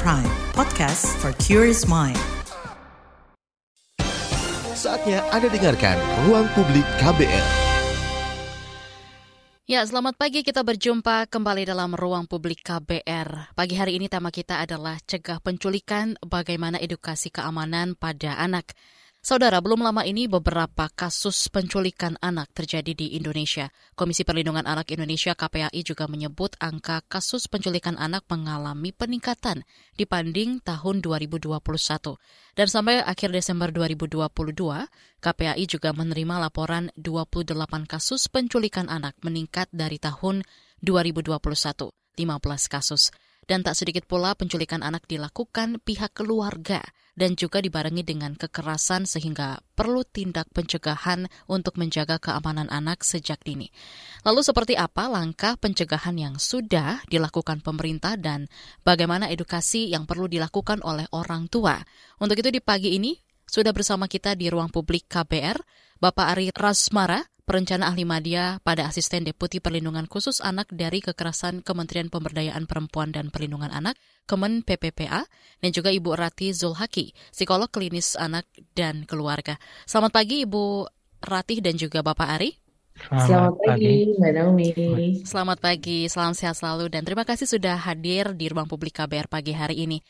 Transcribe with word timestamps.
Prime, 0.00 0.24
podcast 0.56 1.04
for 1.20 1.36
curious 1.36 1.84
mind. 1.84 2.16
Saatnya 4.72 5.20
Anda 5.28 5.52
dengarkan 5.52 6.00
Ruang 6.24 6.48
Publik 6.56 6.88
KBR. 6.96 7.46
Ya, 9.68 9.84
selamat 9.84 10.16
pagi. 10.16 10.40
Kita 10.40 10.64
berjumpa 10.64 11.28
kembali 11.28 11.68
dalam 11.68 11.92
ruang 11.92 12.24
publik 12.24 12.64
KBR. 12.64 13.52
Pagi 13.52 13.74
hari 13.76 14.00
ini 14.00 14.08
tema 14.08 14.32
kita 14.32 14.64
adalah 14.64 14.96
cegah 15.04 15.44
penculikan, 15.44 16.16
bagaimana 16.24 16.80
edukasi 16.80 17.28
keamanan 17.28 17.92
pada 17.92 18.40
anak. 18.40 18.72
Saudara, 19.22 19.62
belum 19.62 19.86
lama 19.86 20.02
ini 20.02 20.26
beberapa 20.26 20.90
kasus 20.90 21.46
penculikan 21.46 22.18
anak 22.18 22.50
terjadi 22.58 22.90
di 22.90 23.14
Indonesia. 23.14 23.70
Komisi 23.94 24.26
Perlindungan 24.26 24.66
Anak 24.66 24.90
Indonesia 24.90 25.38
KPAI 25.38 25.78
juga 25.86 26.10
menyebut 26.10 26.58
angka 26.58 27.06
kasus 27.06 27.46
penculikan 27.46 27.94
anak 28.02 28.26
mengalami 28.26 28.90
peningkatan 28.90 29.62
dibanding 29.94 30.58
tahun 30.66 31.06
2021. 31.06 31.54
Dan 32.58 32.66
sampai 32.66 32.98
akhir 32.98 33.30
Desember 33.30 33.70
2022, 33.70 34.90
KPAI 35.22 35.64
juga 35.70 35.94
menerima 35.94 36.42
laporan 36.42 36.90
28 36.98 37.54
kasus 37.86 38.26
penculikan 38.26 38.90
anak 38.90 39.14
meningkat 39.22 39.70
dari 39.70 40.02
tahun 40.02 40.42
2021, 40.82 41.38
15 41.38 42.26
kasus. 42.66 43.14
Dan 43.42 43.66
tak 43.66 43.74
sedikit 43.74 44.06
pula 44.06 44.38
penculikan 44.38 44.86
anak 44.86 45.10
dilakukan 45.10 45.82
pihak 45.82 46.14
keluarga 46.14 46.78
dan 47.12 47.36
juga 47.36 47.60
dibarengi 47.60 48.00
dengan 48.06 48.32
kekerasan 48.32 49.04
sehingga 49.04 49.60
perlu 49.76 50.00
tindak 50.06 50.48
pencegahan 50.54 51.28
untuk 51.44 51.76
menjaga 51.76 52.16
keamanan 52.16 52.72
anak 52.72 53.04
sejak 53.04 53.42
dini. 53.44 53.68
Lalu 54.24 54.40
seperti 54.40 54.74
apa 54.78 55.12
langkah 55.12 55.60
pencegahan 55.60 56.16
yang 56.16 56.34
sudah 56.40 57.04
dilakukan 57.10 57.60
pemerintah 57.60 58.16
dan 58.16 58.48
bagaimana 58.86 59.28
edukasi 59.28 59.92
yang 59.92 60.08
perlu 60.08 60.30
dilakukan 60.30 60.80
oleh 60.80 61.04
orang 61.12 61.50
tua? 61.52 61.76
Untuk 62.22 62.40
itu 62.40 62.48
di 62.48 62.62
pagi 62.64 62.96
ini 62.96 63.12
sudah 63.44 63.74
bersama 63.76 64.08
kita 64.08 64.32
di 64.32 64.48
ruang 64.48 64.72
publik 64.72 65.12
KBR, 65.12 65.60
Bapak 66.00 66.26
Ari 66.34 66.48
Rasmara, 66.56 67.20
perencana 67.52 67.92
ahli 67.92 68.08
media 68.08 68.56
pada 68.64 68.88
asisten 68.88 69.28
deputi 69.28 69.60
perlindungan 69.60 70.08
khusus 70.08 70.40
anak 70.40 70.72
dari 70.72 71.04
kekerasan 71.04 71.60
Kementerian 71.60 72.08
Pemberdayaan 72.08 72.64
Perempuan 72.64 73.12
dan 73.12 73.28
Perlindungan 73.28 73.68
Anak, 73.68 74.00
Kemen 74.24 74.64
PPPA, 74.64 75.28
dan 75.60 75.70
juga 75.76 75.92
Ibu 75.92 76.16
Rati 76.16 76.56
Zulhaki, 76.56 77.12
psikolog 77.28 77.68
klinis 77.68 78.16
anak 78.16 78.48
dan 78.72 79.04
keluarga. 79.04 79.60
Selamat 79.84 80.16
pagi 80.16 80.48
Ibu 80.48 80.88
Ratih 81.20 81.60
dan 81.60 81.76
juga 81.76 82.00
Bapak 82.00 82.40
Ari. 82.40 82.56
Selamat, 83.12 83.28
Selamat 83.28 83.54
pagi, 83.68 83.94
Mbak 84.16 84.32
Naomi. 84.32 84.68
Selamat 85.20 85.58
pagi, 85.60 85.98
salam 86.08 86.32
sehat 86.32 86.56
selalu 86.56 86.88
dan 86.88 87.04
terima 87.04 87.28
kasih 87.28 87.44
sudah 87.44 87.76
hadir 87.76 88.32
di 88.32 88.48
ruang 88.48 88.64
publik 88.64 88.96
KBR 88.96 89.28
pagi 89.28 89.52
hari 89.52 89.84
ini. 89.84 90.00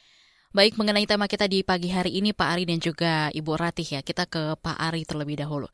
Baik, 0.54 0.78
mengenai 0.78 1.10
tema 1.10 1.26
kita 1.26 1.50
di 1.50 1.66
pagi 1.66 1.90
hari 1.90 2.22
ini, 2.22 2.30
Pak 2.30 2.48
Ari 2.54 2.70
dan 2.70 2.78
juga 2.78 3.34
Ibu 3.34 3.50
Ratih 3.58 3.98
ya, 3.98 4.00
kita 4.06 4.30
ke 4.30 4.54
Pak 4.62 4.78
Ari 4.78 5.02
terlebih 5.02 5.42
dahulu. 5.42 5.66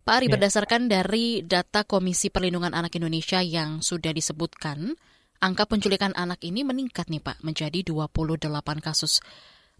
Pak 0.00 0.14
Ari, 0.16 0.26
ya. 0.32 0.40
berdasarkan 0.40 0.88
dari 0.88 1.44
data 1.44 1.84
Komisi 1.84 2.32
Perlindungan 2.32 2.72
Anak 2.72 2.96
Indonesia 2.96 3.44
yang 3.44 3.84
sudah 3.84 4.16
disebutkan, 4.16 4.96
angka 5.44 5.68
penculikan 5.68 6.16
anak 6.16 6.40
ini 6.40 6.64
meningkat 6.64 7.12
nih 7.12 7.20
Pak, 7.20 7.44
menjadi 7.44 7.84
28 7.84 8.48
kasus. 8.80 9.20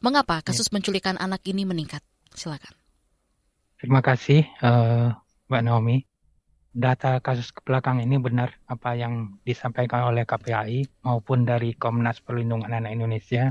Mengapa 0.05 0.45
kasus 0.45 0.69
ya. 0.69 0.73
penculikan 0.77 1.17
anak 1.17 1.41
ini 1.49 1.65
meningkat? 1.65 2.05
Silakan. 2.37 2.77
Terima 3.81 4.05
kasih 4.05 4.45
uh, 4.61 5.17
Mbak 5.49 5.62
Naomi. 5.65 6.05
Data 6.71 7.19
kasus 7.19 7.51
ke 7.51 7.67
belakang 7.67 7.99
ini 7.99 8.15
benar 8.21 8.55
apa 8.71 8.95
yang 8.95 9.43
disampaikan 9.43 10.07
oleh 10.07 10.23
KPAI 10.23 11.03
maupun 11.03 11.43
dari 11.43 11.75
Komnas 11.75 12.23
Perlindungan 12.23 12.71
Anak 12.71 12.93
Indonesia. 12.95 13.51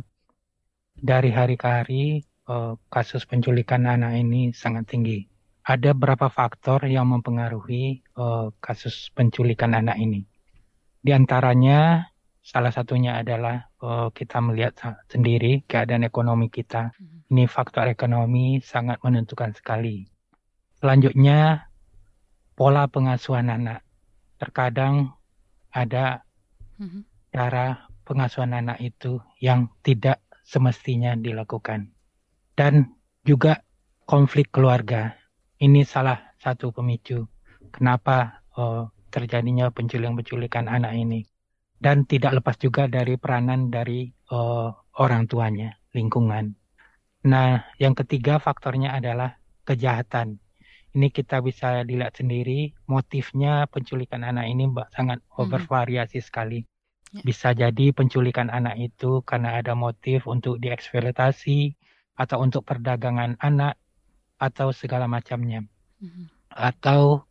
Dari 0.95 1.33
hari 1.33 1.59
ke 1.59 1.67
hari, 1.67 2.04
uh, 2.48 2.78
kasus 2.88 3.26
penculikan 3.26 3.89
anak 3.89 4.16
ini 4.22 4.55
sangat 4.55 4.88
tinggi 4.88 5.30
ada 5.69 5.93
beberapa 5.93 6.33
faktor 6.33 6.89
yang 6.89 7.13
mempengaruhi 7.13 8.02
uh, 8.17 8.49
kasus 8.57 9.13
penculikan 9.13 9.77
anak 9.77 10.02
ini. 10.02 10.25
Di 10.97 11.13
antaranya, 11.13 12.09
salah 12.41 12.73
satunya 12.73 13.21
adalah 13.21 13.69
uh, 13.77 14.09
kita 14.09 14.41
melihat 14.41 14.73
sendiri 15.05 15.61
keadaan 15.69 16.09
ekonomi 16.09 16.49
kita. 16.49 16.89
Mm-hmm. 16.97 17.30
Ini 17.30 17.43
faktor 17.45 17.85
ekonomi 17.85 18.57
sangat 18.65 18.97
menentukan 19.05 19.53
sekali. 19.53 20.09
Selanjutnya, 20.81 21.69
pola 22.57 22.89
pengasuhan 22.89 23.53
anak. 23.53 23.86
Terkadang 24.41 25.13
ada 25.69 26.25
mm-hmm. 26.81 27.30
cara 27.30 27.86
pengasuhan 28.09 28.57
anak 28.57 28.81
itu 28.81 29.21
yang 29.37 29.69
tidak 29.86 30.17
semestinya 30.41 31.13
dilakukan. 31.13 31.93
Dan 32.57 32.89
juga 33.21 33.61
konflik 34.09 34.49
keluarga 34.49 35.18
ini 35.59 35.83
salah 35.83 36.36
satu 36.39 36.71
pemicu 36.71 37.27
kenapa 37.75 38.43
uh, 38.55 38.87
terjadinya 39.11 39.70
penculikan-penculikan 39.73 40.70
anak 40.70 40.95
ini. 40.95 41.25
Dan 41.80 42.03
tidak 42.03 42.43
lepas 42.43 42.59
juga 42.59 42.92
dari 42.92 43.15
peranan 43.15 43.71
dari 43.71 44.11
uh, 44.36 44.67
orang 44.99 45.31
tuanya, 45.31 45.80
lingkungan. 45.95 46.52
Nah, 47.23 47.64
yang 47.80 47.95
ketiga 47.95 48.36
faktornya 48.36 48.99
adalah 48.99 49.39
kejahatan. 49.64 50.43
Ini 50.92 51.08
kita 51.08 51.39
bisa 51.39 51.87
dilihat 51.87 52.19
sendiri, 52.19 52.75
motifnya 52.83 53.64
penculikan 53.71 54.27
anak 54.27 54.52
ini 54.52 54.67
sangat 54.92 55.23
hmm. 55.23 55.48
bervariasi 55.48 56.19
sekali. 56.19 56.67
Ya. 57.15 57.23
Bisa 57.23 57.55
jadi 57.55 57.95
penculikan 57.95 58.52
anak 58.52 58.75
itu 58.75 59.23
karena 59.23 59.64
ada 59.64 59.71
motif 59.71 60.27
untuk 60.27 60.59
dieksploitasi 60.59 61.80
atau 62.19 62.43
untuk 62.43 62.67
perdagangan 62.67 63.39
anak 63.39 63.79
atau 64.39 64.72
segala 64.72 65.05
macamnya. 65.05 65.67
Mm-hmm. 66.00 66.26
Atau 66.50 67.27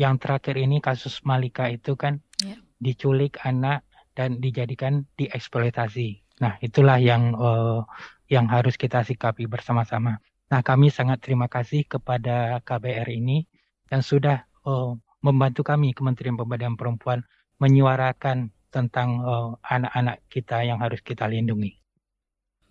yang 0.00 0.16
terakhir 0.16 0.56
ini 0.56 0.80
kasus 0.80 1.20
Malika 1.28 1.68
itu 1.68 1.92
kan 1.94 2.24
yeah. 2.40 2.56
diculik 2.80 3.36
anak 3.44 3.84
dan 4.16 4.40
dijadikan 4.40 5.04
dieksploitasi. 5.20 6.24
Nah, 6.40 6.56
itulah 6.64 6.96
yang 6.96 7.36
uh, 7.36 7.84
yang 8.32 8.48
harus 8.48 8.80
kita 8.80 9.04
sikapi 9.04 9.44
bersama-sama. 9.44 10.24
Nah, 10.50 10.60
kami 10.64 10.88
sangat 10.88 11.20
terima 11.20 11.46
kasih 11.46 11.84
kepada 11.84 12.58
KBR 12.64 13.06
ini 13.12 13.44
yang 13.92 14.00
sudah 14.00 14.48
uh, 14.64 14.96
membantu 15.20 15.62
kami 15.62 15.92
Kementerian 15.92 16.34
Pemberdayaan 16.34 16.80
Perempuan 16.80 17.20
menyuarakan 17.60 18.48
tentang 18.72 19.20
uh, 19.20 19.52
anak-anak 19.60 20.24
kita 20.32 20.64
yang 20.64 20.80
harus 20.80 21.04
kita 21.04 21.28
lindungi. 21.28 21.76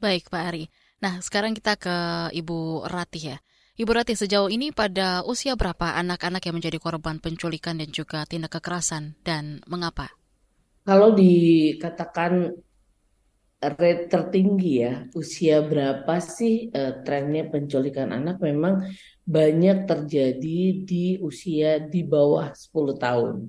Baik, 0.02 0.32
Pak 0.34 0.44
Ari. 0.50 0.66
Nah, 1.00 1.22
sekarang 1.22 1.54
kita 1.54 1.78
ke 1.78 1.96
Ibu 2.34 2.90
Ratih 2.90 3.36
ya. 3.36 3.38
Ibu 3.80 3.96
Rati, 3.96 4.12
sejauh 4.12 4.52
ini 4.52 4.76
pada 4.76 5.24
usia 5.24 5.56
berapa 5.56 5.96
anak-anak 5.96 6.44
yang 6.44 6.60
menjadi 6.60 6.84
korban 6.84 7.24
penculikan 7.24 7.80
dan 7.80 7.88
juga 7.96 8.28
tindak 8.28 8.60
kekerasan 8.60 9.16
dan 9.24 9.64
mengapa? 9.72 10.12
Kalau 10.84 11.16
dikatakan 11.16 12.60
rate 13.64 14.12
tertinggi 14.12 14.84
ya, 14.84 15.08
usia 15.16 15.64
berapa 15.64 16.12
sih 16.20 16.68
uh, 16.76 17.08
trennya 17.08 17.48
penculikan 17.48 18.12
anak 18.12 18.44
memang 18.44 18.84
banyak 19.24 19.88
terjadi 19.88 20.60
di 20.84 21.16
usia 21.24 21.80
di 21.80 22.04
bawah 22.04 22.52
10 22.52 23.00
tahun. 23.00 23.48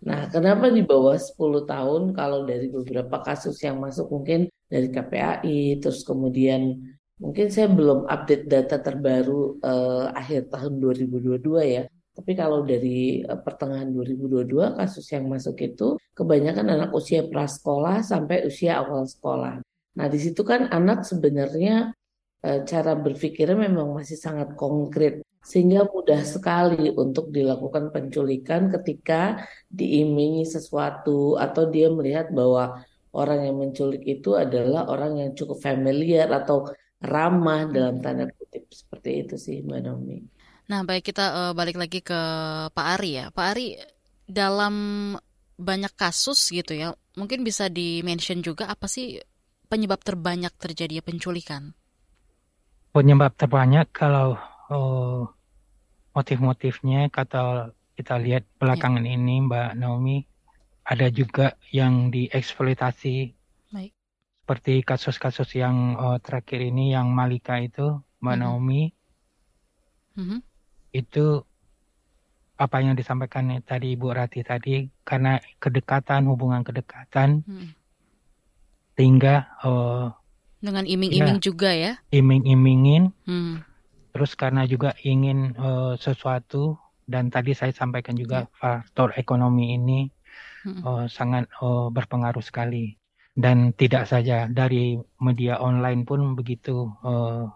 Nah, 0.00 0.32
kenapa 0.32 0.72
di 0.72 0.80
bawah 0.80 1.20
10 1.20 1.68
tahun? 1.68 2.02
Kalau 2.16 2.48
dari 2.48 2.72
beberapa 2.72 3.20
kasus 3.20 3.60
yang 3.60 3.84
masuk 3.84 4.08
mungkin 4.08 4.48
dari 4.64 4.88
KPAI, 4.88 5.76
terus 5.76 6.08
kemudian 6.08 6.88
Mungkin 7.18 7.50
saya 7.50 7.66
belum 7.66 8.06
update 8.06 8.46
data 8.46 8.78
terbaru 8.78 9.58
uh, 9.58 10.14
akhir 10.14 10.54
tahun 10.54 10.78
2022 10.78 11.42
ya. 11.66 11.82
Tapi 12.14 12.32
kalau 12.38 12.62
dari 12.62 13.26
uh, 13.26 13.38
pertengahan 13.42 13.90
2022 13.90 14.78
kasus 14.78 15.06
yang 15.10 15.26
masuk 15.26 15.58
itu 15.58 15.98
kebanyakan 16.14 16.66
anak 16.78 16.90
usia 16.94 17.26
prasekolah 17.26 18.06
sampai 18.06 18.46
usia 18.46 18.78
awal 18.78 19.02
sekolah. 19.02 19.58
Nah 19.98 20.06
di 20.06 20.18
situ 20.22 20.46
kan 20.46 20.70
anak 20.70 21.02
sebenarnya 21.02 21.90
uh, 22.46 22.60
cara 22.62 22.94
berpikirnya 22.94 23.66
memang 23.66 23.98
masih 23.98 24.18
sangat 24.18 24.54
konkret 24.54 25.26
sehingga 25.42 25.90
mudah 25.90 26.22
sekali 26.22 26.90
untuk 26.94 27.34
dilakukan 27.34 27.90
penculikan 27.90 28.70
ketika 28.78 29.42
diimingi 29.66 30.46
sesuatu 30.46 31.34
atau 31.34 31.66
dia 31.66 31.90
melihat 31.90 32.30
bahwa 32.30 32.78
orang 33.10 33.48
yang 33.48 33.56
menculik 33.58 34.04
itu 34.06 34.38
adalah 34.38 34.86
orang 34.86 35.18
yang 35.18 35.30
cukup 35.34 35.58
familiar 35.58 36.28
atau 36.30 36.68
ramah 36.98 37.70
dalam 37.70 38.02
tanda 38.02 38.26
kutip 38.34 38.66
seperti 38.74 39.10
itu 39.26 39.34
sih 39.38 39.56
Mbak 39.62 39.80
Nomi. 39.86 40.18
Nah 40.68 40.84
baik 40.84 41.08
kita 41.08 41.24
uh, 41.32 41.52
balik 41.56 41.78
lagi 41.78 42.02
ke 42.04 42.20
Pak 42.74 42.86
Ari 42.98 43.10
ya. 43.22 43.26
Pak 43.32 43.46
Ari 43.54 43.78
dalam 44.28 44.74
banyak 45.58 45.92
kasus 45.98 46.54
gitu 46.54 46.76
ya, 46.76 46.94
mungkin 47.18 47.42
bisa 47.42 47.66
di-mention 47.66 48.44
juga 48.44 48.70
apa 48.70 48.86
sih 48.86 49.18
penyebab 49.66 50.04
terbanyak 50.04 50.54
terjadi 50.54 51.02
penculikan? 51.02 51.74
Penyebab 52.94 53.34
terbanyak 53.34 53.90
kalau 53.90 54.38
uh, 54.70 55.26
motif-motifnya 56.14 57.10
kata 57.10 57.74
kita 57.98 58.14
lihat 58.22 58.46
belakangan 58.58 59.02
ya. 59.02 59.18
ini 59.18 59.34
Mbak 59.44 59.70
Naomi 59.78 60.22
ada 60.88 61.10
juga 61.12 61.58
yang 61.74 62.08
dieksploitasi 62.08 63.37
seperti 64.48 64.80
kasus-kasus 64.80 65.60
yang 65.60 65.92
uh, 66.00 66.16
terakhir 66.24 66.64
ini 66.64 66.96
yang 66.96 67.12
Malika 67.12 67.60
itu 67.60 68.00
Mbak 68.24 68.32
Mhm. 68.32 68.40
Naomi 68.40 68.82
Mhm. 70.16 70.40
itu 70.96 71.44
apa 72.56 72.80
yang 72.80 72.96
disampaikan 72.96 73.60
tadi 73.60 73.92
Ibu 73.92 74.08
Rati 74.08 74.40
tadi 74.40 74.88
karena 75.04 75.36
kedekatan 75.60 76.24
hubungan 76.32 76.64
kedekatan 76.64 77.44
Mhm. 77.44 77.76
sehingga 78.96 79.52
uh, 79.60 80.16
Dengan 80.64 80.88
iming-iming 80.88 81.44
juga 81.44 81.68
ya. 81.76 82.00
iming-imingin 82.08 83.12
Hmm. 83.28 83.60
terus 84.16 84.32
karena 84.32 84.64
juga 84.64 84.96
ingin 85.04 85.60
uh, 85.60 85.92
sesuatu 86.00 86.80
dan 87.04 87.28
tadi 87.28 87.52
saya 87.52 87.76
sampaikan 87.76 88.16
juga 88.16 88.48
faktor 88.56 89.12
ekonomi 89.20 89.76
ini 89.76 90.08
uh, 90.88 91.04
sangat 91.04 91.52
uh, 91.60 91.92
berpengaruh 91.92 92.40
sekali 92.40 92.96
dan 93.42 93.56
tidak 93.80 94.04
saja 94.12 94.50
dari 94.58 94.98
media 95.26 95.54
online 95.68 96.02
pun 96.08 96.20
begitu 96.38 96.90
uh, 97.06 97.46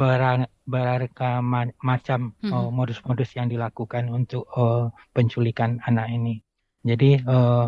bera- 0.00 0.50
beraneka 0.72 1.30
ma- 1.52 1.76
macam 1.90 2.20
uh, 2.54 2.70
modus-modus 2.78 3.30
yang 3.38 3.48
dilakukan 3.52 4.04
untuk 4.18 4.44
uh, 4.54 4.88
penculikan 5.16 5.70
anak 5.88 6.06
ini. 6.16 6.34
Jadi 6.90 7.22
uh, 7.34 7.66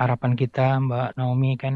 harapan 0.00 0.32
kita 0.42 0.66
Mbak 0.86 1.08
Naomi 1.18 1.52
kan 1.62 1.74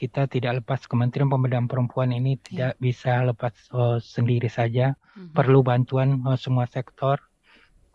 kita 0.00 0.28
tidak 0.34 0.52
lepas 0.62 0.80
Kementerian 0.90 1.30
Pemberdayaan 1.32 1.70
Perempuan 1.72 2.10
ini 2.12 2.36
tidak 2.46 2.76
bisa 2.86 3.24
lepas 3.28 3.54
uh, 3.72 3.96
sendiri 4.14 4.48
saja 4.58 4.92
Mhm. 5.16 5.32
perlu 5.32 5.64
bantuan 5.64 6.20
uh, 6.28 6.36
semua 6.36 6.68
sektor, 6.68 7.16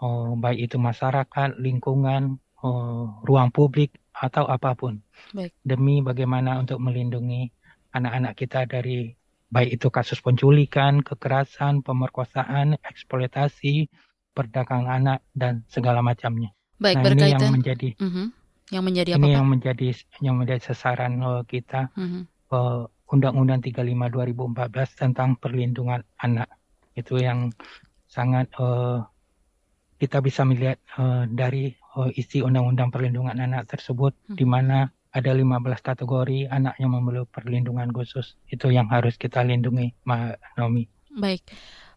uh, 0.01 0.33
baik 0.43 0.59
itu 0.69 0.77
masyarakat, 0.81 1.49
lingkungan, 1.61 2.41
uh, 2.65 3.05
ruang 3.27 3.53
publik, 3.53 4.00
atau 4.21 4.45
apa 4.45 4.77
pun. 4.77 5.01
Baik. 5.33 5.57
Demi 5.65 6.05
bagaimana 6.05 6.61
untuk 6.61 6.77
melindungi 6.77 7.49
anak-anak 7.97 8.37
kita 8.37 8.69
dari 8.69 9.09
baik 9.49 9.81
itu 9.81 9.87
kasus 9.89 10.21
penculikan, 10.21 11.01
kekerasan, 11.01 11.81
pemerkosaan, 11.81 12.77
eksploitasi, 12.85 13.89
perdagangan 14.37 14.87
anak, 14.87 15.19
dan 15.33 15.65
segala 15.67 15.99
macamnya. 16.05 16.53
Baik 16.77 17.01
nah, 17.01 17.09
ini 17.09 17.09
yang 17.09 17.41
berkaitan. 17.41 17.51
menjadi 17.51 17.89
Mhm. 17.97 18.25
Yang 18.71 18.83
menjadi 18.87 19.09
apa 19.11 19.17
ini 19.19 19.27
Pak? 19.27 19.35
yang 19.35 19.47
menjadi 19.51 19.87
yang 20.23 20.35
menjadi 20.39 20.61
sasaran 20.63 21.13
uh, 21.19 21.41
kita 21.43 21.91
Mhm. 21.97 22.21
uh, 22.53 22.87
Undang-Undang 23.11 23.59
35 23.59 24.07
2014 24.07 24.95
tentang 24.95 25.35
perlindungan 25.35 25.99
anak. 26.15 26.47
Itu 26.95 27.19
yang 27.19 27.51
sangat 28.07 28.47
uh, 28.55 29.03
kita 29.99 30.23
bisa 30.23 30.47
melihat 30.47 30.79
uh, 30.95 31.27
dari 31.27 31.75
uh, 31.97 32.09
isi 32.15 32.39
Undang-Undang 32.43 32.89
Perlindungan 32.93 33.37
Anak 33.39 33.71
tersebut 33.71 34.13
Hmm. 34.27 34.37
di 34.39 34.45
mana 34.47 34.77
ada 35.11 35.31
15 35.35 35.83
kategori 35.83 36.47
anak 36.47 36.79
yang 36.79 36.95
memerlukan 36.95 37.27
perlindungan 37.35 37.91
khusus. 37.91 38.39
Itu 38.47 38.71
yang 38.71 38.87
harus 38.87 39.19
kita 39.19 39.43
lindungi, 39.43 39.91
Mbak 40.07 40.39
Naomi. 40.55 40.87
Baik. 41.11 41.43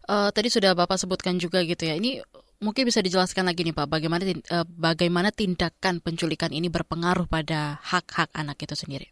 Eh, 0.05 0.29
tadi 0.35 0.47
sudah 0.51 0.75
Bapak 0.75 0.99
sebutkan 0.99 1.39
juga 1.39 1.63
gitu 1.63 1.87
ya. 1.87 1.95
Ini 1.95 2.21
mungkin 2.59 2.83
bisa 2.85 2.99
dijelaskan 2.99 3.47
lagi 3.47 3.63
nih 3.63 3.73
Pak, 3.73 3.87
bagaimana 3.87 4.23
eh, 4.27 4.65
bagaimana 4.67 5.29
tindakan 5.31 6.03
penculikan 6.03 6.51
ini 6.51 6.67
berpengaruh 6.67 7.25
pada 7.25 7.79
hak-hak 7.81 8.29
anak 8.35 8.59
itu 8.61 8.75
sendiri. 8.75 9.07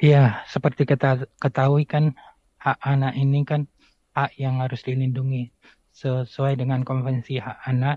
Iya, 0.00 0.40
seperti 0.48 0.82
kita 0.88 1.28
ketahui 1.42 1.84
kan 1.84 2.16
hak 2.64 2.78
anak 2.92 3.12
ini 3.20 3.44
kan 3.44 3.68
hak 4.16 4.30
yang 4.40 4.62
harus 4.64 4.80
dilindungi 4.86 5.52
sesuai 5.92 6.56
dengan 6.60 6.80
konvensi 6.88 7.36
hak 7.36 7.58
anak 7.68 7.96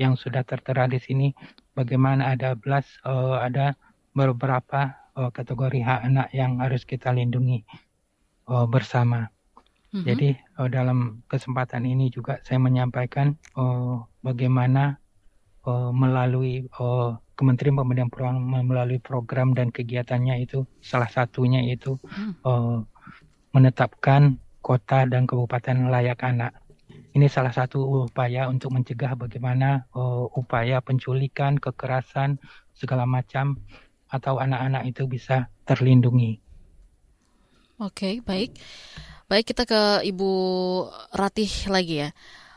yang 0.00 0.16
sudah 0.16 0.40
tertera 0.48 0.88
di 0.88 0.96
sini. 0.96 1.28
Bagaimana 1.76 2.32
ada 2.32 2.56
belas 2.56 2.88
eh, 3.04 3.36
ada 3.36 3.76
beberapa 4.16 4.96
eh, 5.20 5.30
kategori 5.30 5.80
hak 5.84 6.00
anak 6.08 6.28
yang 6.32 6.56
harus 6.64 6.88
kita 6.88 7.12
lindungi 7.12 7.60
eh, 8.48 8.66
bersama. 8.72 9.28
Mhm. 9.92 10.04
Jadi 10.08 10.28
eh, 10.40 10.68
dalam 10.72 11.20
kesempatan 11.28 11.84
ini 11.84 12.08
juga 12.08 12.40
saya 12.40 12.56
menyampaikan 12.56 13.36
eh, 13.36 13.96
bagaimana 14.24 14.96
eh, 15.68 15.90
melalui 15.92 16.64
eh, 16.64 17.10
Kementerian 17.36 17.72
Pemberdayaan 17.72 18.12
Perempuan 18.12 18.64
melalui 18.68 19.00
program 19.00 19.56
dan 19.56 19.72
kegiatannya 19.72 20.44
itu 20.44 20.68
salah 20.84 21.08
satunya 21.08 21.60
itu 21.64 21.96
Hmm. 22.08 22.32
eh, 22.44 22.78
menetapkan 23.50 24.38
kota 24.62 25.08
dan 25.08 25.26
kabupaten 25.26 25.90
layak 25.90 26.20
anak. 26.22 26.52
Ini 27.10 27.26
salah 27.26 27.50
satu 27.50 28.06
upaya 28.06 28.46
untuk 28.46 28.70
mencegah 28.70 29.18
bagaimana 29.18 29.90
eh, 29.90 30.24
upaya 30.38 30.78
penculikan, 30.78 31.58
kekerasan 31.58 32.38
segala 32.70 33.04
macam 33.04 33.58
atau 34.10 34.38
anak-anak 34.38 34.90
itu 34.90 35.06
bisa 35.06 35.50
terlindungi. 35.66 36.38
Oke, 37.80 38.20
baik. 38.20 38.58
Baik, 39.30 39.54
kita 39.54 39.62
ke 39.64 40.04
Ibu 40.04 40.32
Ratih 41.14 41.70
lagi 41.70 42.04
ya. 42.04 42.10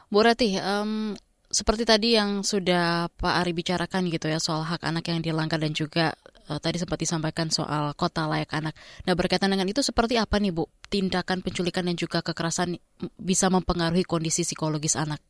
Bu 0.09 0.25
Ratih, 0.25 0.57
em, 0.57 1.13
seperti 1.53 1.85
tadi 1.85 2.17
yang 2.17 2.41
sudah 2.41 3.13
Pak 3.13 3.33
Ari 3.45 3.53
bicarakan 3.53 4.09
gitu 4.09 4.25
ya 4.25 4.41
soal 4.41 4.65
hak 4.65 4.81
anak 4.81 5.05
yang 5.05 5.21
dilanggar 5.21 5.61
dan 5.61 5.77
juga 5.77 6.17
eh, 6.49 6.59
tadi 6.59 6.77
sempat 6.81 6.99
disampaikan 6.99 7.47
soal 7.51 7.93
kota 7.93 8.25
layak 8.27 8.51
anak. 8.51 8.73
Nah, 9.07 9.13
berkaitan 9.13 9.51
dengan 9.51 9.67
itu 9.67 9.79
seperti 9.79 10.19
apa 10.19 10.39
nih 10.39 10.51
Bu? 10.51 10.67
Tindakan 10.89 11.41
penculikan 11.45 11.87
dan 11.87 11.95
juga 11.97 12.19
kekerasan 12.21 12.77
bisa 13.19 13.47
mempengaruhi 13.47 14.03
kondisi 14.03 14.43
psikologis 14.47 14.95
anak. 14.95 15.21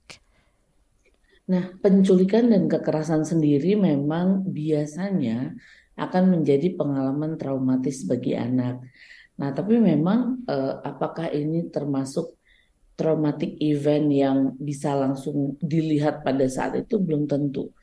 Nah, 1.44 1.76
penculikan 1.84 2.48
dan 2.48 2.72
kekerasan 2.72 3.28
sendiri 3.28 3.76
memang 3.76 4.48
biasanya 4.48 5.52
akan 6.00 6.40
menjadi 6.40 6.74
pengalaman 6.74 7.36
traumatis 7.36 8.08
bagi 8.08 8.34
anak. 8.34 8.80
Nah, 9.38 9.50
tapi 9.52 9.78
memang 9.82 10.46
eh, 10.48 10.74
apakah 10.82 11.30
ini 11.34 11.68
termasuk 11.68 12.40
traumatic 12.94 13.58
event 13.60 14.08
yang 14.14 14.38
bisa 14.62 14.94
langsung 14.94 15.58
dilihat 15.60 16.22
pada 16.22 16.46
saat 16.46 16.78
itu 16.78 17.02
belum 17.02 17.26
tentu. 17.26 17.74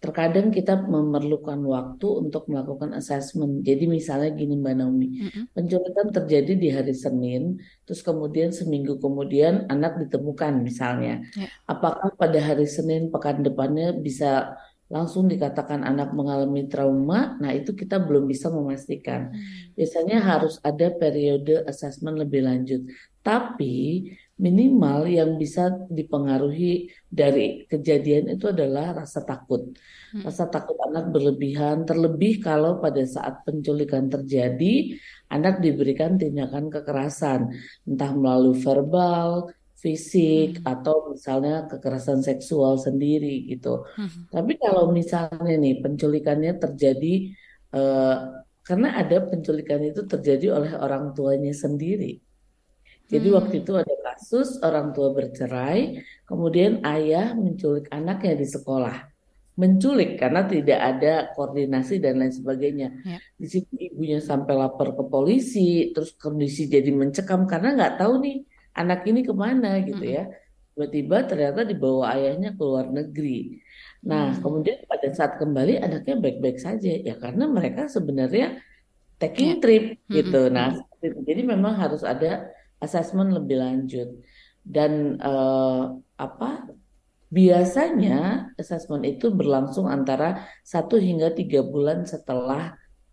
Terkadang 0.00 0.48
kita 0.48 0.80
memerlukan 0.80 1.60
waktu 1.68 2.08
untuk 2.08 2.48
melakukan 2.48 2.96
assessment. 2.96 3.60
Jadi 3.60 3.84
misalnya 3.84 4.32
gini 4.32 4.56
Mbak 4.56 4.74
Naomi, 4.80 5.08
Mm-mm. 5.28 5.44
penculikan 5.52 6.08
terjadi 6.08 6.52
di 6.56 6.68
hari 6.72 6.96
Senin, 6.96 7.60
terus 7.84 8.00
kemudian 8.00 8.48
seminggu 8.48 8.96
kemudian 8.96 9.68
anak 9.68 10.00
ditemukan 10.00 10.64
misalnya. 10.64 11.20
Ya. 11.36 11.52
Apakah 11.68 12.16
pada 12.16 12.40
hari 12.40 12.64
Senin 12.64 13.12
pekan 13.12 13.44
depannya 13.44 13.92
bisa 13.92 14.56
langsung 14.88 15.28
dikatakan 15.28 15.84
anak 15.84 16.16
mengalami 16.16 16.64
trauma? 16.64 17.36
Nah, 17.36 17.52
itu 17.52 17.76
kita 17.76 18.00
belum 18.00 18.24
bisa 18.24 18.48
memastikan. 18.48 19.36
Biasanya 19.76 20.16
harus 20.24 20.56
ada 20.64 20.88
periode 20.96 21.60
assessment 21.68 22.16
lebih 22.16 22.48
lanjut. 22.48 22.88
Tapi 23.20 24.08
minimal 24.40 25.04
yang 25.04 25.36
bisa 25.36 25.68
dipengaruhi 25.92 26.88
dari 27.12 27.68
kejadian 27.68 28.32
itu 28.34 28.48
adalah 28.48 29.04
rasa 29.04 29.20
takut. 29.22 29.76
Hmm. 30.16 30.24
Rasa 30.24 30.48
takut 30.48 30.80
anak 30.80 31.12
berlebihan, 31.12 31.84
terlebih 31.84 32.40
kalau 32.40 32.80
pada 32.80 33.04
saat 33.04 33.44
penculikan 33.44 34.08
terjadi, 34.08 34.96
anak 35.28 35.60
diberikan 35.60 36.16
tindakan 36.16 36.72
kekerasan, 36.72 37.52
entah 37.84 38.10
melalui 38.16 38.56
verbal, 38.56 39.52
fisik, 39.76 40.60
Hmm. 40.60 40.72
atau 40.72 41.12
misalnya 41.12 41.68
kekerasan 41.68 42.20
seksual 42.24 42.80
sendiri 42.80 43.44
gitu. 43.48 43.84
Mhm. 43.96 44.32
Tapi 44.32 44.52
kalau 44.56 44.92
misalnya 44.92 45.54
nih 45.56 45.84
penculikannya 45.84 46.52
terjadi 46.56 47.14
eh, 47.70 48.16
karena 48.66 48.88
ada 48.98 49.16
penculikan 49.30 49.78
itu 49.86 50.02
terjadi 50.10 50.58
oleh 50.58 50.74
orang 50.74 51.14
tuanya 51.14 51.54
sendiri. 51.54 52.18
Jadi 53.10 53.28
Hmm. 53.30 53.36
waktu 53.38 53.54
itu 53.62 53.72
ada 53.78 53.94
kasus 54.20 54.60
orang 54.60 54.92
tua 54.92 55.16
bercerai, 55.16 56.04
kemudian 56.28 56.84
ayah 56.84 57.32
menculik 57.32 57.88
anaknya 57.88 58.36
di 58.36 58.44
sekolah. 58.44 59.08
Menculik 59.56 60.20
karena 60.20 60.44
tidak 60.44 60.76
ada 60.80 61.12
koordinasi 61.32 62.00
dan 62.04 62.20
lain 62.20 62.32
sebagainya. 62.32 62.88
Ya. 63.00 63.18
Di 63.40 63.48
situ 63.48 63.72
ibunya 63.80 64.20
sampai 64.20 64.56
lapor 64.60 64.92
ke 64.92 65.04
polisi, 65.08 65.88
terus 65.96 66.12
kondisi 66.20 66.68
jadi 66.68 66.92
mencekam 66.92 67.48
karena 67.48 67.72
nggak 67.76 67.94
tahu 67.96 68.20
nih 68.20 68.36
anak 68.76 69.08
ini 69.08 69.24
ke 69.24 69.32
mana 69.32 69.80
gitu 69.80 70.04
ya. 70.04 70.28
Tiba-tiba 70.76 71.24
ternyata 71.28 71.60
dibawa 71.64 72.12
ayahnya 72.12 72.56
ke 72.56 72.62
luar 72.62 72.92
negeri. 72.92 73.56
Nah, 74.04 74.32
Hmm. 74.32 74.40
kemudian 74.40 74.84
pada 74.84 75.08
saat 75.12 75.36
kembali 75.40 75.80
anaknya 75.80 76.16
baik-baik 76.20 76.56
saja 76.60 76.92
ya 76.92 77.16
karena 77.16 77.44
mereka 77.48 77.88
sebenarnya 77.88 78.60
Ya. 78.60 78.60
taking 79.20 79.60
trip 79.60 79.84
Mm-mm. 79.96 80.12
gitu. 80.12 80.48
Nah, 80.48 80.72
seperti 80.76 81.04
itu. 81.08 81.20
jadi 81.28 81.42
memang 81.44 81.76
harus 81.76 82.00
ada 82.00 82.48
assessment 82.84 83.30
lebih 83.36 83.56
lanjut 83.64 84.08
dan 84.64 84.92
eh, 85.20 85.80
apa 86.26 86.48
biasanya 87.30 88.10
assessment 88.60 89.04
itu 89.12 89.26
berlangsung 89.38 89.86
antara 89.96 90.26
satu 90.72 90.94
hingga 91.06 91.28
tiga 91.38 91.60
bulan 91.72 91.98
setelah 92.12 92.62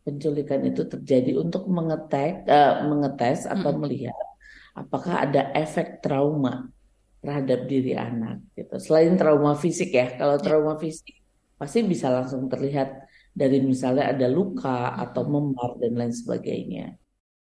penculikan 0.05 0.61
itu 0.69 0.81
terjadi 0.93 1.31
untuk 1.43 1.63
mengetek 1.77 2.31
eh, 2.49 2.73
mengetes 2.89 3.39
atau 3.53 3.71
Mm-mm. 3.73 3.81
melihat 3.81 4.17
apakah 4.81 5.13
ada 5.25 5.41
efek 5.63 5.87
trauma 6.03 6.69
terhadap 7.23 7.59
diri 7.71 7.91
anak 7.97 8.35
gitu. 8.57 8.75
Selain 8.85 9.13
trauma 9.19 9.51
fisik 9.63 9.89
ya, 9.99 10.05
kalau 10.19 10.37
Ya. 10.41 10.43
trauma 10.45 10.73
fisik 10.83 11.15
pasti 11.59 11.79
bisa 11.93 12.07
langsung 12.15 12.43
terlihat 12.53 12.89
dari 13.41 13.57
misalnya 13.71 14.03
ada 14.13 14.27
luka 14.37 14.69
atau 15.03 15.23
memar 15.33 15.69
dan 15.81 15.93
lain 15.99 16.13
sebagainya. 16.21 16.83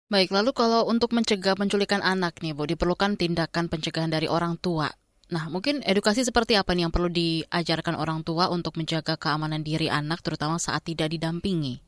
Baik, 0.07 0.31
lalu 0.31 0.55
kalau 0.55 0.87
untuk 0.87 1.11
mencegah 1.19 1.59
penculikan 1.59 1.99
anak 1.99 2.39
nih, 2.39 2.55
Bu, 2.55 2.63
diperlukan 2.63 3.19
tindakan 3.19 3.67
pencegahan 3.67 4.07
dari 4.07 4.31
orang 4.31 4.55
tua. 4.55 4.87
Nah, 5.35 5.51
mungkin 5.51 5.83
edukasi 5.83 6.23
seperti 6.23 6.55
apa 6.55 6.79
nih 6.79 6.87
yang 6.87 6.95
perlu 6.95 7.11
diajarkan 7.11 7.99
orang 7.99 8.23
tua 8.23 8.47
untuk 8.47 8.79
menjaga 8.79 9.19
keamanan 9.19 9.67
diri 9.67 9.91
anak, 9.91 10.23
terutama 10.23 10.63
saat 10.63 10.87
tidak 10.87 11.11
didampingi? 11.11 11.83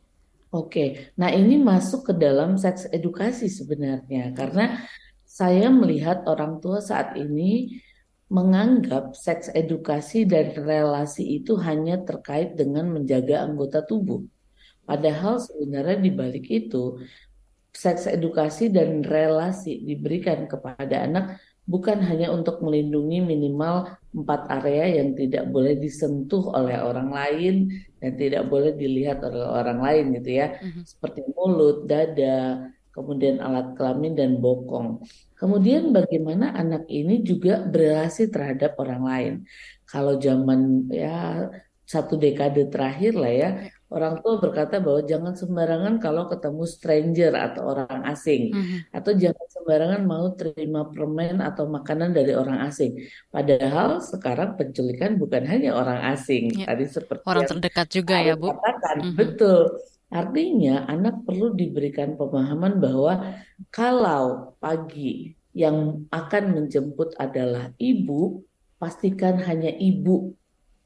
Oke, 0.51 1.15
nah 1.15 1.31
ini 1.31 1.63
masuk 1.63 2.11
ke 2.11 2.13
dalam 2.19 2.59
seks 2.59 2.91
edukasi 2.91 3.47
sebenarnya, 3.47 4.35
karena 4.35 4.83
saya 5.23 5.71
melihat 5.71 6.27
orang 6.27 6.59
tua 6.59 6.83
saat 6.83 7.15
ini 7.15 7.79
menganggap 8.27 9.15
seks 9.15 9.47
edukasi 9.55 10.27
dan 10.27 10.59
relasi 10.59 11.39
itu 11.39 11.55
hanya 11.63 12.03
terkait 12.03 12.59
dengan 12.59 12.91
menjaga 12.91 13.47
anggota 13.47 13.87
tubuh. 13.87 14.27
Padahal 14.83 15.39
sebenarnya 15.39 16.03
di 16.03 16.11
balik 16.11 16.51
itu 16.51 16.99
seks 17.79 18.11
edukasi 18.11 18.75
dan 18.75 19.07
relasi 19.07 19.87
diberikan 19.87 20.51
kepada 20.51 21.07
anak 21.07 21.39
bukan 21.69 22.01
hanya 22.01 22.33
untuk 22.35 22.59
melindungi 22.65 23.23
minimal 23.23 23.93
empat 24.11 24.51
area 24.51 24.99
yang 24.99 25.13
tidak 25.15 25.47
boleh 25.53 25.77
disentuh 25.79 26.51
oleh 26.57 26.81
orang 26.81 27.13
lain 27.13 27.71
dan 28.01 28.17
tidak 28.17 28.49
boleh 28.49 28.73
dilihat 28.73 29.21
oleh 29.21 29.45
orang 29.45 29.79
lain 29.85 30.05
gitu 30.17 30.31
ya, 30.43 30.57
mm-hmm. 30.59 30.83
seperti 30.89 31.21
mulut, 31.37 31.85
dada, 31.85 32.73
kemudian 32.97 33.39
alat 33.45 33.77
kelamin 33.77 34.17
dan 34.17 34.41
bokong. 34.41 35.05
Kemudian 35.37 35.93
bagaimana 35.95 36.57
anak 36.57 36.89
ini 36.89 37.23
juga 37.23 37.63
berrelasi 37.63 38.33
terhadap 38.33 38.75
orang 38.81 39.03
lain. 39.05 39.35
Kalau 39.87 40.17
zaman 40.19 40.89
ya 40.91 41.47
satu 41.85 42.17
dekade 42.17 42.67
terakhir 42.73 43.13
lah 43.15 43.33
ya, 43.33 43.51
ya 43.71 43.78
orang 43.89 44.21
tua 44.21 44.37
berkata 44.37 44.85
bahwa 44.85 45.01
jangan 45.01 45.33
sembarangan 45.33 45.97
kalau 45.97 46.29
ketemu 46.29 46.65
stranger 46.69 47.33
atau 47.33 47.63
orang 47.73 48.05
asing 48.05 48.53
mm-hmm. 48.53 48.79
atau 48.93 49.13
jangan 49.17 49.47
sembarangan 49.49 50.03
mau 50.05 50.27
terima 50.37 50.85
permen 50.93 51.41
atau 51.41 51.65
makanan 51.73 52.13
dari 52.13 52.37
orang 52.37 52.61
asing. 52.69 53.01
Padahal 53.33 54.05
sekarang 54.05 54.61
penculikan 54.61 55.17
bukan 55.17 55.49
hanya 55.49 55.73
orang 55.73 56.05
asing. 56.13 56.53
Yeah. 56.53 56.69
Tadi 56.69 56.85
seperti 56.85 57.25
orang 57.25 57.49
terdekat 57.49 57.89
juga 57.89 58.17
ya, 58.21 58.37
Bu. 58.37 58.53
Katakan, 58.53 58.97
mm-hmm. 59.01 59.17
betul. 59.17 59.61
Artinya 60.09 60.89
anak 60.89 61.25
perlu 61.25 61.53
diberikan 61.53 62.17
pemahaman 62.17 62.81
bahwa 62.81 63.37
kalau 63.69 64.57
pagi 64.57 65.37
yang 65.53 66.09
akan 66.13 66.45
menjemput 66.57 67.17
adalah 67.21 67.73
ibu, 67.81 68.41
pastikan 68.81 69.41
hanya 69.45 69.73
ibu 69.73 70.33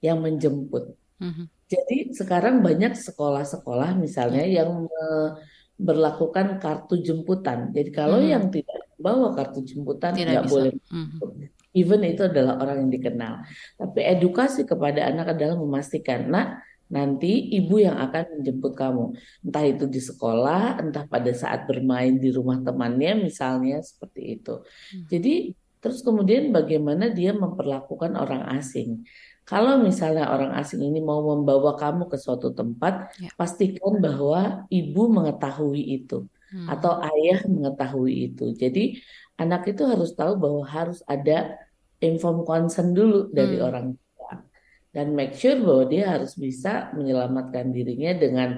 yang 0.02 0.22
menjemput. 0.22 0.94
Mm-hmm. 1.22 1.46
Jadi 1.72 2.12
sekarang 2.12 2.60
banyak 2.60 2.92
sekolah-sekolah 2.92 3.96
misalnya 3.96 4.44
iya. 4.44 4.62
yang 4.62 4.84
berlakukan 5.80 6.60
kartu 6.60 7.00
jemputan. 7.00 7.72
Jadi 7.72 7.90
kalau 7.90 8.20
hmm. 8.20 8.28
yang 8.28 8.44
tidak 8.52 8.92
bawa 9.00 9.34
kartu 9.34 9.64
jemputan 9.64 10.14
tidak, 10.14 10.46
boleh. 10.46 10.76
Hmm. 10.92 11.18
Even 11.72 12.04
itu 12.04 12.28
adalah 12.28 12.60
orang 12.60 12.86
yang 12.86 12.92
dikenal. 12.92 13.42
Tapi 13.80 14.00
edukasi 14.04 14.68
kepada 14.68 15.08
anak 15.08 15.32
adalah 15.34 15.56
memastikan, 15.56 16.28
nak 16.28 16.60
nanti 16.92 17.56
ibu 17.56 17.80
yang 17.80 17.96
akan 17.96 18.38
menjemput 18.38 18.76
kamu. 18.76 19.16
Entah 19.48 19.64
itu 19.64 19.84
di 19.88 19.98
sekolah, 19.98 20.84
entah 20.84 21.08
pada 21.08 21.32
saat 21.32 21.64
bermain 21.64 22.20
di 22.20 22.28
rumah 22.28 22.60
temannya 22.60 23.26
misalnya 23.26 23.80
seperti 23.80 24.38
itu. 24.38 24.60
Hmm. 24.60 25.08
Jadi 25.08 25.34
terus 25.82 26.04
kemudian 26.04 26.54
bagaimana 26.54 27.10
dia 27.10 27.34
memperlakukan 27.34 28.14
orang 28.14 28.46
asing. 28.54 29.02
Kalau 29.42 29.82
misalnya 29.82 30.30
orang 30.30 30.54
asing 30.54 30.86
ini 30.86 31.02
mau 31.02 31.18
membawa 31.18 31.74
kamu 31.74 32.06
ke 32.06 32.14
suatu 32.14 32.54
tempat, 32.54 33.10
ya. 33.18 33.30
pastikan 33.34 33.98
bahwa 33.98 34.64
ibu 34.70 35.02
mengetahui 35.10 35.82
itu 36.02 36.30
hmm. 36.54 36.70
atau 36.70 37.02
ayah 37.02 37.42
mengetahui 37.50 38.30
itu. 38.30 38.54
Jadi 38.54 39.02
anak 39.40 39.66
itu 39.66 39.82
harus 39.82 40.14
tahu 40.14 40.38
bahwa 40.38 40.62
harus 40.62 41.02
ada 41.10 41.58
inform 41.98 42.46
consent 42.46 42.94
dulu 42.94 43.34
dari 43.34 43.58
hmm. 43.58 43.66
orang 43.66 43.86
tua 43.98 44.02
dan 44.92 45.16
make 45.16 45.34
sure 45.34 45.56
bahwa 45.56 45.84
dia 45.88 46.04
harus 46.18 46.36
bisa 46.36 46.92
menyelamatkan 46.92 47.72
dirinya 47.72 48.12
dengan 48.12 48.48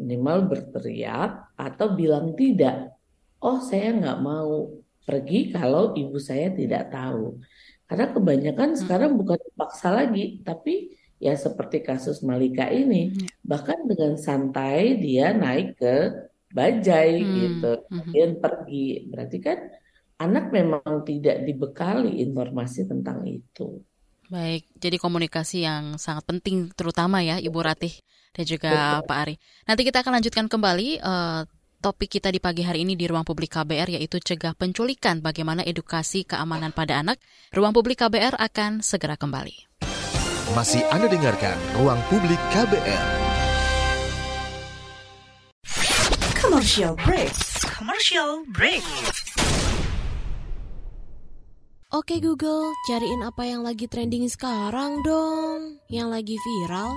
minimal 0.00 0.48
berteriak 0.48 1.54
atau 1.54 1.92
bilang 1.92 2.32
tidak. 2.34 2.96
Oh 3.44 3.60
saya 3.60 3.92
nggak 3.92 4.18
mau 4.24 4.72
pergi 5.04 5.52
kalau 5.52 5.92
ibu 5.92 6.16
saya 6.16 6.48
tidak 6.56 6.88
tahu. 6.88 7.36
Karena 7.84 8.06
kebanyakan 8.10 8.70
hmm. 8.74 8.80
sekarang 8.80 9.12
bukan 9.20 9.38
dipaksa 9.38 9.92
lagi, 9.92 10.40
tapi 10.40 10.96
ya 11.20 11.36
seperti 11.36 11.84
kasus 11.84 12.24
Malika 12.24 12.68
ini, 12.72 13.12
hmm. 13.12 13.44
bahkan 13.44 13.84
dengan 13.84 14.16
santai 14.16 14.96
dia 14.98 15.36
naik 15.36 15.76
ke 15.76 15.94
bajai 16.54 17.20
hmm. 17.20 17.32
gitu, 17.38 17.72
kemudian 17.90 18.30
hmm. 18.36 18.40
pergi. 18.40 18.88
Berarti 19.10 19.38
kan 19.42 19.58
anak 20.20 20.54
memang 20.54 21.04
tidak 21.04 21.44
dibekali 21.44 22.24
informasi 22.24 22.88
tentang 22.88 23.26
itu. 23.28 23.82
Baik, 24.32 24.64
jadi 24.80 24.96
komunikasi 24.96 25.68
yang 25.68 26.00
sangat 26.00 26.24
penting 26.24 26.72
terutama 26.72 27.20
ya 27.20 27.36
Ibu 27.36 27.60
Ratih 27.60 27.92
dan 28.32 28.44
juga 28.48 28.72
Betul. 28.98 29.06
Pak 29.06 29.18
Ari. 29.20 29.34
Nanti 29.68 29.82
kita 29.84 29.98
akan 30.00 30.12
lanjutkan 30.18 30.46
kembali 30.48 30.88
uh, 31.04 31.44
topik 31.84 32.16
kita 32.16 32.32
di 32.32 32.40
pagi 32.40 32.64
hari 32.64 32.88
ini 32.88 32.96
di 32.96 33.04
Ruang 33.04 33.28
Publik 33.28 33.60
KBR 33.60 34.00
yaitu 34.00 34.16
cegah 34.16 34.56
penculikan 34.56 35.20
bagaimana 35.20 35.60
edukasi 35.60 36.24
keamanan 36.24 36.72
pada 36.72 37.04
anak. 37.04 37.20
Ruang 37.52 37.76
Publik 37.76 38.00
KBR 38.00 38.40
akan 38.40 38.80
segera 38.80 39.20
kembali. 39.20 39.84
Masih 40.56 40.80
Anda 40.88 41.12
dengarkan 41.12 41.60
Ruang 41.76 42.00
Publik 42.08 42.40
KBR. 42.56 43.06
Commercial 46.40 46.96
break. 47.04 47.36
Commercial 47.68 48.48
break. 48.48 48.80
Oke 51.92 52.16
Google, 52.24 52.72
cariin 52.88 53.20
apa 53.28 53.44
yang 53.44 53.60
lagi 53.60 53.84
trending 53.92 54.24
sekarang 54.32 55.04
dong. 55.04 55.84
Yang 55.92 56.08
lagi 56.08 56.36
viral 56.40 56.96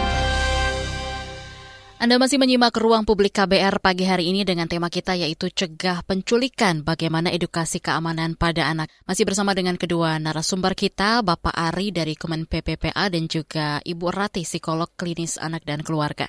Anda 2.01 2.17
masih 2.17 2.41
menyimak 2.41 2.73
ruang 2.81 3.05
publik 3.05 3.37
KBR 3.37 3.77
pagi 3.77 4.09
hari 4.09 4.33
ini 4.33 4.41
dengan 4.41 4.65
tema 4.65 4.89
kita 4.89 5.13
yaitu 5.13 5.53
cegah 5.53 6.01
penculikan, 6.01 6.81
bagaimana 6.81 7.29
edukasi 7.29 7.77
keamanan 7.77 8.33
pada 8.33 8.65
anak. 8.73 8.89
Masih 9.05 9.21
bersama 9.21 9.53
dengan 9.53 9.77
kedua 9.77 10.17
narasumber 10.17 10.73
kita, 10.73 11.21
Bapak 11.21 11.53
Ari 11.53 11.93
dari 11.93 12.17
Kemen 12.17 12.49
PPPA 12.49 13.05
dan 13.05 13.29
juga 13.29 13.85
Ibu 13.85 14.09
Rati, 14.09 14.41
psikolog 14.41 14.89
klinis 14.97 15.37
anak 15.37 15.61
dan 15.61 15.85
keluarga. 15.85 16.25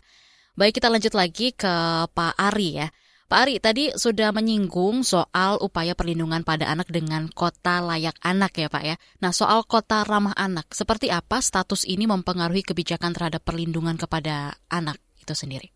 Baik, 0.61 0.77
kita 0.77 0.93
lanjut 0.93 1.17
lagi 1.17 1.57
ke 1.57 1.73
Pak 2.05 2.37
Ari 2.37 2.69
ya. 2.77 2.93
Pak 3.33 3.39
Ari, 3.41 3.57
tadi 3.57 3.89
sudah 3.97 4.29
menyinggung 4.29 5.01
soal 5.09 5.57
upaya 5.57 5.97
perlindungan 5.97 6.45
pada 6.45 6.69
anak 6.69 6.93
dengan 6.93 7.33
kota 7.33 7.81
layak 7.81 8.21
anak 8.21 8.61
ya 8.61 8.69
Pak 8.69 8.85
ya. 8.85 9.01
Nah 9.25 9.33
soal 9.33 9.65
kota 9.65 10.05
ramah 10.05 10.37
anak, 10.37 10.69
seperti 10.77 11.09
apa 11.09 11.41
status 11.41 11.89
ini 11.89 12.05
mempengaruhi 12.05 12.61
kebijakan 12.61 13.17
terhadap 13.17 13.41
perlindungan 13.41 13.97
kepada 13.97 14.61
anak? 14.69 15.01
Itu 15.23 15.33
sendiri? 15.39 15.71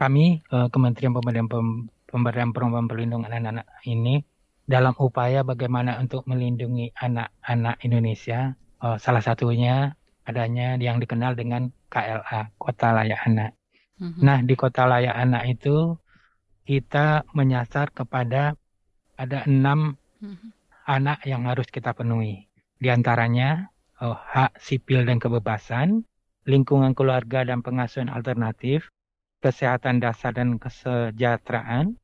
Kami 0.00 0.42
uh, 0.50 0.66
Kementerian 0.72 1.14
Pemberdayaan 1.14 1.48
Pemberdayaan 2.10 2.50
Perempuan 2.50 2.90
Perlindungan 2.90 3.30
Anak-anak 3.30 3.66
ini 3.86 4.24
dalam 4.66 4.94
upaya 4.98 5.42
bagaimana 5.42 5.98
untuk 5.98 6.24
melindungi 6.26 6.90
anak-anak 6.96 7.76
Indonesia, 7.84 8.56
uh, 8.82 8.96
salah 8.98 9.22
satunya 9.22 9.94
adanya 10.22 10.78
yang 10.78 11.02
dikenal 11.02 11.34
dengan 11.34 11.70
KLA, 11.90 12.54
Kota 12.56 12.94
Layak 12.94 13.20
Anak. 13.26 13.50
Mm-hmm. 13.98 14.22
Nah, 14.22 14.38
di 14.42 14.54
Kota 14.54 14.86
Layak 14.86 15.18
Anak 15.18 15.44
itu 15.50 15.98
kita 16.62 17.26
menyasar 17.34 17.90
kepada 17.90 18.54
ada 19.18 19.44
enam 19.50 19.98
mm-hmm. 20.22 20.50
anak 20.86 21.18
yang 21.26 21.46
harus 21.50 21.66
kita 21.68 21.90
penuhi. 21.90 22.46
Di 22.78 22.88
antaranya 22.90 23.66
uh, 23.98 24.14
hak 24.14 24.62
sipil 24.62 25.02
dan 25.02 25.18
kebebasan, 25.18 26.06
lingkungan 26.44 26.92
keluarga 26.96 27.46
dan 27.46 27.62
pengasuhan 27.62 28.10
alternatif, 28.10 28.90
kesehatan 29.42 30.02
dasar 30.02 30.34
dan 30.34 30.58
kesejahteraan, 30.58 31.98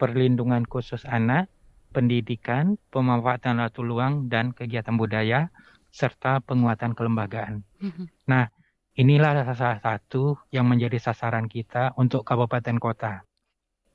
perlindungan 0.00 0.64
khusus 0.64 1.04
anak, 1.04 1.48
pendidikan, 1.92 2.80
pemanfaatan 2.88 3.60
waktu 3.60 3.80
luang 3.84 4.32
dan 4.32 4.56
kegiatan 4.56 4.96
budaya, 4.96 5.52
serta 5.90 6.40
penguatan 6.40 6.94
kelembagaan. 6.94 7.66
Mm-hmm. 7.82 8.06
Nah, 8.30 8.48
inilah 8.94 9.42
salah 9.52 9.82
satu 9.82 10.38
yang 10.54 10.70
menjadi 10.70 11.00
sasaran 11.02 11.50
kita 11.50 11.92
untuk 11.98 12.22
kabupaten 12.22 12.78
kota. 12.78 13.26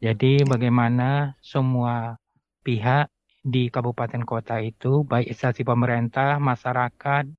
Jadi 0.04 0.44
bagaimana 0.44 1.40
semua 1.40 2.20
pihak 2.62 3.08
di 3.46 3.72
kabupaten 3.72 4.26
kota 4.28 4.60
itu, 4.60 5.08
baik 5.08 5.32
instansi 5.32 5.64
pemerintah, 5.64 6.42
masyarakat, 6.42 7.30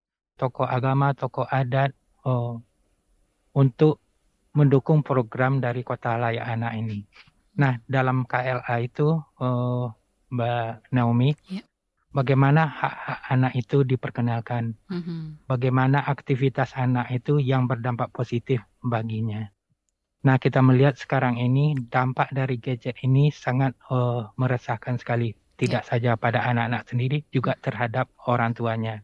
tokoh 0.40 0.64
agama, 0.64 1.12
tokoh 1.12 1.44
adat, 1.50 1.92
oh, 2.26 2.58
untuk 3.54 4.02
mendukung 4.58 5.06
program 5.06 5.62
dari 5.62 5.86
kota 5.86 6.18
layak 6.18 6.44
anak 6.44 6.72
ini. 6.74 7.06
Nah, 7.56 7.80
dalam 7.88 8.28
KLA 8.28 8.76
itu, 8.84 9.16
oh, 9.40 9.88
Mbak 10.28 10.92
Naomi, 10.92 11.32
yeah. 11.48 11.64
bagaimana 12.12 12.68
hak-hak 12.68 13.20
anak 13.32 13.52
itu 13.56 13.80
diperkenalkan, 13.86 14.76
mm-hmm. 14.92 15.48
bagaimana 15.48 16.04
aktivitas 16.04 16.76
anak 16.76 17.08
itu 17.12 17.40
yang 17.40 17.64
berdampak 17.64 18.12
positif 18.12 18.60
baginya. 18.84 19.48
Nah, 20.26 20.36
kita 20.42 20.58
melihat 20.60 20.98
sekarang 20.98 21.38
ini 21.38 21.78
dampak 21.86 22.34
dari 22.34 22.58
gadget 22.58 22.98
ini 23.06 23.30
sangat 23.30 23.72
uh, 23.88 24.28
meresahkan 24.36 24.98
sekali. 24.98 25.32
Tidak 25.56 25.80
yeah. 25.86 25.88
saja 25.88 26.10
pada 26.20 26.44
anak-anak 26.44 26.84
sendiri, 26.90 27.24
juga 27.32 27.56
terhadap 27.56 28.12
orang 28.28 28.52
tuanya. 28.52 29.00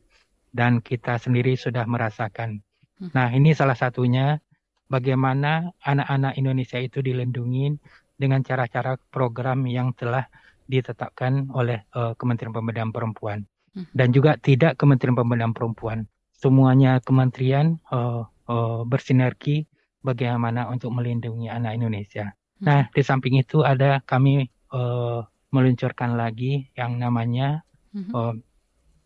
Dan 0.52 0.84
kita 0.84 1.16
sendiri 1.16 1.56
sudah 1.56 1.88
merasakan. 1.88 2.60
Hmm. 3.02 3.10
Nah, 3.10 3.28
ini 3.34 3.50
salah 3.50 3.74
satunya 3.74 4.38
bagaimana 4.86 5.74
anak-anak 5.82 6.38
Indonesia 6.38 6.78
itu 6.78 7.02
dilindungi 7.02 7.74
dengan 8.14 8.46
cara-cara 8.46 8.94
program 9.10 9.66
yang 9.66 9.90
telah 9.98 10.30
ditetapkan 10.70 11.50
oleh 11.50 11.82
uh, 11.98 12.14
Kementerian 12.14 12.54
Pemberdayaan 12.54 12.94
Perempuan. 12.94 13.42
Hmm. 13.74 13.90
Dan 13.90 14.14
juga 14.14 14.38
tidak 14.38 14.78
Kementerian 14.78 15.18
Pemberdayaan 15.18 15.50
Perempuan. 15.50 16.06
Semuanya 16.30 17.02
kementerian 17.02 17.82
uh, 17.90 18.22
uh, 18.46 18.82
bersinergi 18.86 19.66
bagaimana 20.02 20.70
untuk 20.70 20.94
melindungi 20.94 21.50
anak 21.50 21.74
Indonesia. 21.74 22.30
Hmm. 22.62 22.64
Nah, 22.70 22.80
di 22.94 23.02
samping 23.02 23.42
itu 23.42 23.66
ada 23.66 23.98
kami 24.06 24.46
uh, 24.70 25.26
meluncurkan 25.50 26.14
lagi 26.14 26.70
yang 26.78 27.02
namanya 27.02 27.66
uh, 28.14 28.32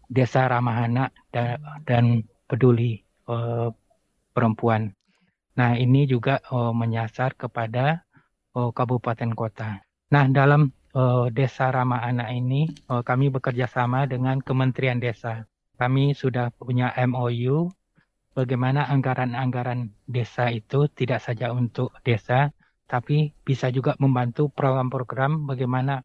Desa 0.07 0.47
Ramah 0.47 0.87
Anak 0.87 1.11
dan, 1.35 1.59
dan 1.83 2.05
Peduli 2.47 3.03
uh, 3.27 3.75
Perempuan. 4.37 4.93
Nah, 5.57 5.73
ini 5.81 6.05
juga 6.05 6.45
uh, 6.53 6.77
menyasar 6.77 7.33
kepada 7.33 8.05
uh, 8.53 8.69
kabupaten 8.69 9.33
kota. 9.33 9.81
Nah, 10.13 10.29
dalam 10.29 10.69
uh, 10.93 11.33
Desa 11.33 11.73
Ramah 11.73 12.05
Anak 12.05 12.29
ini 12.37 12.69
uh, 12.93 13.01
kami 13.01 13.33
bekerja 13.33 13.65
sama 13.65 14.05
dengan 14.05 14.45
Kementerian 14.45 15.01
Desa. 15.01 15.49
Kami 15.81 16.13
sudah 16.13 16.53
punya 16.53 16.93
MOU 17.09 17.73
bagaimana 18.37 18.85
anggaran-anggaran 18.93 19.97
desa 20.05 20.53
itu 20.53 20.89
tidak 20.93 21.25
saja 21.25 21.53
untuk 21.57 21.97
desa, 22.05 22.53
tapi 22.85 23.33
bisa 23.45 23.73
juga 23.73 23.97
membantu 23.97 24.53
program-program 24.53 25.49
bagaimana 25.49 26.05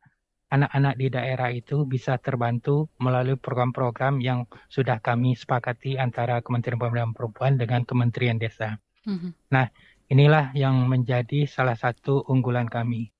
anak-anak 0.51 0.99
di 0.99 1.07
daerah 1.07 1.49
itu 1.49 1.87
bisa 1.87 2.19
terbantu 2.19 2.91
melalui 2.99 3.39
program-program 3.39 4.19
yang 4.19 4.43
sudah 4.67 4.99
kami 4.99 5.33
sepakati 5.33 5.95
antara 5.95 6.43
Kementerian 6.43 6.75
Pemberdayaan 6.77 7.15
Perempuan 7.15 7.55
dengan 7.55 7.87
Kementerian 7.87 8.35
Desa. 8.35 8.75
Mm-hmm. 9.07 9.31
Nah, 9.55 9.71
inilah 10.11 10.51
yang 10.51 10.91
menjadi 10.91 11.47
salah 11.47 11.79
satu 11.79 12.27
unggulan 12.27 12.67
kami. 12.67 13.15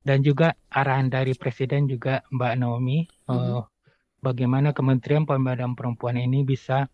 Dan 0.00 0.24
juga 0.24 0.56
arahan 0.72 1.12
dari 1.12 1.36
Presiden 1.36 1.84
juga 1.84 2.24
Mbak 2.32 2.54
Naomi, 2.56 3.04
mm-hmm. 3.04 3.60
uh, 3.60 3.68
bagaimana 4.24 4.72
Kementerian 4.72 5.28
Pemberdayaan 5.28 5.76
Perempuan 5.76 6.16
ini 6.16 6.48
bisa 6.48 6.88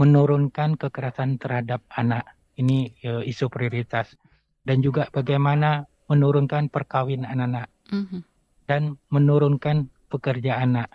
menurunkan 0.00 0.80
kekerasan 0.80 1.36
terhadap 1.36 1.84
anak. 1.92 2.24
Ini 2.56 2.96
uh, 3.04 3.22
isu 3.22 3.52
prioritas. 3.52 4.16
Dan 4.64 4.80
juga 4.80 5.12
bagaimana 5.12 5.84
menurunkan 6.08 6.72
perkawinan 6.72 7.40
anak 7.40 7.68
mm-hmm. 7.92 8.31
Dan 8.66 8.98
menurunkan 9.10 9.90
pekerja 10.12 10.60
anak. 10.60 10.88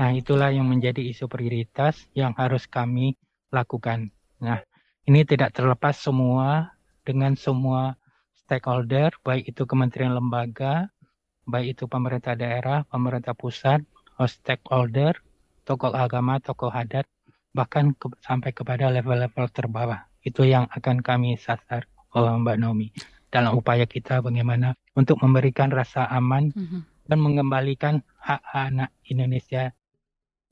Nah, 0.00 0.10
itulah 0.10 0.50
yang 0.50 0.66
menjadi 0.66 0.98
isu 0.98 1.28
prioritas 1.28 2.08
yang 2.16 2.34
harus 2.34 2.66
kami 2.66 3.14
lakukan. 3.52 4.10
Nah, 4.42 4.58
ini 5.06 5.22
tidak 5.22 5.54
terlepas 5.54 5.94
semua 5.94 6.74
dengan 7.06 7.38
semua 7.38 7.94
stakeholder, 8.34 9.14
baik 9.22 9.54
itu 9.54 9.62
kementerian 9.68 10.16
lembaga, 10.16 10.90
baik 11.46 11.78
itu 11.78 11.84
pemerintah 11.86 12.34
daerah, 12.34 12.82
pemerintah 12.88 13.34
pusat, 13.36 13.82
stakeholder, 14.18 15.18
tokoh 15.66 15.94
agama, 15.94 16.38
tokoh 16.38 16.70
adat, 16.70 17.06
bahkan 17.54 17.94
ke, 17.94 18.10
sampai 18.22 18.50
kepada 18.54 18.90
level-level 18.90 19.46
terbawah. 19.50 20.06
Itu 20.22 20.46
yang 20.46 20.70
akan 20.70 21.02
kami 21.02 21.38
sasar, 21.38 21.86
oh, 22.14 22.38
Mbak 22.38 22.56
Naomi, 22.62 22.94
dalam 23.32 23.56
upaya 23.56 23.88
kita 23.88 24.20
bagaimana 24.20 24.76
untuk 24.92 25.16
memberikan 25.24 25.72
rasa 25.72 26.04
aman 26.12 26.52
mm 26.52 26.64
-hmm. 26.68 26.80
dan 27.08 27.18
mengembalikan 27.18 27.94
hak 28.20 28.44
anak 28.52 28.92
Indonesia 29.08 29.72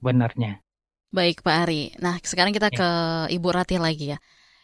benarnya. 0.01 0.65
Baik 1.13 1.45
Pak 1.45 1.57
Ari. 1.69 1.83
Nah 2.01 2.17
sekarang 2.25 2.57
kita 2.57 2.73
ya. 2.73 2.79
ke 2.81 2.89
Ibu 3.37 3.49
Rati 3.53 3.77
lagi 3.77 4.17
ya. 4.17 4.19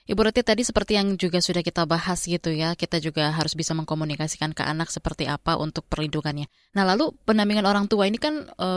Ibu 0.06 0.22
Reti 0.22 0.46
tadi 0.46 0.62
seperti 0.62 0.94
yang 0.94 1.18
juga 1.18 1.42
sudah 1.42 1.66
kita 1.66 1.82
bahas 1.82 2.22
gitu 2.22 2.54
ya, 2.54 2.78
kita 2.78 3.02
juga 3.02 3.34
harus 3.34 3.58
bisa 3.58 3.74
mengkomunikasikan 3.74 4.54
ke 4.54 4.62
anak 4.62 4.86
seperti 4.86 5.26
apa 5.26 5.58
untuk 5.58 5.82
perlindungannya. 5.90 6.46
Nah 6.78 6.86
lalu 6.86 7.10
pendampingan 7.26 7.66
orang 7.66 7.90
tua 7.90 8.06
ini 8.06 8.14
kan 8.14 8.46
e, 8.46 8.68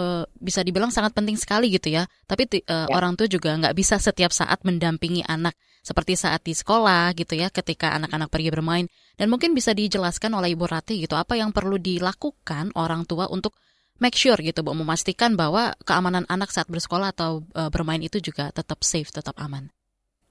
bisa 0.41 0.65
dibilang 0.65 0.89
sangat 0.89 1.13
penting 1.13 1.38
sekali 1.38 1.69
gitu 1.69 1.93
ya, 1.93 2.10
tapi 2.25 2.49
e, 2.49 2.58
ya. 2.65 2.89
orang 2.89 3.13
tua 3.13 3.30
juga 3.30 3.54
nggak 3.54 3.78
bisa 3.78 4.02
setiap 4.02 4.34
saat 4.34 4.58
mendampingi 4.65 5.21
anak 5.30 5.54
seperti 5.80 6.20
saat 6.20 6.44
di 6.44 6.54
sekolah 6.54 7.15
gitu 7.15 7.39
ya, 7.39 7.50
ketika 7.50 7.96
anak-anak 7.96 8.30
pergi 8.30 8.50
bermain. 8.52 8.86
Dan 9.20 9.28
mungkin 9.28 9.52
bisa 9.52 9.76
dijelaskan 9.76 10.32
oleh 10.36 10.56
Ibu 10.56 10.65
Rati 10.68 11.02
gitu, 11.04 11.15
apa 11.15 11.36
yang 11.36 11.52
perlu 11.52 11.76
dilakukan 11.80 12.76
orang 12.76 13.04
tua 13.04 13.28
untuk 13.28 13.56
make 14.00 14.15
sure 14.15 14.39
gitu 14.39 14.63
Bu, 14.63 14.72
memastikan 14.74 15.36
bahwa 15.36 15.76
keamanan 15.84 16.24
anak 16.32 16.50
saat 16.50 16.72
bersekolah 16.72 17.12
atau 17.12 17.44
e, 17.52 17.68
bermain 17.68 18.00
itu 18.00 18.18
juga 18.24 18.50
tetap 18.56 18.80
safe, 18.82 19.12
tetap 19.12 19.36
aman. 19.36 19.68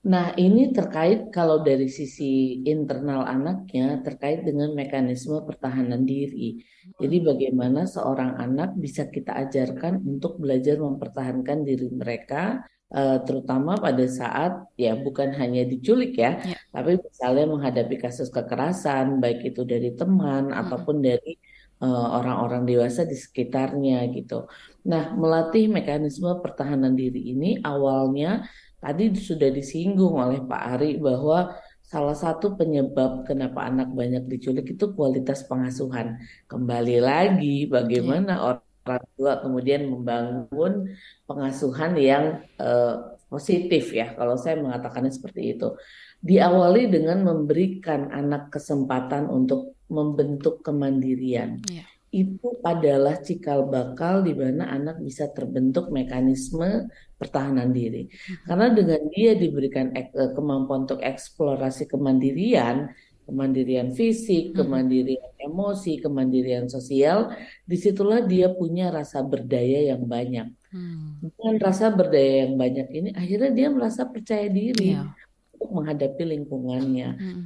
Nah, 0.06 0.30
ini 0.38 0.70
terkait 0.70 1.34
kalau 1.34 1.66
dari 1.66 1.90
sisi 1.90 2.62
internal 2.62 3.26
anaknya 3.26 3.98
terkait 4.06 4.46
dengan 4.46 4.70
mekanisme 4.70 5.42
pertahanan 5.42 6.06
diri. 6.06 6.62
Jadi 7.02 7.16
bagaimana 7.18 7.82
seorang 7.82 8.38
anak 8.38 8.78
bisa 8.78 9.10
kita 9.10 9.34
ajarkan 9.34 9.98
untuk 10.06 10.38
belajar 10.38 10.78
mempertahankan 10.78 11.66
diri 11.66 11.90
mereka 11.90 12.62
uh, 12.94 13.18
terutama 13.26 13.74
pada 13.74 14.06
saat 14.06 14.70
ya 14.78 14.94
bukan 14.96 15.34
hanya 15.34 15.66
diculik 15.66 16.14
ya, 16.14 16.40
ya, 16.46 16.56
tapi 16.70 16.96
misalnya 17.02 17.44
menghadapi 17.50 17.96
kasus 17.98 18.30
kekerasan 18.30 19.18
baik 19.18 19.50
itu 19.50 19.66
dari 19.66 19.92
teman 19.98 20.54
hmm. 20.54 20.60
ataupun 20.62 21.02
dari 21.02 21.36
eh, 21.78 22.06
orang-orang 22.18 22.62
uh, 22.64 22.68
dewasa 22.70 23.06
di 23.06 23.14
sekitarnya 23.14 24.10
gitu. 24.14 24.50
Nah, 24.90 25.14
melatih 25.14 25.70
mekanisme 25.70 26.38
pertahanan 26.42 26.94
diri 26.98 27.34
ini 27.34 27.62
awalnya 27.62 28.46
Tadi 28.78 29.10
sudah 29.18 29.50
disinggung 29.50 30.14
oleh 30.22 30.38
Pak 30.46 30.62
Ari 30.78 31.02
bahwa 31.02 31.50
salah 31.82 32.14
satu 32.14 32.54
penyebab 32.54 33.26
kenapa 33.26 33.66
anak 33.66 33.90
banyak 33.90 34.30
diculik 34.30 34.78
itu 34.78 34.94
kualitas 34.94 35.42
pengasuhan. 35.50 36.22
Kembali 36.46 37.02
lagi 37.02 37.66
bagaimana 37.66 38.38
yeah. 38.38 38.44
orang 38.46 39.04
tua 39.18 39.32
kemudian 39.42 39.82
membangun 39.90 40.94
pengasuhan 41.26 41.98
yang 41.98 42.24
uh, 42.62 43.18
positif 43.26 43.90
ya. 43.90 44.14
Kalau 44.14 44.38
saya 44.38 44.62
mengatakannya 44.62 45.10
seperti 45.10 45.58
itu. 45.58 45.74
Diawali 46.18 46.90
dengan 46.90 47.26
memberikan 47.26 48.10
anak 48.14 48.54
kesempatan 48.54 49.26
untuk 49.26 49.74
membentuk 49.90 50.62
kemandirian. 50.62 51.62
Yeah 51.66 51.86
itu 52.08 52.56
adalah 52.64 53.20
cikal 53.20 53.68
bakal 53.68 54.24
di 54.24 54.32
mana 54.32 54.72
anak 54.72 54.96
bisa 55.04 55.28
terbentuk 55.28 55.92
mekanisme 55.92 56.88
pertahanan 57.18 57.74
diri. 57.74 58.06
Hmm. 58.06 58.36
Karena 58.46 58.66
dengan 58.70 59.00
dia 59.10 59.34
diberikan 59.34 59.90
eh, 59.92 60.08
kemampuan 60.14 60.86
untuk 60.86 61.02
eksplorasi 61.02 61.90
kemandirian, 61.90 62.94
kemandirian 63.26 63.90
fisik, 63.92 64.54
hmm. 64.54 64.56
kemandirian 64.62 65.30
emosi, 65.42 65.98
kemandirian 65.98 66.70
sosial, 66.70 67.34
di 67.66 67.76
situlah 67.76 68.22
dia 68.22 68.54
punya 68.54 68.94
rasa 68.94 69.20
berdaya 69.26 69.92
yang 69.92 70.06
banyak. 70.06 70.48
Hmm. 70.70 71.18
Dengan 71.18 71.54
rasa 71.58 71.90
berdaya 71.90 72.46
yang 72.46 72.54
banyak 72.54 72.88
ini, 72.94 73.10
akhirnya 73.18 73.50
dia 73.50 73.68
merasa 73.68 74.06
percaya 74.06 74.46
diri 74.46 74.94
yeah. 74.94 75.10
untuk 75.58 75.70
menghadapi 75.82 76.22
lingkungannya. 76.22 77.10
Hmm 77.18 77.44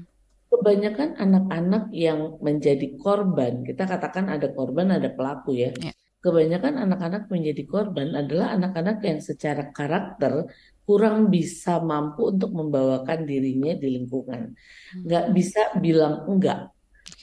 kebanyakan 0.52 1.16
anak-anak 1.16 1.88
yang 1.96 2.36
menjadi 2.44 2.92
korban, 3.00 3.64
kita 3.64 3.88
katakan 3.88 4.28
ada 4.28 4.52
korban, 4.52 4.92
ada 4.92 5.08
pelaku 5.08 5.56
ya. 5.56 5.72
Yeah. 5.80 5.96
Kebanyakan 6.22 6.86
anak-anak 6.86 7.26
menjadi 7.26 7.62
korban 7.66 8.14
adalah 8.14 8.54
anak-anak 8.54 9.02
yang 9.02 9.18
secara 9.18 9.74
karakter 9.74 10.46
kurang 10.86 11.28
bisa 11.34 11.82
mampu 11.82 12.30
untuk 12.30 12.54
membawakan 12.54 13.26
dirinya 13.26 13.74
di 13.74 13.88
lingkungan. 13.98 14.54
Nggak 15.02 15.26
bisa 15.34 15.74
bilang 15.82 16.22
enggak. 16.30 16.70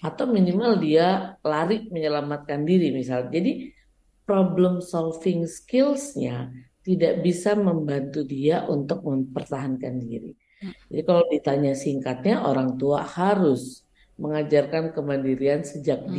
Atau 0.04 0.28
minimal 0.28 0.80
dia 0.84 1.40
lari 1.44 1.88
menyelamatkan 1.88 2.68
diri 2.68 2.92
misalnya. 2.92 3.32
Jadi 3.32 3.72
problem 4.28 4.84
solving 4.84 5.48
skills-nya 5.48 6.52
tidak 6.84 7.24
bisa 7.24 7.56
membantu 7.56 8.24
dia 8.28 8.68
untuk 8.68 9.04
mempertahankan 9.08 9.96
diri. 10.00 10.36
Jadi 10.92 11.02
kalau 11.08 11.24
ditanya 11.32 11.72
singkatnya, 11.72 12.44
orang 12.44 12.76
tua 12.76 13.04
harus 13.04 13.88
mengajarkan 14.20 14.92
kemandirian 14.92 15.64
sejak 15.64 16.04
Hmm. 16.04 16.16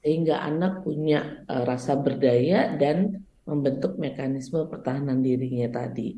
Sehingga 0.00 0.40
anak 0.42 0.82
punya 0.82 1.44
uh, 1.46 1.64
rasa 1.68 1.96
berdaya 2.00 2.74
dan 2.80 3.24
membentuk 3.48 3.98
mekanisme 3.98 4.68
pertahanan 4.70 5.24
dirinya 5.24 5.82
tadi. 5.82 6.14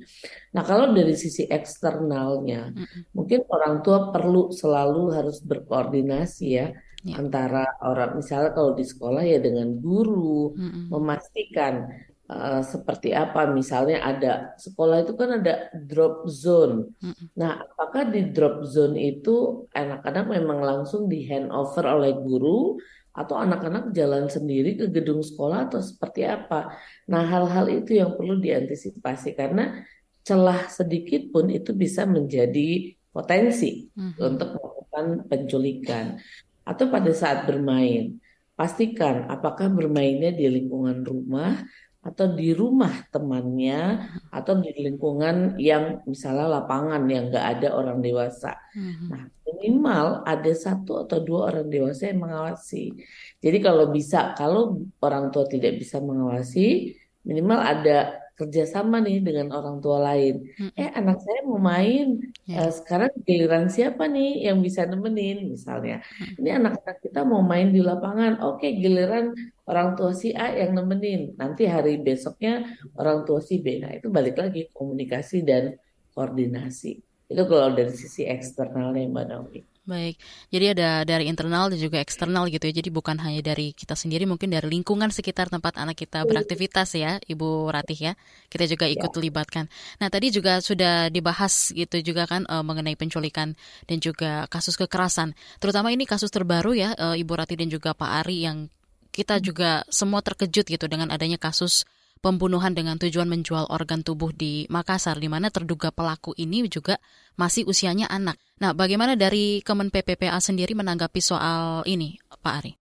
Nah, 0.53 0.63
kalau 0.67 0.93
dari 0.93 1.17
sisi 1.17 1.49
eksternalnya, 1.49 2.77
Mm-mm. 2.77 3.15
mungkin 3.17 3.47
orang 3.49 3.81
tua 3.81 4.13
perlu 4.13 4.53
selalu 4.53 5.03
harus 5.17 5.41
berkoordinasi 5.41 6.47
ya 6.49 6.69
Ya. 7.03 7.19
antara 7.19 7.67
orang, 7.83 8.23
misalnya 8.23 8.55
kalau 8.55 8.79
di 8.79 8.87
sekolah 8.87 9.27
ya 9.27 9.43
dengan 9.43 9.75
guru, 9.83 10.55
Mm-mm. 10.55 10.87
memastikan 10.87 11.91
uh, 12.31 12.63
seperti 12.63 13.11
apa, 13.11 13.51
misalnya 13.51 14.07
ada 14.07 14.55
sekolah 14.55 15.03
itu 15.03 15.19
kan 15.19 15.43
ada 15.43 15.67
drop 15.75 16.31
zone. 16.31 16.95
Mm-mm. 17.03 17.27
Nah, 17.35 17.59
apakah 17.59 18.07
di 18.07 18.31
drop 18.31 18.63
zone 18.63 18.95
itu 19.03 19.67
anak-anak 19.75 20.31
memang 20.31 20.63
langsung 20.63 21.11
di 21.11 21.27
handover 21.27 21.91
oleh 21.91 22.15
guru 22.15 22.79
atau 23.13 23.37
anak-anak 23.37 23.93
jalan 23.93 24.29
sendiri 24.29 24.77
ke 24.81 24.87
gedung 24.89 25.21
sekolah 25.21 25.69
atau 25.69 25.81
seperti 25.85 26.25
apa? 26.25 26.77
Nah, 27.09 27.23
hal-hal 27.29 27.69
itu 27.69 28.01
yang 28.01 28.17
perlu 28.17 28.41
diantisipasi 28.41 29.37
karena 29.37 29.85
celah 30.25 30.71
sedikit 30.73 31.29
pun 31.29 31.53
itu 31.53 31.77
bisa 31.77 32.09
menjadi 32.09 32.97
potensi 33.13 33.85
Mhm. 33.93 34.17
untuk 34.17 34.49
melakukan 34.57 35.05
penculikan. 35.29 36.17
Atau 36.65 36.89
pada 36.89 37.11
saat 37.13 37.45
bermain, 37.45 38.17
pastikan 38.57 39.29
apakah 39.29 39.69
bermainnya 39.69 40.33
di 40.33 40.49
lingkungan 40.49 41.05
rumah 41.05 41.67
atau 42.03 42.27
di 42.35 42.51
rumah 42.51 43.07
temannya 43.15 44.11
atau 44.35 44.59
di 44.59 44.75
lingkungan 44.75 45.55
yang 45.55 46.03
misalnya 46.03 46.59
lapangan 46.59 47.07
yang 47.07 47.31
nggak 47.31 47.47
ada 47.59 47.69
orang 47.79 48.03
dewasa. 48.03 48.59
Mhm. 48.75 49.07
Nah, 49.07 49.23
minimal 49.47 50.07
ada 50.27 50.53
satu 50.53 51.07
atau 51.07 51.23
dua 51.23 51.55
orang 51.55 51.71
dewasa 51.71 52.11
yang 52.11 52.27
mengawasi. 52.27 52.99
Jadi 53.39 53.59
kalau 53.63 53.95
bisa, 53.95 54.35
kalau 54.35 54.83
orang 54.99 55.31
tua 55.31 55.47
tidak 55.47 55.79
bisa 55.79 56.03
mengawasi, 56.03 56.91
minimal 57.23 57.63
ada 57.63 58.23
kerjasama 58.35 58.99
nih 58.99 59.23
dengan 59.23 59.55
orang 59.55 59.79
tua 59.79 60.03
lain. 60.03 60.43
Mm-mm. 60.59 60.75
Eh, 60.75 60.91
anak 60.99 61.23
saya 61.23 61.41
mau 61.47 61.61
main, 61.63 62.19
Ya. 62.43 62.67
Eh, 62.67 62.71
sekarang 62.75 63.15
giliran 63.23 63.71
siapa 63.71 64.11
nih 64.11 64.51
yang 64.51 64.59
bisa 64.59 64.83
nemenin 64.83 65.47
misalnya. 65.55 66.03
Mm. 66.03 66.35
Ini 66.43 66.51
anak-anak 66.59 66.97
kita 67.07 67.21
mau 67.23 67.43
main 67.47 67.71
di 67.71 67.79
lapangan, 67.79 68.43
oke 68.43 68.67
giliran 68.83 69.31
orang 69.73 69.97
tua 69.97 70.13
si 70.13 70.37
A 70.37 70.53
yang 70.53 70.77
nemenin. 70.77 71.33
Nanti 71.41 71.65
hari 71.65 71.97
besoknya 71.97 72.69
orang 73.01 73.25
tua 73.25 73.41
si 73.41 73.65
B. 73.65 73.81
Nah, 73.81 73.97
itu 73.97 74.13
balik 74.13 74.37
lagi 74.37 74.69
komunikasi 74.69 75.41
dan 75.43 75.81
koordinasi. 76.13 77.01
Itu 77.33 77.49
kalau 77.49 77.73
dari 77.73 77.97
sisi 77.97 78.29
eksternalnya 78.29 79.09
Mbak 79.09 79.25
Naomi. 79.25 79.61
Baik, 79.83 80.15
jadi 80.47 80.79
ada 80.79 81.03
dari 81.03 81.27
internal 81.27 81.67
dan 81.67 81.75
juga 81.75 81.99
eksternal 81.99 82.47
gitu 82.47 82.71
ya. 82.71 82.75
Jadi 82.79 82.95
bukan 82.95 83.19
hanya 83.19 83.43
dari 83.43 83.75
kita 83.75 83.99
sendiri, 83.99 84.31
mungkin 84.31 84.55
dari 84.55 84.71
lingkungan 84.71 85.11
sekitar 85.11 85.51
tempat 85.51 85.75
anak 85.75 85.99
kita 85.99 86.23
beraktivitas 86.23 86.95
ya, 86.95 87.19
Ibu 87.19 87.67
Ratih 87.67 87.99
ya. 87.99 88.13
Kita 88.47 88.71
juga 88.71 88.87
ikut 88.87 89.11
libatkan. 89.19 89.67
Nah, 89.99 90.07
tadi 90.07 90.31
juga 90.31 90.63
sudah 90.63 91.11
dibahas 91.11 91.75
gitu 91.75 91.99
juga 91.99 92.31
kan 92.31 92.47
eh, 92.47 92.63
mengenai 92.63 92.95
penculikan 92.95 93.59
dan 93.91 93.99
juga 93.99 94.47
kasus 94.47 94.79
kekerasan. 94.79 95.35
Terutama 95.59 95.91
ini 95.91 96.07
kasus 96.07 96.31
terbaru 96.31 96.79
ya, 96.79 96.95
eh, 96.95 97.19
Ibu 97.19 97.43
Ratih 97.43 97.59
dan 97.59 97.67
juga 97.67 97.91
Pak 97.91 98.23
Ari 98.23 98.47
yang 98.47 98.71
kita 99.13 99.39
juga 99.45 99.85
semua 99.93 100.25
terkejut 100.25 100.65
gitu 100.67 100.87
dengan 100.89 101.13
adanya 101.13 101.37
kasus 101.37 101.85
pembunuhan 102.23 102.73
dengan 102.73 102.97
tujuan 102.97 103.27
menjual 103.27 103.69
organ 103.69 104.01
tubuh 104.01 104.31
di 104.31 104.65
Makassar, 104.71 105.19
di 105.19 105.27
mana 105.27 105.51
terduga 105.51 105.91
pelaku 105.91 106.33
ini 106.39 106.65
juga 106.71 106.97
masih 107.35 107.67
usianya 107.67 108.07
anak. 108.09 108.39
Nah, 108.63 108.73
bagaimana 108.73 109.19
dari 109.19 109.61
Kemen 109.61 109.91
PPPA 109.91 110.39
sendiri 110.39 110.73
menanggapi 110.79 111.19
soal 111.19 111.83
ini, 111.85 112.17
Pak 112.31 112.55
Ari? 112.63 112.73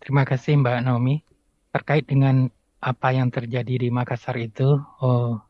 Terima 0.00 0.22
kasih 0.22 0.62
Mbak 0.62 0.86
Naomi. 0.86 1.18
Terkait 1.74 2.06
dengan 2.06 2.46
apa 2.78 3.10
yang 3.10 3.28
terjadi 3.28 3.74
di 3.74 3.88
Makassar 3.90 4.38
itu, 4.38 4.78
oh, 5.02 5.42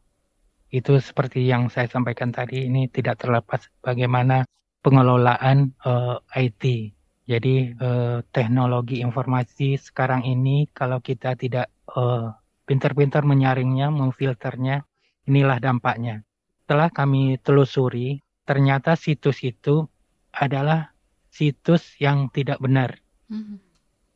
itu 0.72 0.96
seperti 0.98 1.44
yang 1.44 1.68
saya 1.68 1.86
sampaikan 1.92 2.32
tadi, 2.32 2.66
ini 2.66 2.88
tidak 2.88 3.20
terlepas 3.20 3.68
bagaimana 3.84 4.48
pengelolaan 4.80 5.76
eh, 5.84 6.16
IT. 6.40 6.95
Jadi 7.26 7.74
eh, 7.74 8.18
teknologi 8.30 9.02
informasi 9.02 9.78
sekarang 9.78 10.22
ini 10.24 10.70
kalau 10.70 11.02
kita 11.02 11.34
tidak 11.34 11.66
eh, 11.90 12.26
pintar-pintar 12.66 13.22
menyaringnya, 13.26 13.90
memfilternya, 13.90 14.86
inilah 15.26 15.58
dampaknya. 15.58 16.22
Setelah 16.62 16.90
kami 16.90 17.38
telusuri, 17.42 18.22
ternyata 18.46 18.94
situs 18.94 19.42
itu 19.42 19.86
adalah 20.32 20.94
situs 21.30 21.98
yang 21.98 22.30
tidak 22.30 22.58
benar 22.62 22.98
Mhm. 23.26 23.58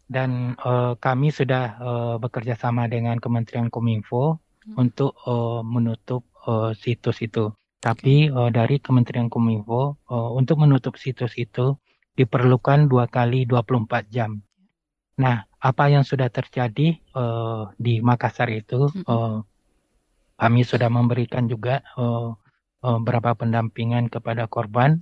dan 0.06 0.54
eh, 0.54 0.94
kami 0.98 1.34
sudah 1.34 1.64
eh, 1.78 2.14
bekerja 2.22 2.54
sama 2.54 2.86
dengan 2.86 3.18
Kementerian 3.18 3.68
Kominfo 3.70 4.38
Hmm. 4.60 4.86
untuk 4.86 5.16
eh, 5.24 5.62
menutup 5.64 6.22
eh, 6.46 6.76
situs 6.76 7.18
itu. 7.24 7.50
Tapi 7.80 8.28
eh, 8.28 8.50
dari 8.52 8.76
Kementerian 8.78 9.26
Kominfo 9.26 9.98
eh, 10.06 10.30
untuk 10.36 10.60
menutup 10.62 10.94
situs 11.00 11.32
itu 11.34 11.74
diperlukan 12.20 12.92
dua 12.92 13.08
kali 13.08 13.48
24 13.48 14.04
jam. 14.12 14.44
Nah, 15.16 15.48
apa 15.60 15.84
yang 15.88 16.04
sudah 16.04 16.28
terjadi 16.28 17.00
eh, 17.00 17.62
di 17.80 18.04
Makassar 18.04 18.52
itu, 18.52 18.92
eh, 18.92 19.38
kami 20.40 20.60
sudah 20.64 20.88
memberikan 20.92 21.48
juga 21.48 21.80
eh, 21.96 22.30
eh, 22.84 22.98
beberapa 23.00 23.32
pendampingan 23.36 24.12
kepada 24.12 24.44
korban. 24.48 25.00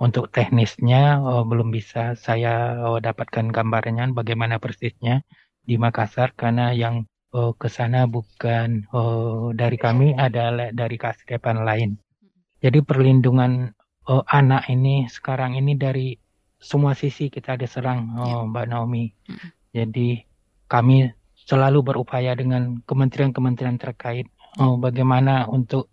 Untuk 0.00 0.32
teknisnya 0.32 1.20
eh, 1.20 1.44
belum 1.48 1.72
bisa 1.72 2.16
saya 2.16 2.76
eh, 2.76 2.98
dapatkan 3.00 3.48
gambarnya 3.52 4.12
bagaimana 4.12 4.60
persisnya 4.60 5.24
di 5.64 5.76
Makassar 5.80 6.36
karena 6.36 6.72
yang 6.76 7.04
eh, 7.36 7.52
ke 7.56 7.68
sana 7.72 8.04
bukan 8.04 8.84
eh, 8.84 9.46
dari 9.56 9.76
kami 9.80 10.12
adalah 10.16 10.72
dari 10.72 10.96
kasdepan 11.00 11.64
lain. 11.64 11.96
Jadi 12.64 12.80
perlindungan 12.84 13.72
eh, 14.08 14.24
anak 14.28 14.68
ini 14.72 15.04
sekarang 15.08 15.56
ini 15.60 15.76
dari 15.76 16.19
semua 16.60 16.92
sisi 16.92 17.32
kita 17.32 17.56
diserang 17.56 18.14
Ya. 18.20 18.36
eh, 18.36 18.42
Mbak 18.46 18.66
Naomi. 18.68 19.04
Mm. 19.26 19.48
Jadi 19.72 20.08
kami 20.68 21.08
selalu 21.34 21.82
berupaya 21.82 22.36
dengan 22.36 22.84
kementerian-kementerian 22.84 23.80
terkait 23.80 24.28
eh, 24.60 24.76
bagaimana 24.78 25.48
untuk 25.48 25.88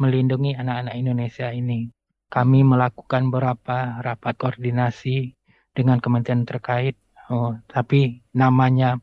melindungi 0.00 0.56
anak-anak 0.56 0.94
Indonesia 0.96 1.52
ini. 1.52 1.92
Kami 2.30 2.62
melakukan 2.64 3.28
beberapa 3.28 4.00
rapat 4.00 4.34
koordinasi 4.38 5.34
dengan 5.76 6.00
kementerian 6.00 6.48
terkait, 6.48 6.96
eh, 7.28 7.52
tapi 7.68 8.24
namanya 8.32 8.96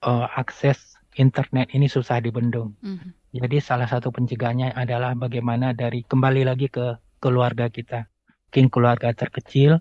eh, 0.00 0.26
akses 0.34 0.96
internet 1.18 1.68
ini 1.74 1.90
susah 1.90 2.22
dibendung. 2.22 2.78
Mhm. 2.80 3.18
Jadi 3.28 3.60
salah 3.60 3.84
satu 3.84 4.08
pencegahannya 4.08 4.72
adalah 4.72 5.12
bagaimana 5.12 5.76
dari 5.76 6.00
kembali 6.00 6.48
lagi 6.48 6.72
ke 6.72 6.96
keluarga 7.20 7.68
kita. 7.68 8.08
Mungkin 8.48 8.72
keluarga 8.72 9.12
terkecil, 9.12 9.76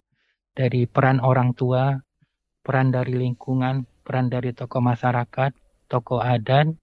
dari 0.57 0.89
peran 0.89 1.21
orang 1.21 1.53
tua, 1.53 1.93
peran 2.65 2.89
dari 2.89 3.13
lingkungan, 3.13 3.85
peran 4.01 4.33
dari 4.33 4.49
tokoh 4.57 4.81
masyarakat, 4.81 5.53
tokoh 5.85 6.17
adat, 6.17 6.73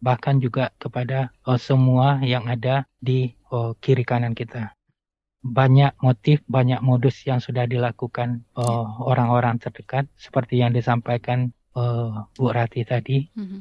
bahkan 0.00 0.40
juga 0.40 0.72
kepada 0.80 1.28
eh, 1.44 1.60
semua 1.60 2.24
yang 2.24 2.48
ada 2.48 2.88
di 2.96 3.28
eh, 3.36 3.72
kiri 3.84 4.08
kanan 4.08 4.32
kita. 4.32 4.72
Banyak 5.44 6.00
motif, 6.00 6.40
banyak 6.48 6.80
modus 6.80 7.20
yang 7.28 7.44
sudah 7.44 7.68
dilakukan 7.68 8.40
eh, 8.56 8.86
orang-orang 9.04 9.60
terdekat, 9.60 10.08
seperti 10.16 10.64
yang 10.64 10.72
disampaikan 10.72 11.52
eh, 11.76 12.14
Bu 12.40 12.48
Rati 12.48 12.88
tadi 12.88 13.28
Mhm. 13.36 13.60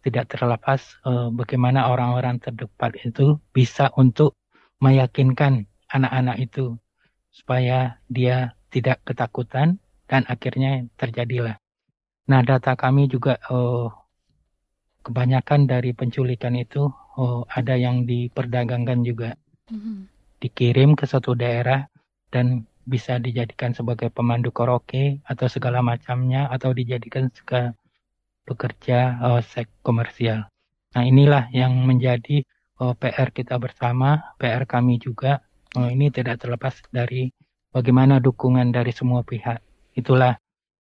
tidak 0.00 0.32
terlepas 0.32 0.80
bagaimana 1.36 1.92
orang-orang 1.92 2.40
terdekat 2.40 2.96
itu 3.04 3.36
bisa 3.52 3.92
untuk 4.00 4.32
meyakinkan 4.80 5.68
anak-anak 5.92 6.40
itu 6.40 6.80
supaya 7.28 8.00
dia 8.08 8.56
tidak 8.70 9.02
ketakutan 9.04 9.78
dan 10.06 10.22
akhirnya 10.26 10.86
terjadilah. 10.98 11.58
Nah, 12.30 12.40
data 12.46 12.78
kami 12.78 13.10
juga 13.10 13.38
eh, 13.38 13.88
kebanyakan 15.02 15.66
dari 15.66 15.90
penculikan 15.96 16.54
itu 16.54 16.88
eh, 17.18 17.42
ada 17.50 17.74
yang 17.74 18.06
diperdagangkan 18.06 19.02
juga, 19.02 19.34
Mhm. 19.70 20.06
dikirim 20.40 20.98
ke 20.98 21.04
suatu 21.06 21.34
daerah 21.34 21.86
dan 22.30 22.64
bisa 22.86 23.18
dijadikan 23.22 23.70
sebagai 23.70 24.10
pemandu 24.10 24.50
karaoke 24.50 25.22
atau 25.22 25.46
segala 25.46 25.78
macamnya 25.84 26.50
atau 26.50 26.74
dijadikan 26.74 27.30
sega- 27.30 27.74
pekerja 28.48 29.20
uh, 29.22 29.42
seks 29.44 29.70
komersial. 29.86 30.50
Nah 30.96 31.02
inilah 31.06 31.46
yang 31.54 31.70
menjadi 31.86 32.42
uh, 32.82 32.98
PR 32.98 33.30
kita 33.30 33.54
bersama, 33.62 34.34
PR 34.42 34.66
kami 34.66 34.98
juga. 34.98 35.38
Uh, 35.70 35.86
ini 35.86 36.10
tidak 36.10 36.42
terlepas 36.42 36.74
dari 36.90 37.30
bagaimana 37.70 38.18
dukungan 38.18 38.74
dari 38.74 38.90
semua 38.90 39.22
pihak. 39.22 39.62
Itulah 39.94 40.38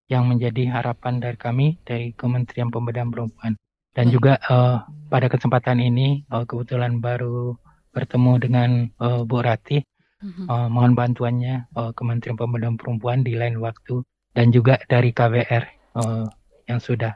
yang 0.09 0.25
menjadi 0.25 0.69
harapan 0.73 1.21
dari 1.21 1.37
kami 1.37 1.77
dari 1.85 2.11
Kementerian 2.17 2.73
Pemberdayaan 2.73 3.13
Perempuan. 3.13 3.53
Dan 3.93 4.09
juga 4.13 4.37
uh, 4.49 4.85
pada 5.09 5.29
kesempatan 5.29 5.81
ini 5.81 6.25
uh, 6.33 6.45
kebetulan 6.45 7.01
baru 7.01 7.57
bertemu 7.93 8.31
dengan 8.41 8.69
uh, 9.01 9.21
Bu 9.25 9.41
Rati. 9.41 9.81
Uh, 10.19 10.67
mohon 10.67 10.99
bantuannya 10.99 11.71
uh, 11.79 11.95
Kementerian 11.95 12.35
Pemberdayaan 12.35 12.75
Perempuan 12.75 13.23
di 13.23 13.39
lain 13.39 13.63
waktu 13.63 14.03
dan 14.35 14.51
juga 14.51 14.75
dari 14.91 15.15
KBR 15.15 15.95
uh, 15.95 16.27
yang 16.67 16.83
sudah 16.83 17.15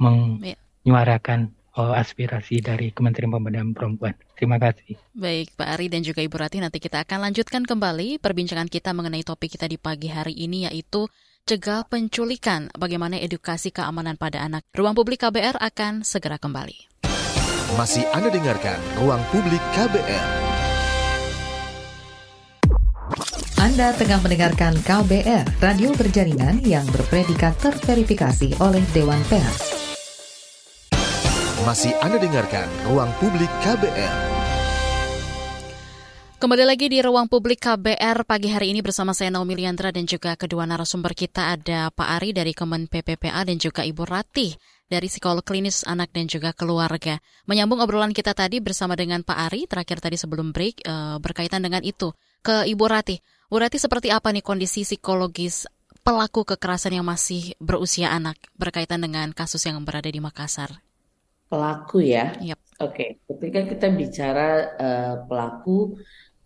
menyuarakan 0.00 1.57
uh, 1.78 1.94
aspirasi 1.94 2.58
dari 2.58 2.90
Kementerian 2.90 3.30
Pemberdayaan 3.30 3.72
Perempuan. 3.72 4.18
Terima 4.34 4.58
kasih. 4.58 4.98
Baik, 5.14 5.54
Pak 5.54 5.68
Ari 5.78 5.86
dan 5.86 6.02
juga 6.02 6.20
Ibu 6.20 6.34
Rati, 6.34 6.58
nanti 6.58 6.82
kita 6.82 7.06
akan 7.06 7.30
lanjutkan 7.30 7.62
kembali 7.62 8.18
perbincangan 8.18 8.66
kita 8.66 8.90
mengenai 8.90 9.22
topik 9.22 9.54
kita 9.54 9.70
di 9.70 9.78
pagi 9.78 10.10
hari 10.10 10.34
ini 10.34 10.66
yaitu 10.66 11.06
cegah 11.48 11.86
penculikan, 11.88 12.68
bagaimana 12.76 13.16
edukasi 13.16 13.72
keamanan 13.72 14.20
pada 14.20 14.44
anak. 14.44 14.66
Ruang 14.76 14.92
Publik 14.92 15.24
KBR 15.24 15.56
akan 15.56 16.04
segera 16.04 16.36
kembali. 16.36 17.08
Masih 17.78 18.04
Anda 18.12 18.28
dengarkan 18.28 18.76
Ruang 19.00 19.22
Publik 19.32 19.62
KBR. 19.72 20.50
Anda 23.58 23.90
tengah 23.90 24.20
mendengarkan 24.22 24.74
KBR, 24.86 25.44
radio 25.58 25.90
berjaringan 25.96 26.62
yang 26.62 26.86
berpredikat 26.88 27.58
terverifikasi 27.58 28.54
oleh 28.62 28.84
Dewan 28.94 29.20
Pers. 29.26 29.67
Masih 31.68 31.92
Anda 32.00 32.16
dengarkan 32.16 32.64
Ruang 32.88 33.12
Publik 33.20 33.52
KBR. 33.60 34.16
Kembali 36.40 36.64
lagi 36.64 36.88
di 36.88 36.96
ruang 37.04 37.28
publik 37.28 37.60
KBR 37.60 38.24
pagi 38.24 38.48
hari 38.48 38.72
ini 38.72 38.80
bersama 38.80 39.12
saya 39.12 39.28
Naomi 39.28 39.52
Liandra 39.52 39.92
dan 39.92 40.08
juga 40.08 40.32
kedua 40.32 40.64
narasumber 40.64 41.12
kita 41.12 41.52
ada 41.60 41.92
Pak 41.92 42.08
Ari 42.08 42.32
dari 42.32 42.56
Kemen 42.56 42.88
PPPA 42.88 43.44
dan 43.44 43.60
juga 43.60 43.84
Ibu 43.84 44.00
Ratih 44.00 44.56
dari 44.88 45.12
psikolog 45.12 45.44
klinis 45.44 45.84
anak 45.84 46.08
dan 46.16 46.24
juga 46.24 46.56
keluarga. 46.56 47.20
Menyambung 47.44 47.84
obrolan 47.84 48.16
kita 48.16 48.32
tadi 48.32 48.64
bersama 48.64 48.96
dengan 48.96 49.20
Pak 49.20 49.36
Ari, 49.52 49.68
terakhir 49.68 50.00
tadi 50.00 50.16
sebelum 50.16 50.56
break, 50.56 50.88
e, 50.88 51.20
berkaitan 51.20 51.60
dengan 51.60 51.84
itu. 51.84 52.16
Ke 52.40 52.64
Ibu 52.64 52.84
Rati, 52.88 53.20
Bu 53.52 53.60
Rati 53.60 53.76
seperti 53.76 54.08
apa 54.08 54.32
nih 54.32 54.40
kondisi 54.40 54.88
psikologis 54.88 55.68
pelaku 56.00 56.48
kekerasan 56.48 56.96
yang 56.96 57.04
masih 57.04 57.52
berusia 57.60 58.08
anak 58.08 58.40
berkaitan 58.56 59.04
dengan 59.04 59.36
kasus 59.36 59.68
yang 59.68 59.84
berada 59.84 60.08
di 60.08 60.16
Makassar? 60.16 60.87
Pelaku 61.48 61.98
ya? 62.04 62.36
Yep. 62.38 62.58
Oke, 62.78 62.94
okay. 62.94 63.10
ketika 63.26 63.60
kita 63.74 63.86
bicara 63.90 64.48
uh, 64.78 65.14
pelaku, 65.26 65.98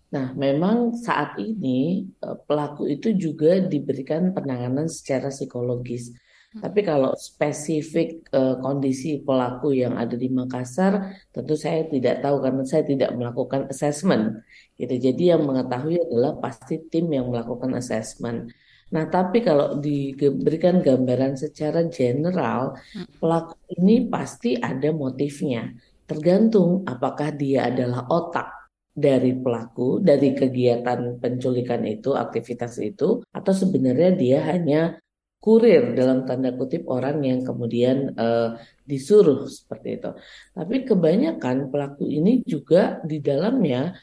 nah 0.08 0.32
memang 0.32 0.96
saat 0.96 1.36
ini 1.36 2.08
uh, 2.24 2.40
pelaku 2.48 2.88
itu 2.88 3.12
juga 3.12 3.60
diberikan 3.60 4.32
penanganan 4.32 4.88
secara 4.88 5.28
psikologis. 5.28 6.08
Tapi 6.52 6.84
kalau 6.84 7.16
spesifik 7.16 8.28
uh, 8.36 8.60
kondisi 8.60 9.24
pelaku 9.24 9.72
yang 9.72 9.96
ada 9.96 10.12
di 10.12 10.28
Makassar, 10.28 11.16
tentu 11.32 11.56
saya 11.56 11.88
tidak 11.88 12.20
tahu 12.20 12.44
karena 12.44 12.64
saya 12.68 12.84
tidak 12.84 13.10
melakukan 13.16 13.72
assessment. 13.72 14.44
Gitu. 14.76 15.00
Jadi 15.00 15.32
yang 15.32 15.48
mengetahui 15.48 15.96
adalah 16.00 16.36
pasti 16.40 16.76
tim 16.92 17.08
yang 17.08 17.32
melakukan 17.32 17.72
assessment. 17.72 18.52
Nah, 18.92 19.04
tapi 19.08 19.40
kalau 19.40 19.80
diberikan 19.80 20.84
gambaran 20.84 21.40
secara 21.40 21.88
general, 21.88 22.76
pelaku 23.16 23.56
ini 23.80 24.06
pasti 24.12 24.60
ada 24.60 24.92
motifnya. 24.92 25.72
Tergantung 26.04 26.84
apakah 26.84 27.32
dia 27.32 27.72
adalah 27.72 28.04
otak 28.12 28.62
dari 28.92 29.32
pelaku, 29.32 30.04
dari 30.04 30.36
kegiatan 30.36 31.16
penculikan 31.16 31.80
itu, 31.88 32.12
aktivitas 32.12 32.76
itu, 32.84 33.24
atau 33.32 33.52
sebenarnya 33.56 34.12
dia 34.12 34.38
hanya 34.52 35.00
kurir 35.42 35.98
dalam 35.98 36.22
tanda 36.22 36.54
kutip 36.54 36.86
orang 36.86 37.24
yang 37.26 37.40
kemudian 37.42 38.14
uh, 38.14 38.54
disuruh 38.86 39.48
seperti 39.48 39.98
itu. 39.98 40.10
Tapi 40.54 40.86
kebanyakan 40.86 41.72
pelaku 41.72 42.06
ini 42.06 42.44
juga 42.46 43.02
di 43.02 43.18
dalamnya 43.18 43.96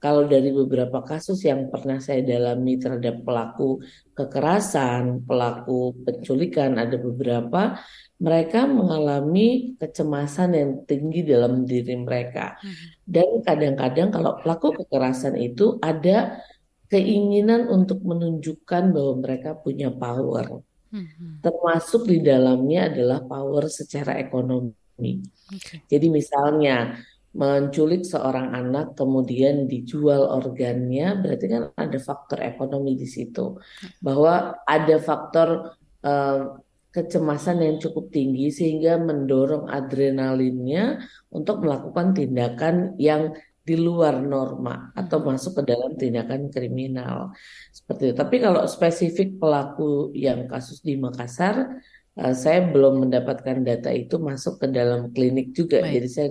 kalau 0.00 0.24
dari 0.24 0.48
beberapa 0.48 1.04
kasus 1.04 1.44
yang 1.44 1.68
pernah 1.68 2.00
saya 2.00 2.24
dalami 2.24 2.80
terhadap 2.80 3.20
pelaku 3.20 3.84
kekerasan, 4.16 5.28
pelaku 5.28 5.92
penculikan 6.08 6.80
ada 6.80 6.96
beberapa 6.96 7.76
mereka 8.16 8.64
mengalami 8.64 9.76
kecemasan 9.76 10.56
yang 10.56 10.70
tinggi 10.88 11.20
dalam 11.20 11.68
diri 11.68 12.00
mereka. 12.00 12.56
Hmm. 12.64 12.76
Dan 13.04 13.44
kadang-kadang 13.44 14.08
kalau 14.08 14.40
pelaku 14.40 14.80
kekerasan 14.80 15.36
itu 15.36 15.76
ada 15.84 16.40
keinginan 16.88 17.68
untuk 17.68 18.00
menunjukkan 18.00 18.96
bahwa 18.96 19.14
mereka 19.20 19.52
punya 19.52 19.92
power 19.92 20.64
Hmm. 20.90 21.38
Termasuk 21.38 22.10
di 22.10 22.18
dalamnya 22.18 22.90
adalah 22.90 23.22
power 23.22 23.70
secara 23.70 24.18
ekonomi. 24.18 25.22
Okay. 25.46 25.86
Jadi 25.86 26.06
misalnya 26.10 26.98
menculik 27.30 28.02
seorang 28.02 28.50
anak 28.50 28.98
kemudian 28.98 29.70
dijual 29.70 30.26
organnya 30.34 31.14
berarti 31.22 31.46
kan 31.46 31.62
ada 31.78 31.98
faktor 32.02 32.42
ekonomi 32.42 32.98
di 32.98 33.06
situ 33.06 33.54
bahwa 34.02 34.58
ada 34.66 34.96
faktor 34.98 35.78
uh, 36.02 36.58
kecemasan 36.90 37.62
yang 37.62 37.76
cukup 37.78 38.10
tinggi 38.10 38.50
sehingga 38.50 38.98
mendorong 38.98 39.70
adrenalinnya 39.70 40.98
untuk 41.30 41.62
melakukan 41.62 42.18
tindakan 42.18 42.98
yang 42.98 43.30
di 43.62 43.78
luar 43.78 44.18
norma 44.18 44.90
atau 44.98 45.22
hmm. 45.22 45.26
masuk 45.30 45.62
ke 45.62 45.70
dalam 45.70 45.94
tindakan 45.94 46.50
kriminal 46.50 47.30
seperti 47.70 48.10
itu. 48.10 48.14
Tapi 48.18 48.36
kalau 48.42 48.66
spesifik 48.66 49.38
pelaku 49.38 50.10
yang 50.18 50.50
kasus 50.50 50.82
di 50.82 50.98
Makassar, 50.98 51.78
uh, 52.18 52.34
saya 52.34 52.66
belum 52.66 53.06
mendapatkan 53.06 53.62
data 53.62 53.94
itu 53.94 54.18
masuk 54.18 54.58
ke 54.58 54.66
dalam 54.74 55.14
klinik 55.14 55.54
juga, 55.54 55.86
Baik. 55.86 55.94
jadi 55.94 56.08
saya 56.10 56.28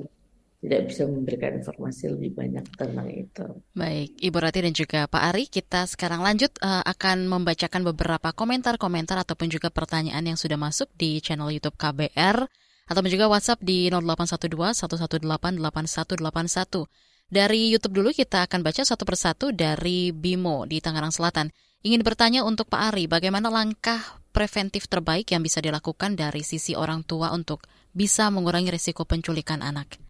tidak 0.60 0.92
bisa 0.92 1.08
memberikan 1.08 1.56
informasi 1.56 2.12
lebih 2.12 2.36
banyak 2.36 2.68
tentang 2.76 3.08
itu. 3.08 3.48
Baik, 3.72 4.12
Ibu 4.20 4.38
Rati 4.44 4.60
dan 4.60 4.76
juga 4.76 5.08
Pak 5.08 5.24
Ari, 5.32 5.48
kita 5.48 5.88
sekarang 5.88 6.20
lanjut 6.20 6.52
uh, 6.60 6.84
akan 6.84 7.32
membacakan 7.32 7.88
beberapa 7.88 8.36
komentar-komentar 8.36 9.16
ataupun 9.24 9.48
juga 9.48 9.72
pertanyaan 9.72 10.20
yang 10.28 10.36
sudah 10.36 10.60
masuk 10.60 10.92
di 11.00 11.24
channel 11.24 11.48
YouTube 11.48 11.80
KBR 11.80 12.44
atau 12.92 13.02
juga 13.08 13.32
WhatsApp 13.32 13.64
di 13.64 13.88
0812 13.88 14.84
118 14.84 15.24
8181. 15.64 16.92
Dari 17.30 17.72
YouTube 17.72 17.96
dulu 17.96 18.10
kita 18.12 18.44
akan 18.50 18.60
baca 18.60 18.82
satu 18.84 19.08
persatu 19.08 19.56
dari 19.56 20.12
Bimo 20.12 20.68
di 20.68 20.84
Tangerang 20.84 21.14
Selatan. 21.14 21.54
Ingin 21.88 22.04
bertanya 22.04 22.44
untuk 22.44 22.68
Pak 22.68 22.92
Ari, 22.92 23.08
bagaimana 23.08 23.48
langkah 23.48 24.20
preventif 24.36 24.92
terbaik 24.92 25.32
yang 25.32 25.40
bisa 25.40 25.64
dilakukan 25.64 26.20
dari 26.20 26.44
sisi 26.44 26.76
orang 26.76 27.08
tua 27.08 27.32
untuk 27.32 27.64
bisa 27.96 28.28
mengurangi 28.28 28.74
risiko 28.74 29.08
penculikan 29.08 29.64
anak? 29.64 30.09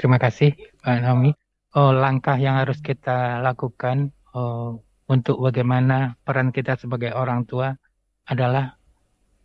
Terima 0.00 0.16
kasih, 0.16 0.56
Pak 0.80 1.04
Naomi. 1.04 1.36
Oh, 1.76 1.92
langkah 1.92 2.40
yang 2.40 2.56
harus 2.56 2.80
kita 2.80 3.44
lakukan 3.44 4.16
oh, 4.32 4.80
untuk 5.12 5.36
bagaimana 5.44 6.16
peran 6.24 6.56
kita 6.56 6.80
sebagai 6.80 7.12
orang 7.12 7.44
tua 7.44 7.76
adalah 8.24 8.80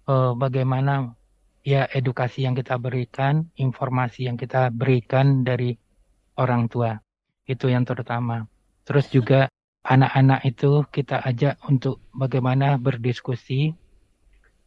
oh, 0.07 0.31
bagaimana 0.31 1.11
ya 1.59 1.91
edukasi 1.91 2.47
yang 2.47 2.55
kita 2.55 2.79
berikan, 2.79 3.51
informasi 3.59 4.31
yang 4.31 4.39
kita 4.39 4.71
berikan 4.71 5.43
dari 5.43 5.75
orang 6.39 6.71
tua. 6.71 7.03
Itu 7.43 7.67
yang 7.67 7.83
terutama. 7.83 8.47
Terus 8.87 9.11
juga 9.11 9.51
anak-anak 9.83 10.47
itu 10.47 10.87
kita 10.87 11.19
ajak 11.19 11.59
untuk 11.67 11.99
bagaimana 12.15 12.79
berdiskusi 12.79 13.75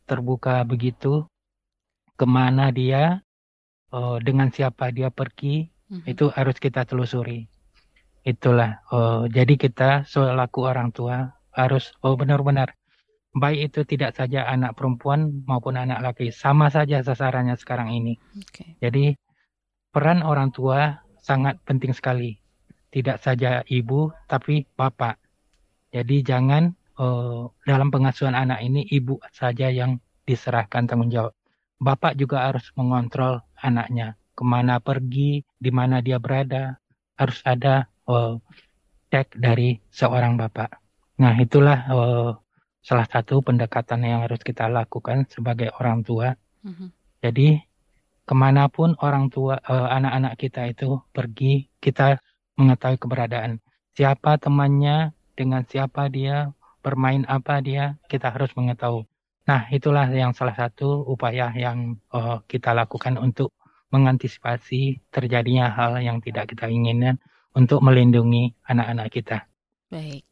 terbuka 0.05 0.69
begitu 0.69 1.25
ke 2.13 2.29
mana 2.29 2.69
dia 2.77 3.25
uh, 3.89 4.21
dengan 4.21 4.53
siapa 4.53 4.93
dia 4.93 5.09
pergi 5.09 5.78
mm-hmm. 5.89 6.07
itu 6.09 6.31
harus 6.33 6.57
kita 6.61 6.85
telusuri 6.85 7.49
itulah 8.25 8.81
uh, 8.93 9.25
jadi 9.29 9.55
kita 9.57 10.05
selaku 10.05 10.69
orang 10.69 10.93
tua 10.93 11.33
harus 11.57 11.97
oh 12.05 12.15
benar-benar 12.15 12.77
baik 13.33 13.73
itu 13.73 13.81
tidak 13.85 14.17
saja 14.17 14.49
anak 14.49 14.77
perempuan 14.77 15.45
maupun 15.45 15.77
anak 15.77 16.01
laki 16.01 16.33
sama 16.33 16.69
saja 16.69 17.01
sasarannya 17.01 17.57
sekarang 17.57 17.93
ini 17.93 18.21
okay. 18.37 18.77
jadi 18.81 19.15
peran 19.93 20.23
orang 20.23 20.53
tua 20.53 21.01
sangat 21.29 21.61
penting 21.69 21.93
sekali. 21.93 22.41
Tidak 22.89 23.21
saja 23.21 23.61
ibu, 23.69 24.09
tapi 24.25 24.65
bapak. 24.65 25.21
Jadi 25.93 26.25
jangan 26.25 26.73
uh, 26.97 27.53
dalam 27.69 27.93
pengasuhan 27.93 28.33
anak 28.33 28.65
ini 28.65 28.89
ibu 28.89 29.21
saja 29.29 29.69
yang 29.69 30.01
diserahkan 30.25 30.89
tanggung 30.89 31.13
jawab. 31.13 31.37
Bapak 31.83 32.17
juga 32.17 32.49
harus 32.49 32.65
mengontrol 32.79 33.45
anaknya. 33.61 34.17
Ke 34.33 34.43
mana 34.47 34.81
pergi, 34.81 35.45
di 35.59 35.71
mana 35.75 36.01
dia 36.01 36.23
berada. 36.23 36.79
Harus 37.19 37.43
ada 37.43 37.91
uh, 38.07 38.39
cek 39.11 39.35
dari 39.39 39.83
seorang 39.91 40.39
bapak. 40.39 40.79
Nah 41.19 41.35
itulah 41.39 41.79
uh, 41.91 42.31
salah 42.83 43.07
satu 43.11 43.43
pendekatan 43.43 44.07
yang 44.07 44.23
harus 44.23 44.39
kita 44.41 44.71
lakukan 44.71 45.27
sebagai 45.27 45.75
orang 45.83 46.07
tua. 46.07 46.39
Mm 46.63 46.73
-hmm. 46.73 46.89
Jadi 47.19 47.49
ke 48.23 48.35
mana 48.39 48.71
pun 48.71 48.95
orang 49.03 49.27
tua 49.35 49.59
uh, 49.59 49.89
anak-anak 49.91 50.39
kita 50.39 50.71
itu 50.71 51.03
pergi, 51.11 51.67
kita 51.83 52.23
mengetahui 52.55 52.99
keberadaan 53.03 53.59
siapa 53.99 54.39
temannya, 54.39 55.11
dengan 55.35 55.67
siapa 55.67 56.07
dia, 56.07 56.55
bermain 56.87 57.27
apa 57.27 57.59
dia, 57.59 57.99
kita 58.07 58.31
harus 58.31 58.55
mengetahui. 58.55 59.11
Nah, 59.51 59.67
itulah 59.75 60.07
yang 60.07 60.31
salah 60.31 60.55
satu 60.55 61.03
upaya 61.03 61.51
yang 61.59 61.99
uh, 62.15 62.39
kita 62.47 62.71
lakukan 62.79 63.19
untuk 63.19 63.51
mengantisipasi 63.89 65.01
terjadinya 65.09 65.73
hal 65.73 66.01
yang 66.01 66.21
tidak 66.21 66.53
kita 66.53 66.69
inginkan 66.69 67.17
untuk 67.57 67.81
melindungi 67.81 68.53
anak-anak 68.69 69.09
kita. 69.11 69.49
Baik. 69.89 70.29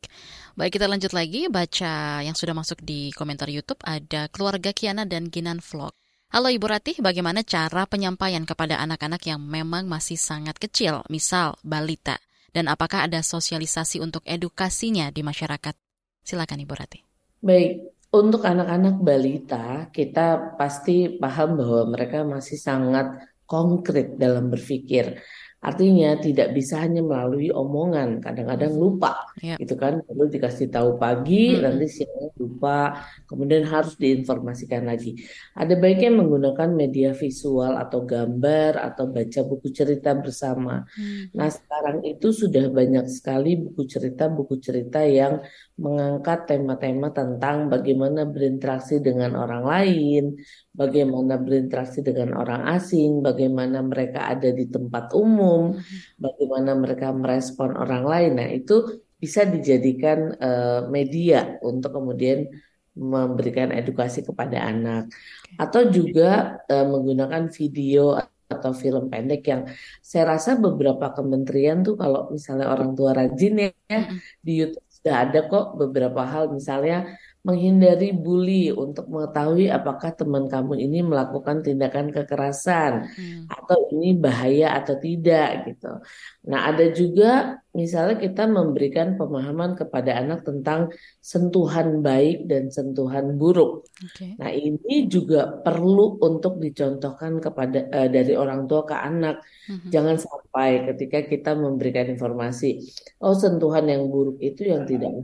Baik, 0.57 0.81
kita 0.81 0.89
lanjut 0.89 1.13
lagi 1.13 1.49
baca 1.49 2.21
yang 2.25 2.37
sudah 2.37 2.57
masuk 2.57 2.81
di 2.81 3.13
komentar 3.13 3.49
YouTube 3.49 3.81
ada 3.85 4.29
keluarga 4.29 4.73
Kiana 4.73 5.05
dan 5.09 5.29
Ginan 5.29 5.61
Vlog. 5.61 5.93
Halo 6.33 6.53
Ibu 6.53 6.67
Ratih, 6.69 6.97
bagaimana 7.01 7.41
cara 7.47 7.87
penyampaian 7.89 8.43
kepada 8.45 8.81
anak-anak 8.83 9.23
yang 9.25 9.41
memang 9.41 9.89
masih 9.89 10.19
sangat 10.21 10.59
kecil, 10.61 11.05
misal 11.09 11.57
balita? 11.65 12.21
Dan 12.53 12.73
apakah 12.73 13.05
ada 13.05 13.21
sosialisasi 13.21 14.01
untuk 14.01 14.25
edukasinya 14.25 15.13
di 15.13 15.21
masyarakat? 15.21 15.77
Silakan 16.25 16.61
Ibu 16.65 16.75
Ratih. 16.77 17.03
Baik, 17.45 17.95
untuk 18.17 18.43
anak-anak 18.49 18.97
balita, 19.01 19.93
kita 19.93 20.57
pasti 20.57 21.21
paham 21.21 21.61
bahwa 21.61 21.95
mereka 21.95 22.25
masih 22.25 22.57
sangat 22.57 23.13
konkret 23.47 24.19
dalam 24.19 24.51
berpikir. 24.51 25.23
Artinya 25.67 26.15
tidak 26.23 26.55
bisa 26.55 26.79
hanya 26.79 27.03
melalui 27.03 27.51
omongan, 27.51 28.23
kadang-kadang 28.23 28.77
lupa, 28.79 29.27
yeah. 29.43 29.59
gitu 29.59 29.75
kan? 29.75 29.99
Perlu 30.05 30.31
dikasih 30.31 30.71
tahu 30.71 30.95
pagi, 30.95 31.59
hmm. 31.59 31.65
nanti 31.65 31.87
siang 31.91 32.31
lupa, 32.39 33.03
kemudian 33.27 33.67
harus 33.67 33.99
diinformasikan 33.99 34.87
lagi. 34.87 35.19
Ada 35.59 35.75
baiknya 35.75 36.23
menggunakan 36.23 36.71
media 36.71 37.17
visual 37.19 37.75
atau 37.83 38.07
gambar 38.07 38.79
atau 38.79 39.11
baca 39.11 39.41
buku 39.43 39.75
cerita 39.75 40.15
bersama. 40.15 40.87
Hmm. 40.93 41.35
Nah 41.35 41.51
sekarang 41.51 42.05
itu 42.07 42.31
sudah 42.31 42.71
banyak 42.71 43.11
sekali 43.11 43.59
buku 43.59 43.91
cerita, 43.91 44.31
buku 44.31 44.63
cerita 44.63 45.03
yang 45.03 45.43
mengangkat 45.77 46.49
tema-tema 46.49 47.13
tentang 47.13 47.69
bagaimana 47.69 48.25
berinteraksi 48.25 48.97
dengan 49.05 49.37
orang 49.37 49.61
lain, 49.61 50.41
bagaimana 50.73 51.37
berinteraksi 51.37 52.01
dengan 52.01 52.33
orang 52.41 52.65
asing, 52.81 53.21
bagaimana 53.21 53.85
mereka 53.85 54.33
ada 54.33 54.49
di 54.49 54.73
tempat 54.73 55.13
umum, 55.13 55.77
mm-hmm. 55.77 56.17
bagaimana 56.17 56.71
mereka 56.81 57.13
merespon 57.13 57.77
orang 57.77 58.05
lain. 58.09 58.33
Nah, 58.41 58.49
itu 58.49 59.05
bisa 59.21 59.45
dijadikan 59.45 60.33
uh, 60.41 60.89
media 60.89 61.61
untuk 61.61 61.93
kemudian 61.93 62.49
memberikan 62.97 63.77
edukasi 63.77 64.25
kepada 64.25 64.73
anak 64.73 65.13
atau 65.61 65.93
juga 65.93 66.57
uh, 66.73 66.87
menggunakan 66.89 67.53
video 67.53 68.17
atau 68.47 68.73
film 68.73 69.11
pendek 69.11 69.43
yang 69.45 69.63
saya 70.01 70.39
rasa 70.39 70.57
beberapa 70.57 71.13
kementerian 71.13 71.83
tuh 71.83 71.99
kalau 71.99 72.31
misalnya 72.33 72.73
orang 72.73 72.97
tua 72.97 73.13
rajin 73.13 73.69
ya 73.69 73.71
mm-hmm. 73.93 74.19
di 74.41 74.53
YouTube 74.65 74.86
sudah 75.07 75.23
ada 75.23 75.47
kok 75.47 75.79
beberapa 75.79 76.19
hal. 76.27 76.51
Misalnya 76.51 77.15
menghindari 77.47 78.11
bully 78.11 78.75
untuk 78.75 79.07
mengetahui 79.07 79.71
apakah 79.71 80.11
teman 80.19 80.51
kamu 80.51 80.83
ini 80.83 81.07
melakukan 81.07 81.63
tindakan 81.63 82.11
kekerasan 82.11 83.07
hmm. 83.07 83.47
atau 83.47 83.87
ini 83.95 84.19
bahaya 84.19 84.75
atau 84.75 84.99
tidak 84.99 85.71
gitu. 85.71 86.03
Nah, 86.51 86.75
ada 86.75 86.91
juga 86.91 87.63
misalnya 87.71 88.19
kita 88.19 88.51
memberikan 88.51 89.15
pemahaman 89.15 89.79
kepada 89.79 90.19
anak 90.19 90.43
tentang 90.43 90.91
sentuhan 91.23 92.03
baik 92.03 92.51
dan 92.51 92.75
sentuhan 92.75 93.39
buruk. 93.39 93.87
Okay. 94.11 94.35
Nah, 94.43 94.51
ini 94.51 95.07
juga 95.07 95.63
perlu 95.63 96.19
untuk 96.19 96.59
dicontohkan 96.59 97.39
kepada 97.39 97.87
uh, 97.95 98.11
dari 98.11 98.35
orang 98.35 98.67
tua 98.67 98.83
ke 98.83 98.97
anak. 98.99 99.39
Hmm. 99.71 99.87
Jangan 99.95 100.19
sampai 100.19 100.83
ketika 100.91 101.23
kita 101.31 101.55
memberikan 101.55 102.11
informasi, 102.11 102.83
oh 103.23 103.39
sentuhan 103.39 103.87
yang 103.87 104.11
buruk 104.11 104.43
itu 104.43 104.67
yang 104.67 104.83
tidak 104.83 105.15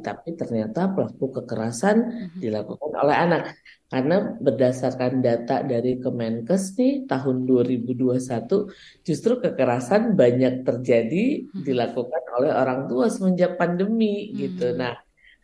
tapi 0.00 0.38
ternyata 0.38 0.88
pelaku 0.88 1.42
kekerasan 1.42 1.96
mm-hmm. 2.00 2.40
dilakukan 2.40 2.92
oleh 2.96 3.16
anak. 3.18 3.42
Karena 3.92 4.32
berdasarkan 4.40 5.20
data 5.20 5.60
dari 5.60 6.00
Kemenkes 6.00 6.80
nih 6.80 7.04
tahun 7.04 7.44
2021 7.44 9.04
justru 9.04 9.32
kekerasan 9.42 10.16
banyak 10.16 10.64
terjadi 10.64 11.44
mm-hmm. 11.44 11.62
dilakukan 11.66 12.24
oleh 12.40 12.52
orang 12.56 12.88
tua 12.88 13.12
semenjak 13.12 13.60
pandemi 13.60 14.32
gitu. 14.32 14.72
Mm-hmm. 14.72 14.80
Nah, 14.80 14.96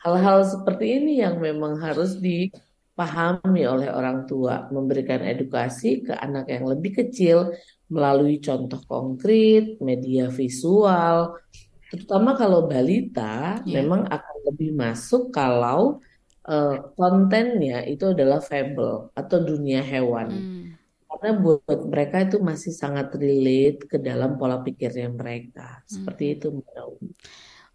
hal-hal 0.07 0.47
seperti 0.49 1.03
ini 1.03 1.21
yang 1.21 1.43
memang 1.43 1.77
harus 1.83 2.17
dipahami 2.17 3.69
oleh 3.69 3.91
orang 3.93 4.25
tua, 4.25 4.71
memberikan 4.73 5.21
edukasi 5.27 6.07
ke 6.07 6.15
anak 6.17 6.49
yang 6.49 6.65
lebih 6.65 7.05
kecil 7.05 7.53
melalui 7.89 8.39
contoh 8.39 8.81
konkret, 8.85 9.81
media 9.81 10.29
visual, 10.29 11.41
terutama 11.89 12.37
kalau 12.37 12.69
balita 12.69 13.65
yeah. 13.65 13.81
memang 13.81 14.05
akan 14.05 14.37
lebih 14.49 14.73
masuk 14.75 15.31
kalau 15.31 16.01
uh, 16.49 16.77
kontennya 16.97 17.85
itu 17.85 18.17
adalah 18.17 18.41
fable 18.41 19.13
atau 19.13 19.39
dunia 19.45 19.85
hewan. 19.85 20.29
Hmm. 20.29 20.65
Karena 21.09 21.41
buat 21.41 21.81
mereka 21.89 22.29
itu 22.29 22.37
masih 22.41 22.73
sangat 22.73 23.17
relate 23.17 23.89
ke 23.89 23.97
dalam 24.01 24.37
pola 24.37 24.61
pikirnya 24.61 25.09
mereka. 25.09 25.81
Seperti 25.89 26.25
hmm. 26.29 26.35
itu 26.37 26.47
Mbak 26.53 26.77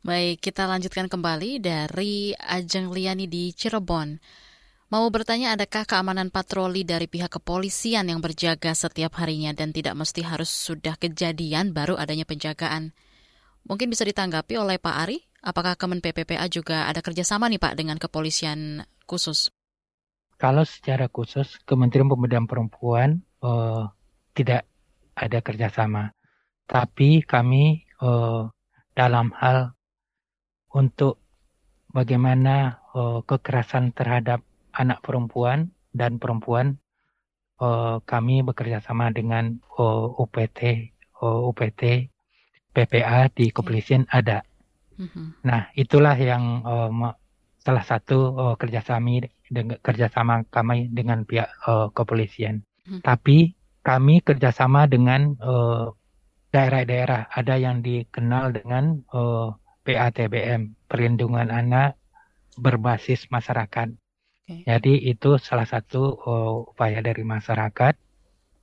Baik, 0.04 0.44
kita 0.44 0.68
lanjutkan 0.68 1.08
kembali 1.08 1.64
dari 1.64 2.36
Ajeng 2.36 2.92
Liani 2.92 3.24
di 3.24 3.56
Cirebon. 3.56 4.20
Mau 4.92 5.10
bertanya, 5.10 5.58
adakah 5.58 5.90
keamanan 5.90 6.30
patroli 6.30 6.86
dari 6.86 7.10
pihak 7.10 7.40
kepolisian 7.40 8.12
yang 8.12 8.22
berjaga 8.22 8.78
setiap 8.78 9.18
harinya 9.18 9.50
dan 9.50 9.74
tidak 9.74 9.98
mesti 9.98 10.22
harus 10.22 10.54
sudah 10.54 11.00
kejadian 11.02 11.74
baru 11.74 11.98
adanya 11.98 12.30
penjagaan? 12.30 12.94
Mungkin 13.64 13.90
bisa 13.90 14.06
ditanggapi 14.06 14.54
oleh 14.60 14.78
Pak 14.78 14.96
Ari, 15.08 15.24
apakah 15.44 15.76
Kemen 15.76 16.00
PPPA 16.00 16.48
juga 16.48 16.88
ada 16.88 17.04
kerjasama 17.04 17.52
nih 17.52 17.60
Pak 17.60 17.76
dengan 17.76 18.00
kepolisian 18.00 18.88
khusus? 19.04 19.52
Kalau 20.40 20.64
secara 20.64 21.12
khusus 21.12 21.60
Kementerian 21.68 22.10
Pemberdayaan 22.10 22.50
Perempuan 22.50 23.22
uh, 23.44 23.92
tidak 24.34 24.66
ada 25.14 25.40
kerjasama, 25.46 26.16
tapi 26.66 27.22
kami 27.22 27.86
uh, 28.02 28.50
dalam 28.98 29.30
hal 29.38 29.78
untuk 30.74 31.22
bagaimana 31.94 32.82
uh, 32.98 33.22
kekerasan 33.22 33.94
terhadap 33.94 34.42
anak 34.74 35.06
perempuan 35.06 35.70
dan 35.94 36.18
perempuan 36.18 36.82
uh, 37.62 38.02
kami 38.04 38.42
bekerja 38.42 38.82
sama 38.82 39.14
dengan 39.14 39.62
uh, 39.78 40.10
UPT 40.18 40.90
uh, 41.22 41.40
UPT 41.54 42.10
PPA 42.74 43.30
di 43.30 43.54
kepolisian 43.54 44.10
ada. 44.10 44.42
Mm-hmm. 45.00 45.28
Nah, 45.46 45.70
itulah 45.74 46.16
yang 46.18 46.62
uh, 46.64 47.14
salah 47.62 47.86
satu 47.86 48.18
uh, 48.36 48.56
kerjasama 48.60 49.26
dengan 49.48 49.78
kerjasama 49.80 50.44
kami 50.50 50.92
dengan 50.92 51.24
pihak 51.24 51.50
uh, 51.66 51.90
kepolisian. 51.94 52.66
Mm-hmm. 52.86 53.02
Tapi 53.02 53.56
kami 53.84 54.24
kerjasama 54.24 54.88
dengan 54.88 55.36
uh, 55.44 55.92
daerah-daerah. 56.54 57.34
Ada 57.34 57.58
yang 57.58 57.82
dikenal 57.82 58.54
dengan 58.62 59.02
uh, 59.12 59.52
PATBM, 59.84 60.88
Perlindungan 60.88 61.52
Anak 61.52 62.00
Berbasis 62.56 63.28
Masyarakat. 63.34 63.92
Okay. 64.44 64.64
Jadi 64.68 64.94
itu 65.10 65.40
salah 65.40 65.68
satu 65.68 66.20
uh, 66.20 66.54
upaya 66.72 67.00
dari 67.02 67.24
masyarakat 67.24 67.96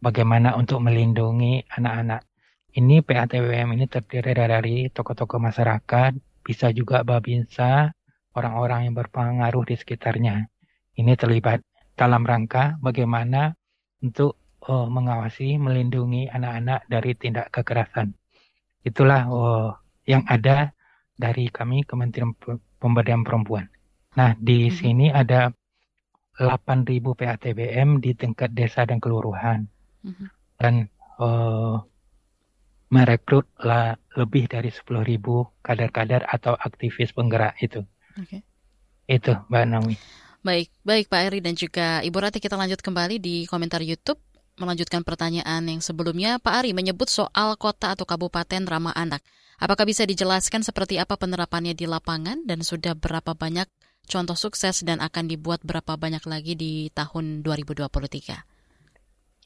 bagaimana 0.00 0.56
untuk 0.56 0.80
melindungi 0.80 1.64
anak-anak. 1.76 2.29
Ini 2.70 3.02
PATWM 3.02 3.74
ini 3.74 3.90
terdiri 3.90 4.30
dari 4.30 4.86
tokoh-tokoh 4.94 5.42
masyarakat, 5.42 6.14
bisa 6.46 6.70
juga 6.70 7.02
babinsa, 7.02 7.90
orang-orang 8.38 8.86
yang 8.86 8.94
berpengaruh 8.94 9.66
di 9.66 9.74
sekitarnya. 9.74 10.46
Ini 10.94 11.18
terlibat 11.18 11.66
dalam 11.98 12.22
rangka 12.22 12.78
bagaimana 12.78 13.58
untuk 13.98 14.38
uh, 14.70 14.86
mengawasi, 14.86 15.58
melindungi 15.58 16.30
anak-anak 16.30 16.86
dari 16.86 17.12
tindak 17.18 17.50
kekerasan. 17.50 18.14
Itulah 18.86 19.22
uh, 19.26 19.68
yang 20.06 20.22
ada 20.30 20.70
dari 21.18 21.50
kami 21.50 21.84
Kementerian 21.84 22.32
Pemberdayaan 22.80 23.26
Perempuan. 23.26 23.66
Nah, 24.16 24.32
di 24.38 24.70
hmm. 24.70 24.74
sini 24.74 25.06
ada 25.10 25.52
8.000 26.40 27.02
PATBM 27.04 28.00
di 28.00 28.16
tingkat 28.16 28.56
desa 28.56 28.88
dan 28.88 28.96
kelurahan. 29.02 29.66
Hmm. 30.00 30.26
Dan 30.56 30.74
uh, 31.20 31.76
merekrut 32.90 33.46
lah 33.62 33.94
lebih 34.18 34.50
dari 34.50 34.68
10.000 34.68 35.18
kader-kader 35.62 36.26
atau 36.26 36.58
aktivis 36.58 37.14
penggerak 37.14 37.54
itu. 37.62 37.86
Okay. 38.18 38.42
Itu 39.06 39.38
Mbak 39.46 39.64
Naomi. 39.70 39.96
Baik, 40.40 40.72
baik 40.82 41.06
Pak 41.06 41.20
Eri 41.30 41.38
dan 41.44 41.54
juga 41.54 42.00
Ibu 42.02 42.18
Rati 42.18 42.42
kita 42.42 42.56
lanjut 42.56 42.80
kembali 42.80 43.22
di 43.22 43.44
komentar 43.44 43.84
YouTube 43.84 44.18
melanjutkan 44.58 45.06
pertanyaan 45.06 45.64
yang 45.64 45.80
sebelumnya 45.80 46.36
Pak 46.36 46.64
Ari 46.64 46.76
menyebut 46.76 47.08
soal 47.08 47.56
kota 47.56 47.96
atau 47.96 48.04
kabupaten 48.04 48.60
ramah 48.68 48.92
anak. 48.92 49.24
Apakah 49.56 49.88
bisa 49.88 50.04
dijelaskan 50.04 50.64
seperti 50.64 51.00
apa 51.00 51.16
penerapannya 51.16 51.72
di 51.72 51.88
lapangan 51.88 52.44
dan 52.44 52.60
sudah 52.60 52.96
berapa 52.96 53.36
banyak 53.36 53.68
contoh 54.08 54.36
sukses 54.36 54.84
dan 54.84 55.00
akan 55.00 55.28
dibuat 55.28 55.64
berapa 55.64 55.96
banyak 55.96 56.24
lagi 56.28 56.56
di 56.56 56.88
tahun 56.92 57.44
2023? 57.44 58.60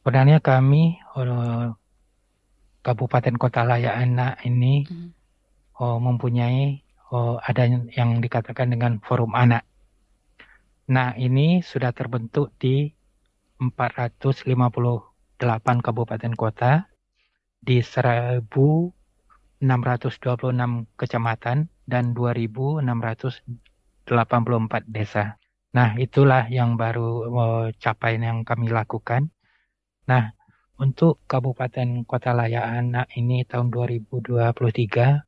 sebenarnya 0.04 0.38
kami 0.44 1.00
uh, 1.16 1.72
Kabupaten 2.84 3.40
Kota 3.40 3.64
Layak 3.64 3.96
Anak 3.96 4.44
ini 4.44 4.84
hmm. 4.84 5.10
uh, 5.80 5.96
mempunyai 5.96 6.84
uh, 7.08 7.40
ada 7.40 7.64
yang 7.96 8.20
dikatakan 8.20 8.68
dengan 8.68 9.00
forum 9.00 9.32
anak. 9.32 9.64
Nah, 10.92 11.16
ini 11.16 11.64
sudah 11.64 11.96
terbentuk 11.96 12.52
di 12.60 12.92
458 13.56 14.44
kabupaten 15.80 16.32
kota 16.36 16.92
di 17.64 17.80
1626 17.80 19.64
kecamatan 21.00 21.72
dan 21.88 22.04
2684 22.12 23.48
desa. 24.92 25.40
Nah, 25.74 25.96
itulah 25.96 26.46
yang 26.52 26.76
baru 26.76 27.10
uh, 27.32 27.66
capaian 27.80 28.20
yang 28.20 28.38
kami 28.44 28.68
lakukan. 28.68 29.32
Nah, 30.04 30.36
untuk 30.78 31.22
Kabupaten 31.30 32.02
Kota 32.02 32.34
Layak 32.34 32.66
Anak 32.66 33.06
ini 33.14 33.46
tahun 33.46 33.70
2023 33.70 35.22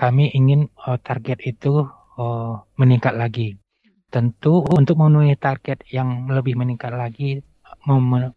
kami 0.00 0.32
ingin 0.32 0.72
uh, 0.88 0.96
target 0.96 1.44
itu 1.44 1.84
uh, 2.16 2.54
meningkat 2.80 3.12
lagi. 3.12 3.60
Tentu 4.08 4.64
untuk 4.64 4.96
memenuhi 4.96 5.36
target 5.36 5.84
yang 5.92 6.26
lebih 6.32 6.56
meningkat 6.56 6.90
lagi 6.96 7.44
mem 7.86 8.32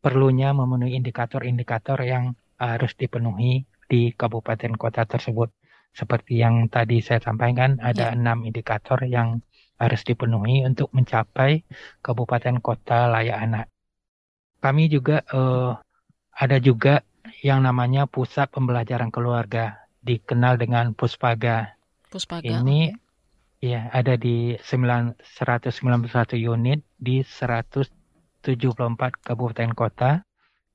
perlunya 0.00 0.56
memenuhi 0.56 0.96
indikator-indikator 0.96 2.00
yang 2.06 2.32
harus 2.56 2.96
dipenuhi 2.96 3.68
di 3.84 4.14
kabupaten 4.16 4.78
kota 4.80 5.04
tersebut. 5.04 5.52
Seperti 5.90 6.38
yang 6.40 6.70
tadi 6.70 7.02
saya 7.02 7.18
sampaikan, 7.20 7.82
ada 7.82 8.14
ya. 8.14 8.16
enam 8.16 8.46
indikator 8.46 9.02
yang 9.04 9.42
harus 9.76 10.00
dipenuhi 10.06 10.62
untuk 10.64 10.88
mencapai 10.94 11.66
kabupaten 12.00 12.62
kota 12.62 13.10
layak 13.10 13.38
anak. 13.40 13.66
Kami 14.60 14.92
juga 14.92 15.24
uh, 15.32 15.76
ada 16.36 16.56
juga 16.60 17.04
yang 17.40 17.64
namanya 17.64 18.04
pusat 18.04 18.52
pembelajaran 18.52 19.08
keluarga, 19.08 19.88
dikenal 20.04 20.60
dengan 20.60 20.92
Puspaga. 20.92 21.76
Puspaga. 22.12 22.44
Ini 22.44 22.78
okay 22.92 23.08
Ya, 23.60 23.92
ada 23.92 24.16
di 24.16 24.56
9, 24.56 25.20
191 25.20 26.40
unit 26.48 26.80
di 26.96 27.20
174 27.20 27.92
kabupaten 29.20 29.70
kota 29.76 30.24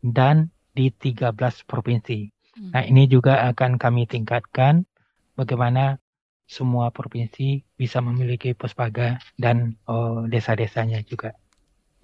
dan 0.06 0.54
di 0.78 0.94
13 0.94 1.34
provinsi. 1.66 2.30
Hmm. 2.54 2.70
Nah, 2.78 2.86
ini 2.86 3.10
juga 3.10 3.42
akan 3.50 3.82
kami 3.82 4.06
tingkatkan 4.06 4.86
bagaimana 5.34 5.98
semua 6.46 6.94
provinsi 6.94 7.66
bisa 7.74 8.06
memiliki 8.06 8.54
puspaga 8.54 9.18
dan 9.34 9.82
oh, 9.90 10.30
desa-desanya 10.30 11.02
juga. 11.02 11.34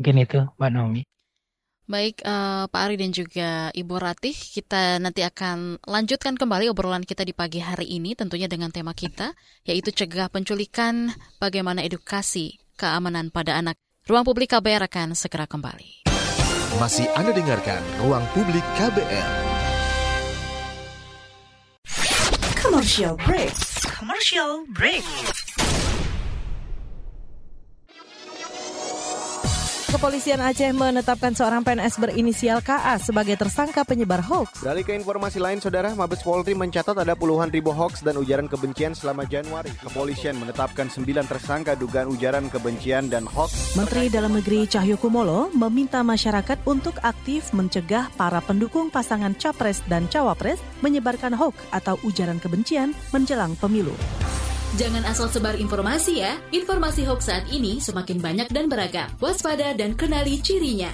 Mungkin 0.02 0.18
itu, 0.18 0.50
Mbak 0.58 0.72
Naomi. 0.74 1.02
Baik 1.90 2.22
uh, 2.22 2.70
Pak 2.70 2.82
Ari 2.88 2.96
dan 3.02 3.12
juga 3.12 3.74
Ibu 3.74 3.96
Ratih, 3.98 4.36
kita 4.38 5.02
nanti 5.02 5.26
akan 5.26 5.82
lanjutkan 5.84 6.38
kembali 6.38 6.70
obrolan 6.70 7.02
kita 7.02 7.26
di 7.26 7.34
pagi 7.34 7.58
hari 7.58 7.90
ini 7.98 8.14
tentunya 8.14 8.46
dengan 8.46 8.70
tema 8.70 8.94
kita 8.94 9.34
yaitu 9.66 9.90
cegah 9.90 10.30
penculikan, 10.30 11.10
bagaimana 11.42 11.82
edukasi 11.82 12.62
keamanan 12.78 13.34
pada 13.34 13.58
anak. 13.58 13.76
Ruang 14.06 14.26
Publik 14.26 14.54
KBR 14.54 14.90
akan 14.90 15.14
segera 15.14 15.46
kembali. 15.46 16.10
Masih 16.82 17.06
Anda 17.14 17.36
dengarkan 17.36 17.82
Ruang 18.02 18.26
Publik 18.34 18.64
KBR. 18.80 19.30
Commercial 22.62 23.14
break. 23.20 23.54
Commercial 24.00 24.66
break. 24.74 25.06
Kepolisian 29.92 30.40
Aceh 30.40 30.72
menetapkan 30.72 31.36
seorang 31.36 31.68
PNS 31.68 32.00
berinisial 32.00 32.64
KA 32.64 32.96
sebagai 32.96 33.36
tersangka 33.36 33.84
penyebar 33.84 34.24
hoax. 34.24 34.64
Dari 34.64 34.88
ke 34.88 34.96
informasi 34.96 35.36
lain, 35.36 35.60
Saudara, 35.60 35.92
Mabes 35.92 36.24
Polri 36.24 36.56
mencatat 36.56 36.96
ada 36.96 37.12
puluhan 37.12 37.52
ribu 37.52 37.76
hoax 37.76 38.00
dan 38.00 38.16
ujaran 38.16 38.48
kebencian 38.48 38.96
selama 38.96 39.28
Januari. 39.28 39.68
Kepolisian 39.84 40.40
menetapkan 40.40 40.88
sembilan 40.88 41.28
tersangka 41.28 41.76
dugaan 41.76 42.08
ujaran 42.08 42.48
kebencian 42.48 43.12
dan 43.12 43.28
hoax. 43.28 43.76
Menteri 43.76 44.08
Dalam 44.08 44.32
Negeri 44.32 44.64
Cahyokumolo 44.64 45.52
meminta 45.60 46.00
masyarakat 46.08 46.64
untuk 46.64 46.96
aktif 47.04 47.52
mencegah 47.52 48.08
para 48.16 48.40
pendukung 48.40 48.88
pasangan 48.88 49.36
Capres 49.36 49.84
dan 49.92 50.08
Cawapres 50.08 50.64
menyebarkan 50.80 51.36
hoax 51.36 51.68
atau 51.76 52.00
ujaran 52.08 52.40
kebencian 52.40 52.96
menjelang 53.12 53.60
pemilu. 53.60 53.92
Jangan 54.80 55.04
asal 55.04 55.28
sebar 55.28 55.60
informasi 55.60 56.24
ya. 56.24 56.40
Informasi 56.56 57.04
hoax 57.04 57.28
saat 57.28 57.44
ini 57.52 57.84
semakin 57.84 58.24
banyak 58.24 58.48
dan 58.56 58.72
beragam. 58.72 59.12
Waspada 59.20 59.76
dan 59.76 60.00
kenali 60.00 60.40
cirinya. 60.40 60.88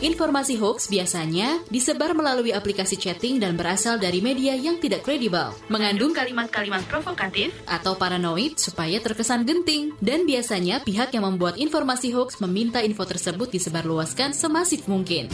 Informasi 0.00 0.56
hoax 0.56 0.88
biasanya 0.88 1.60
disebar 1.68 2.16
melalui 2.16 2.56
aplikasi 2.56 2.96
chatting 2.96 3.36
dan 3.36 3.60
berasal 3.60 4.00
dari 4.00 4.24
media 4.24 4.56
yang 4.56 4.80
tidak 4.80 5.04
kredibel, 5.04 5.52
mengandung 5.68 6.16
kalimat-kalimat 6.16 6.80
provokatif 6.88 7.52
atau 7.68 7.92
paranoid 7.92 8.56
supaya 8.56 8.96
terkesan 9.04 9.44
genting. 9.44 9.92
Dan 10.00 10.24
biasanya 10.24 10.80
pihak 10.80 11.12
yang 11.12 11.28
membuat 11.28 11.60
informasi 11.60 12.08
hoax 12.16 12.40
meminta 12.40 12.80
info 12.80 13.04
tersebut 13.04 13.52
disebarluaskan 13.52 14.32
semasif 14.32 14.88
mungkin. 14.88 15.28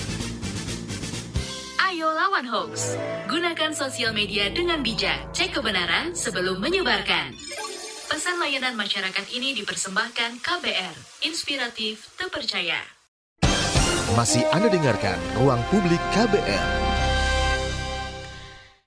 Ayo 2.00 2.16
lawan 2.16 2.48
hoax. 2.48 2.96
Gunakan 3.28 3.76
sosial 3.76 4.16
media 4.16 4.48
dengan 4.48 4.80
bijak. 4.80 5.36
Cek 5.36 5.60
kebenaran 5.60 6.16
sebelum 6.16 6.56
menyebarkan. 6.56 7.36
Pesan 8.08 8.40
layanan 8.40 8.72
masyarakat 8.72 9.28
ini 9.36 9.52
dipersembahkan 9.60 10.40
KBR. 10.40 10.96
Inspiratif, 11.28 12.08
terpercaya. 12.16 12.80
Masih 14.16 14.48
Anda 14.48 14.72
dengarkan 14.72 15.20
Ruang 15.44 15.60
Publik 15.68 16.00
KBR. 16.16 16.89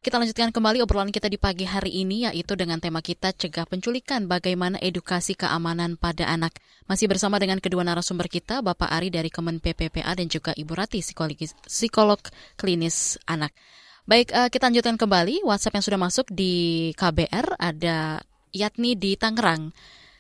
Kita 0.03 0.19
lanjutkan 0.19 0.51
kembali 0.51 0.83
obrolan 0.83 1.15
kita 1.15 1.31
di 1.31 1.39
pagi 1.39 1.63
hari 1.63 2.03
ini 2.03 2.27
yaitu 2.27 2.59
dengan 2.59 2.75
tema 2.75 2.99
kita 2.99 3.31
cegah 3.31 3.63
penculikan 3.63 4.27
bagaimana 4.27 4.75
edukasi 4.83 5.31
keamanan 5.31 5.95
pada 5.95 6.27
anak. 6.27 6.59
Masih 6.91 7.07
bersama 7.07 7.39
dengan 7.39 7.63
kedua 7.63 7.87
narasumber 7.87 8.27
kita 8.27 8.59
Bapak 8.59 8.91
Ari 8.91 9.07
dari 9.07 9.31
Kemen 9.31 9.63
PPPA 9.63 10.11
dan 10.11 10.27
juga 10.27 10.51
Ibu 10.59 10.75
Rati 10.75 10.99
psikolog 10.99 12.19
klinis 12.59 13.15
anak. 13.31 13.55
Baik, 14.03 14.35
uh, 14.35 14.51
kita 14.51 14.67
lanjutkan 14.67 14.99
kembali 14.99 15.47
WhatsApp 15.47 15.79
yang 15.79 15.85
sudah 15.87 15.99
masuk 16.03 16.27
di 16.35 16.91
KBR 16.99 17.55
ada 17.55 18.19
Yatni 18.51 18.99
di 18.99 19.15
Tangerang. 19.15 19.71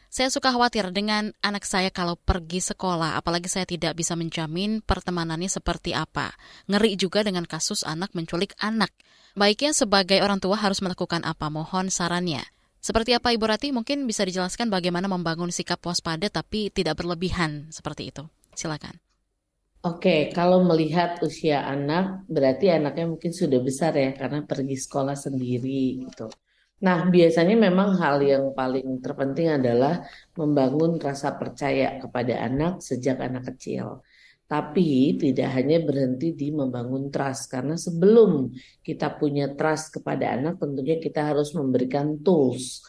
Saya 0.07 0.31
suka 0.31 0.55
khawatir 0.55 0.95
dengan 0.95 1.35
anak 1.43 1.67
saya 1.67 1.91
kalau 1.91 2.15
pergi 2.15 2.63
sekolah, 2.63 3.19
apalagi 3.19 3.51
saya 3.51 3.67
tidak 3.67 3.99
bisa 3.99 4.15
menjamin 4.15 4.79
pertemanannya 4.79 5.51
seperti 5.51 5.91
apa. 5.91 6.31
Ngeri 6.71 6.95
juga 6.95 7.19
dengan 7.19 7.43
kasus 7.43 7.83
anak 7.83 8.15
menculik 8.15 8.55
anak. 8.63 8.95
Baiknya 9.33 9.73
sebagai 9.73 10.21
orang 10.21 10.37
tua 10.37 10.53
harus 10.53 10.77
melakukan 10.77 11.25
apa? 11.25 11.49
Mohon 11.49 11.89
sarannya. 11.89 12.45
Seperti 12.77 13.17
apa 13.17 13.33
Ibu 13.33 13.49
Rati? 13.49 13.73
Mungkin 13.73 14.05
bisa 14.05 14.21
dijelaskan 14.21 14.69
bagaimana 14.69 15.09
membangun 15.09 15.49
sikap 15.49 15.81
waspada 15.81 16.29
tapi 16.29 16.69
tidak 16.69 17.01
berlebihan 17.01 17.65
seperti 17.73 18.13
itu. 18.13 18.29
Silakan. 18.53 19.01
Oke, 19.81 20.29
kalau 20.31 20.61
melihat 20.61 21.17
usia 21.25 21.65
anak, 21.65 22.29
berarti 22.29 22.71
anaknya 22.71 23.09
mungkin 23.09 23.33
sudah 23.33 23.59
besar 23.59 23.97
ya, 23.97 24.13
karena 24.13 24.45
pergi 24.45 24.77
sekolah 24.79 25.17
sendiri 25.17 26.05
gitu. 26.07 26.29
Nah, 26.85 27.09
biasanya 27.09 27.57
memang 27.57 27.97
hal 27.97 28.21
yang 28.21 28.53
paling 28.53 29.01
terpenting 29.01 29.49
adalah 29.49 30.05
membangun 30.37 31.01
rasa 31.01 31.35
percaya 31.35 31.97
kepada 31.97 32.37
anak 32.47 32.85
sejak 32.85 33.17
anak 33.17 33.49
kecil. 33.55 34.05
Tapi 34.43 35.17
tidak 35.17 35.49
hanya 35.55 35.81
berhenti 35.81 36.35
di 36.35 36.53
membangun 36.53 37.09
trust, 37.09 37.49
karena 37.49 37.73
sebelum 37.73 38.53
kita 38.85 39.15
punya 39.17 39.49
trust 39.55 39.97
kepada 39.97 40.35
anak, 40.35 40.61
tentunya 40.61 41.01
kita 41.01 41.33
harus 41.33 41.55
memberikan 41.57 42.21
tools. 42.21 42.83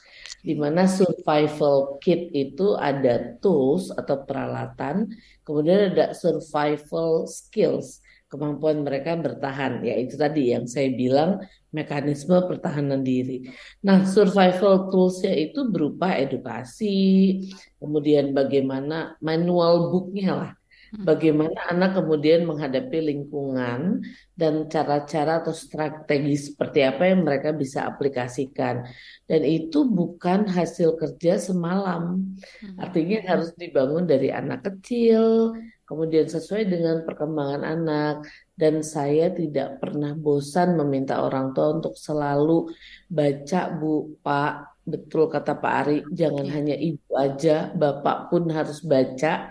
Di 0.45 0.53
mana 0.53 0.85
survival 0.85 1.97
kit 2.05 2.29
itu 2.37 2.77
ada 2.77 3.41
tools 3.41 3.89
atau 3.97 4.29
peralatan, 4.29 5.09
kemudian 5.41 5.95
ada 5.97 6.13
survival 6.13 7.25
skills, 7.25 8.05
kemampuan 8.29 8.85
mereka 8.85 9.17
bertahan. 9.17 9.81
Ya 9.81 9.97
itu 9.97 10.21
tadi 10.21 10.53
yang 10.53 10.69
saya 10.69 10.93
bilang 10.93 11.41
mekanisme 11.73 12.35
pertahanan 12.45 13.01
diri. 13.01 13.49
Nah, 13.81 14.05
survival 14.05 14.93
toolsnya 14.93 15.33
itu 15.33 15.71
berupa 15.73 16.13
edukasi, 16.13 17.41
kemudian 17.81 18.37
bagaimana 18.37 19.17
manual 19.25 19.89
booknya 19.89 20.33
lah. 20.35 20.53
Bagaimana 20.95 21.75
anak 21.75 21.99
kemudian 21.99 22.47
menghadapi 22.47 23.03
lingkungan 23.03 24.07
dan 24.31 24.71
cara-cara 24.71 25.43
atau 25.43 25.51
strategi 25.51 26.39
seperti 26.39 26.87
apa 26.87 27.11
yang 27.11 27.27
mereka 27.27 27.51
bisa 27.51 27.83
aplikasikan. 27.91 28.87
Dan 29.27 29.43
itu 29.43 29.91
bukan 29.91 30.47
hasil 30.47 30.95
kerja 30.95 31.43
semalam. 31.43 32.37
Hmm. 32.63 32.79
Artinya 32.79 33.27
harus 33.27 33.51
dibangun 33.59 34.07
dari 34.07 34.31
anak 34.31 34.71
kecil, 34.71 35.59
kemudian 35.83 36.31
sesuai 36.31 36.71
dengan 36.71 37.03
perkembangan 37.03 37.63
anak. 37.67 38.15
Dan 38.55 38.87
saya 38.87 39.35
tidak 39.35 39.83
pernah 39.83 40.15
bosan 40.15 40.79
meminta 40.79 41.27
orang 41.27 41.51
tua 41.51 41.75
untuk 41.75 41.99
selalu 41.99 42.71
baca, 43.11 43.75
Bu, 43.75 44.15
Pak, 44.23 44.87
betul 44.87 45.27
kata 45.27 45.59
Pak 45.59 45.75
Ari, 45.75 45.99
jangan 46.15 46.47
hanya 46.55 46.77
ibu 46.79 47.19
aja, 47.19 47.73
bapak 47.75 48.31
pun 48.31 48.47
harus 48.53 48.79
baca 48.85 49.51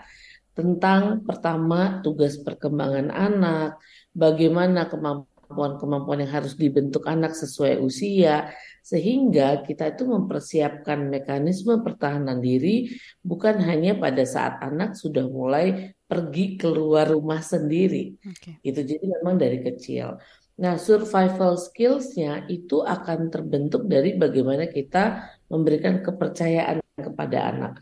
tentang 0.54 1.26
pertama 1.26 2.00
tugas 2.00 2.38
perkembangan 2.38 3.10
anak, 3.10 3.82
bagaimana 4.14 4.86
kemampuan-kemampuan 4.86 6.22
yang 6.22 6.32
harus 6.32 6.54
dibentuk 6.54 7.04
anak 7.10 7.34
sesuai 7.34 7.82
usia, 7.82 8.54
sehingga 8.84 9.66
kita 9.66 9.96
itu 9.96 10.06
mempersiapkan 10.06 11.10
mekanisme 11.10 11.80
pertahanan 11.82 12.38
diri 12.38 12.92
bukan 13.24 13.58
hanya 13.66 13.98
pada 13.98 14.22
saat 14.22 14.60
anak 14.62 14.94
sudah 14.94 15.26
mulai 15.26 15.96
pergi 16.04 16.60
keluar 16.60 17.10
rumah 17.10 17.42
sendiri. 17.42 18.14
Okay. 18.22 18.60
Itu 18.62 18.84
jadi 18.86 19.02
memang 19.02 19.40
dari 19.40 19.58
kecil. 19.64 20.20
Nah, 20.54 20.78
survival 20.78 21.58
skills-nya 21.58 22.46
itu 22.46 22.84
akan 22.86 23.26
terbentuk 23.26 23.90
dari 23.90 24.14
bagaimana 24.14 24.70
kita 24.70 25.26
memberikan 25.50 25.98
kepercayaan 25.98 26.78
kepada 26.94 27.38
anak. 27.50 27.72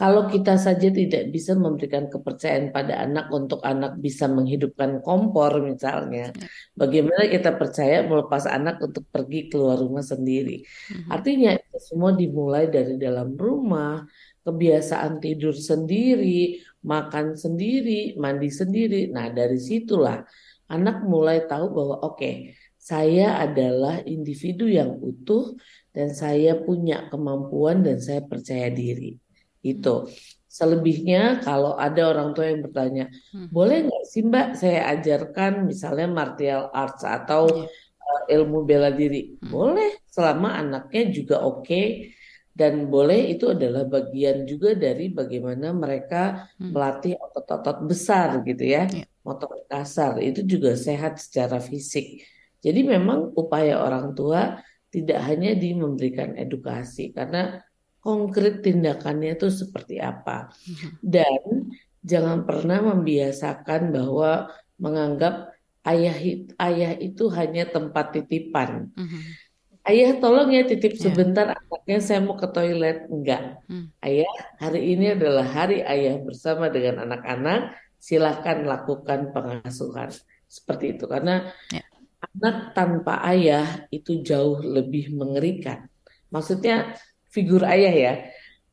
Kalau 0.00 0.32
kita 0.32 0.56
saja 0.56 0.88
tidak 0.88 1.28
bisa 1.28 1.52
memberikan 1.52 2.08
kepercayaan 2.08 2.72
pada 2.72 3.04
anak 3.04 3.28
untuk 3.28 3.60
anak 3.60 4.00
bisa 4.00 4.32
menghidupkan 4.32 5.04
kompor 5.04 5.60
misalnya, 5.60 6.32
ya. 6.32 6.48
bagaimana 6.72 7.28
kita 7.28 7.52
percaya 7.60 8.08
melepas 8.08 8.48
anak 8.48 8.80
untuk 8.80 9.04
pergi 9.12 9.52
keluar 9.52 9.76
rumah 9.76 10.00
sendiri? 10.00 10.64
Mm-hmm. 10.64 11.12
Artinya 11.12 11.50
itu 11.52 11.76
semua 11.84 12.16
dimulai 12.16 12.72
dari 12.72 12.96
dalam 12.96 13.36
rumah, 13.36 14.08
kebiasaan 14.40 15.20
tidur 15.20 15.52
sendiri, 15.52 16.64
makan 16.80 17.36
sendiri, 17.36 18.16
mandi 18.16 18.48
sendiri. 18.48 19.12
Nah 19.12 19.28
dari 19.28 19.60
situlah 19.60 20.24
anak 20.72 21.04
mulai 21.04 21.44
tahu 21.44 21.76
bahwa 21.76 21.96
oke, 22.00 22.16
okay, 22.16 22.56
saya 22.80 23.36
adalah 23.36 24.00
individu 24.08 24.64
yang 24.64 24.96
utuh 24.96 25.52
dan 25.92 26.16
saya 26.16 26.56
punya 26.56 27.04
kemampuan 27.12 27.84
dan 27.84 28.00
saya 28.00 28.24
percaya 28.24 28.72
diri. 28.72 29.20
Itu. 29.60 30.08
Selebihnya 30.50 31.46
kalau 31.46 31.78
ada 31.78 32.10
orang 32.10 32.34
tua 32.34 32.50
yang 32.50 32.66
bertanya, 32.66 33.06
hmm. 33.30 33.54
boleh 33.54 33.86
nggak 33.86 34.04
sih 34.10 34.26
Mbak 34.26 34.48
saya 34.58 34.90
ajarkan 34.98 35.70
misalnya 35.70 36.10
martial 36.10 36.74
arts 36.74 37.06
atau 37.06 37.46
yeah. 37.46 37.70
uh, 38.02 38.22
ilmu 38.34 38.66
bela 38.66 38.90
diri? 38.90 39.38
Hmm. 39.38 39.46
Boleh, 39.46 40.02
selama 40.10 40.58
anaknya 40.58 41.14
juga 41.14 41.46
oke 41.46 41.62
okay, 41.62 41.86
dan 42.50 42.90
boleh 42.90 43.30
itu 43.30 43.54
adalah 43.54 43.86
bagian 43.86 44.42
juga 44.42 44.74
dari 44.74 45.14
bagaimana 45.14 45.70
mereka 45.70 46.50
hmm. 46.58 46.74
melatih 46.74 47.14
otot-otot 47.14 47.86
besar 47.86 48.42
gitu 48.42 48.64
ya, 48.66 48.90
yeah. 48.90 49.06
motor 49.22 49.54
kasar 49.70 50.18
itu 50.18 50.42
juga 50.42 50.74
sehat 50.74 51.22
secara 51.22 51.62
fisik. 51.62 52.26
Jadi 52.58 52.80
memang 52.84 53.32
upaya 53.38 53.78
orang 53.80 54.18
tua 54.18 54.58
tidak 54.90 55.22
hanya 55.30 55.54
di 55.54 55.78
memberikan 55.78 56.34
edukasi 56.34 57.14
karena 57.14 57.62
konkret 58.00 58.64
tindakannya 58.64 59.36
itu 59.36 59.48
seperti 59.52 60.00
apa. 60.00 60.52
Mhm. 60.66 60.88
Dan 61.04 61.40
jangan 62.00 62.48
pernah 62.48 62.80
membiasakan 62.80 63.92
bahwa 63.92 64.48
menganggap 64.80 65.52
ayah 65.84 66.16
ayah 66.60 66.92
itu 66.96 67.28
hanya 67.32 67.68
tempat 67.68 68.16
titipan. 68.16 68.92
Mm-hmm. 68.96 69.22
Ayah 69.80 70.10
tolong 70.20 70.52
ya 70.52 70.64
titip 70.68 70.96
yeah. 70.96 71.02
sebentar 71.08 71.46
anaknya 71.56 71.98
saya 72.04 72.20
mau 72.20 72.36
ke 72.36 72.48
toilet. 72.52 73.08
Enggak. 73.08 73.64
Mm. 73.68 73.86
Ayah 74.04 74.34
hari 74.60 74.80
ini 74.92 75.16
adalah 75.16 75.44
hari 75.48 75.80
ayah 75.84 76.20
bersama 76.20 76.68
dengan 76.68 77.08
anak-anak. 77.08 77.76
Silahkan 78.00 78.64
lakukan 78.64 79.32
pengasuhan. 79.32 80.12
Seperti 80.48 80.96
itu. 80.96 81.04
Karena 81.08 81.48
yeah. 81.72 81.84
anak 82.36 82.76
tanpa 82.76 83.24
ayah 83.28 83.88
itu 83.88 84.20
jauh 84.20 84.60
lebih 84.60 85.16
mengerikan. 85.16 85.88
Maksudnya 86.28 86.96
figur 87.30 87.62
ayah 87.64 87.94
ya. 87.94 88.14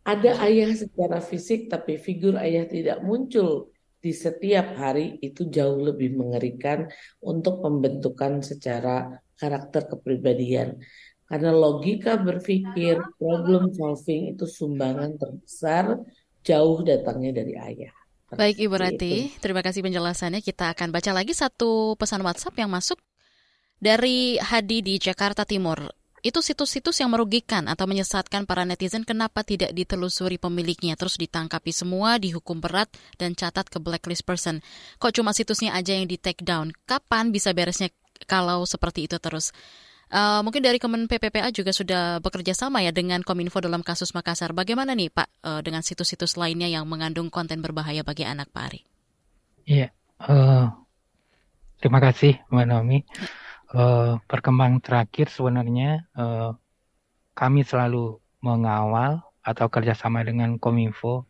Ada 0.07 0.39
ayah 0.47 0.71
secara 0.73 1.19
fisik 1.19 1.69
tapi 1.71 1.99
figur 1.99 2.39
ayah 2.39 2.65
tidak 2.65 3.03
muncul 3.03 3.71
di 3.97 4.15
setiap 4.15 4.77
hari 4.77 5.19
itu 5.19 5.49
jauh 5.51 5.83
lebih 5.83 6.15
mengerikan 6.15 6.87
untuk 7.19 7.59
pembentukan 7.59 8.39
secara 8.39 9.19
karakter 9.35 9.89
kepribadian. 9.91 10.79
Karena 11.27 11.51
logika 11.51 12.15
berpikir, 12.15 13.03
problem 13.19 13.75
solving 13.75 14.31
itu 14.31 14.47
sumbangan 14.47 15.19
terbesar 15.19 15.99
jauh 16.39 16.79
datangnya 16.87 17.43
dari 17.43 17.53
ayah. 17.59 17.93
Baik 18.31 18.63
Ibu 18.63 18.75
Rati, 18.79 19.35
terima 19.43 19.59
kasih 19.59 19.83
penjelasannya. 19.83 20.39
Kita 20.39 20.71
akan 20.71 20.91
baca 20.91 21.11
lagi 21.11 21.35
satu 21.35 21.99
pesan 21.99 22.23
WhatsApp 22.23 22.55
yang 22.55 22.71
masuk 22.71 22.95
dari 23.75 24.39
Hadi 24.39 24.79
di 24.83 24.95
Jakarta 24.99 25.43
Timur. 25.43 25.83
Itu 26.27 26.43
situs-situs 26.43 26.99
yang 26.99 27.15
merugikan 27.15 27.71
atau 27.71 27.87
menyesatkan 27.87 28.43
para 28.43 28.67
netizen 28.67 29.07
kenapa 29.07 29.47
tidak 29.47 29.71
ditelusuri 29.71 30.35
pemiliknya 30.35 30.99
terus 30.99 31.15
ditangkapi 31.15 31.71
semua, 31.71 32.19
dihukum 32.19 32.59
berat 32.59 32.91
dan 33.15 33.31
catat 33.31 33.71
ke 33.71 33.79
blacklist 33.79 34.27
person. 34.27 34.59
Kok 34.99 35.15
cuma 35.15 35.31
situsnya 35.31 35.71
aja 35.71 35.95
yang 35.95 36.03
di 36.03 36.19
take 36.19 36.43
down? 36.43 36.75
Kapan 36.83 37.31
bisa 37.31 37.55
beresnya 37.55 37.95
kalau 38.27 38.67
seperti 38.67 39.07
itu 39.07 39.15
terus? 39.23 39.55
Uh, 40.11 40.43
mungkin 40.43 40.59
dari 40.59 40.83
Kemen 40.83 41.07
PPPA 41.07 41.47
juga 41.55 41.71
sudah 41.71 42.19
bekerja 42.19 42.51
sama 42.51 42.83
ya 42.83 42.91
dengan 42.91 43.23
Kominfo 43.23 43.63
dalam 43.63 43.79
kasus 43.79 44.11
Makassar. 44.11 44.51
Bagaimana 44.51 44.99
nih 44.99 45.07
Pak 45.07 45.27
uh, 45.47 45.61
dengan 45.63 45.79
situs-situs 45.79 46.35
lainnya 46.35 46.67
yang 46.67 46.83
mengandung 46.91 47.31
konten 47.31 47.63
berbahaya 47.63 48.03
bagi 48.03 48.27
anak 48.27 48.51
Pak 48.51 48.63
Ari? 48.67 48.81
Iya, 49.63 49.95
uh, 50.27 50.75
terima 51.79 52.03
kasih 52.03 52.35
Mbak 52.51 52.65
Naomi. 52.67 52.99
Uh, 53.67 54.15
perkembangan 54.31 54.79
terakhir 54.79 55.27
sebenarnya 55.27 56.07
uh, 56.15 56.55
kami 57.35 57.67
selalu 57.67 58.15
mengawal 58.39 59.19
atau 59.43 59.67
kerjasama 59.67 60.23
dengan 60.23 60.55
Kominfo 60.55 61.27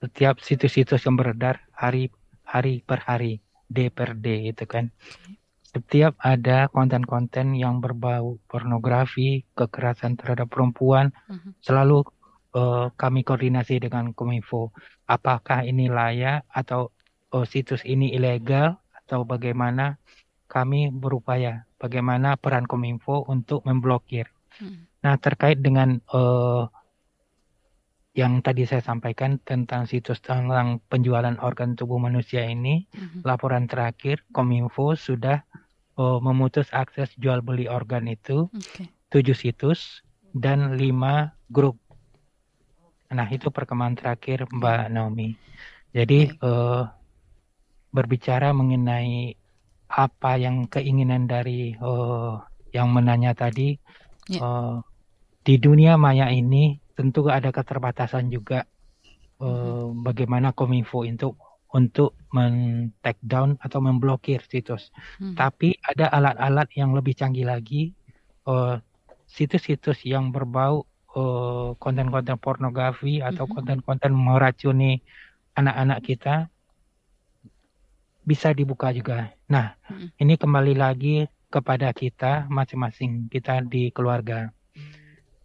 setiap 0.00 0.40
situs-situs 0.40 1.04
yang 1.04 1.20
beredar 1.20 1.60
hari 1.76 2.08
hari 2.48 2.80
per 2.80 3.04
hari 3.04 3.44
D 3.68 3.92
per 3.92 4.16
D 4.16 4.48
itu 4.48 4.64
kan. 4.64 4.88
Setiap 5.68 6.16
ada 6.24 6.72
konten-konten 6.72 7.52
yang 7.52 7.84
berbau 7.84 8.40
pornografi 8.48 9.44
kekerasan 9.52 10.16
terhadap 10.16 10.48
perempuan 10.48 11.12
uh-huh. 11.28 11.52
selalu 11.60 12.08
uh, 12.56 12.88
kami 12.96 13.20
koordinasi 13.20 13.84
dengan 13.84 14.16
Kominfo. 14.16 14.72
Apakah 15.04 15.60
ini 15.68 15.92
layak 15.92 16.48
atau 16.48 16.88
oh, 17.36 17.44
situs 17.44 17.84
ini 17.84 18.16
ilegal 18.16 18.80
atau 19.04 19.28
bagaimana 19.28 20.00
kami 20.56 20.88
berupaya 20.88 21.68
bagaimana 21.76 22.40
peran 22.40 22.64
Kominfo 22.64 23.28
untuk 23.28 23.60
memblokir. 23.68 24.32
Hmm. 24.56 24.88
Nah 25.04 25.20
terkait 25.20 25.60
dengan 25.60 26.00
uh, 26.16 26.64
yang 28.16 28.40
tadi 28.40 28.64
saya 28.64 28.80
sampaikan 28.80 29.36
tentang 29.44 29.84
situs 29.84 30.24
tentang 30.24 30.80
penjualan 30.88 31.36
organ 31.44 31.76
tubuh 31.76 32.00
manusia 32.00 32.48
ini, 32.48 32.88
hmm. 32.88 33.20
laporan 33.28 33.68
terakhir 33.68 34.24
Kominfo 34.32 34.96
sudah 34.96 35.44
uh, 36.00 36.16
memutus 36.24 36.72
akses 36.72 37.12
jual 37.20 37.44
beli 37.44 37.68
organ 37.68 38.08
itu 38.08 38.48
tujuh 39.12 39.36
situs 39.36 40.00
dan 40.32 40.80
lima 40.80 41.36
grup. 41.52 41.76
Nah 43.12 43.28
itu 43.28 43.52
perkembangan 43.52 43.96
terakhir 44.00 44.48
Mbak 44.48 44.88
Naomi. 44.88 45.36
Jadi 45.92 46.32
uh, 46.40 46.88
berbicara 47.92 48.52
mengenai 48.56 49.36
apa 49.86 50.36
yang 50.36 50.66
keinginan 50.66 51.30
dari 51.30 51.78
uh, 51.78 52.42
yang 52.74 52.90
menanya 52.90 53.32
tadi 53.32 53.78
yeah. 54.28 54.38
Ya. 54.38 54.40
uh, 54.42 54.74
di 55.46 55.62
dunia 55.62 55.94
maya 55.94 56.26
ini 56.34 56.82
tentu 56.98 57.30
ada 57.30 57.54
keterbatasan 57.54 58.32
juga 58.34 58.66
uh, 59.38 59.46
mm-hmm. 59.46 60.02
bagaimana 60.02 60.50
kominfo 60.50 61.06
untuk 61.06 61.38
untuk 61.70 62.16
men 62.32 62.88
take 63.04 63.20
down 63.20 63.60
atau 63.60 63.84
memblokir 63.84 64.40
situs. 64.48 64.88
Hmm. 65.20 65.36
Tapi 65.36 65.76
ada 65.84 66.08
alat-alat 66.08 66.72
yang 66.72 66.96
lebih 66.96 67.12
canggih 67.12 67.44
lagi, 67.44 67.92
situs-situs 69.28 70.00
uh, 70.00 70.08
yang 70.08 70.32
berbau 70.32 70.88
konten-konten 71.76 72.36
uh, 72.36 72.40
pornografi 72.40 73.20
atau 73.20 73.44
mm-hmm. 73.44 73.56
konten-konten 73.60 74.12
meracuni 74.16 75.04
anak-anak 75.52 76.00
kita 76.00 76.48
bisa 78.24 78.56
dibuka 78.56 78.88
juga. 78.92 79.35
Nah, 79.46 79.78
hmm. 79.86 80.18
ini 80.18 80.34
kembali 80.34 80.74
lagi 80.74 81.22
kepada 81.46 81.94
kita 81.94 82.50
masing-masing 82.50 83.30
kita 83.30 83.62
di 83.62 83.94
keluarga. 83.94 84.50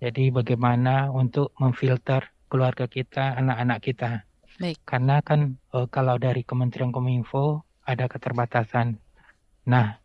Jadi 0.02 0.34
bagaimana 0.34 1.14
untuk 1.14 1.54
memfilter 1.62 2.34
keluarga 2.50 2.90
kita, 2.90 3.38
anak-anak 3.38 3.80
kita. 3.86 4.12
Baik. 4.58 4.82
Karena 4.82 5.22
kan 5.22 5.62
uh, 5.78 5.86
kalau 5.86 6.18
dari 6.18 6.42
Kementerian 6.42 6.90
Kominfo 6.90 7.62
ada 7.86 8.10
keterbatasan. 8.10 8.98
Nah, 9.70 10.02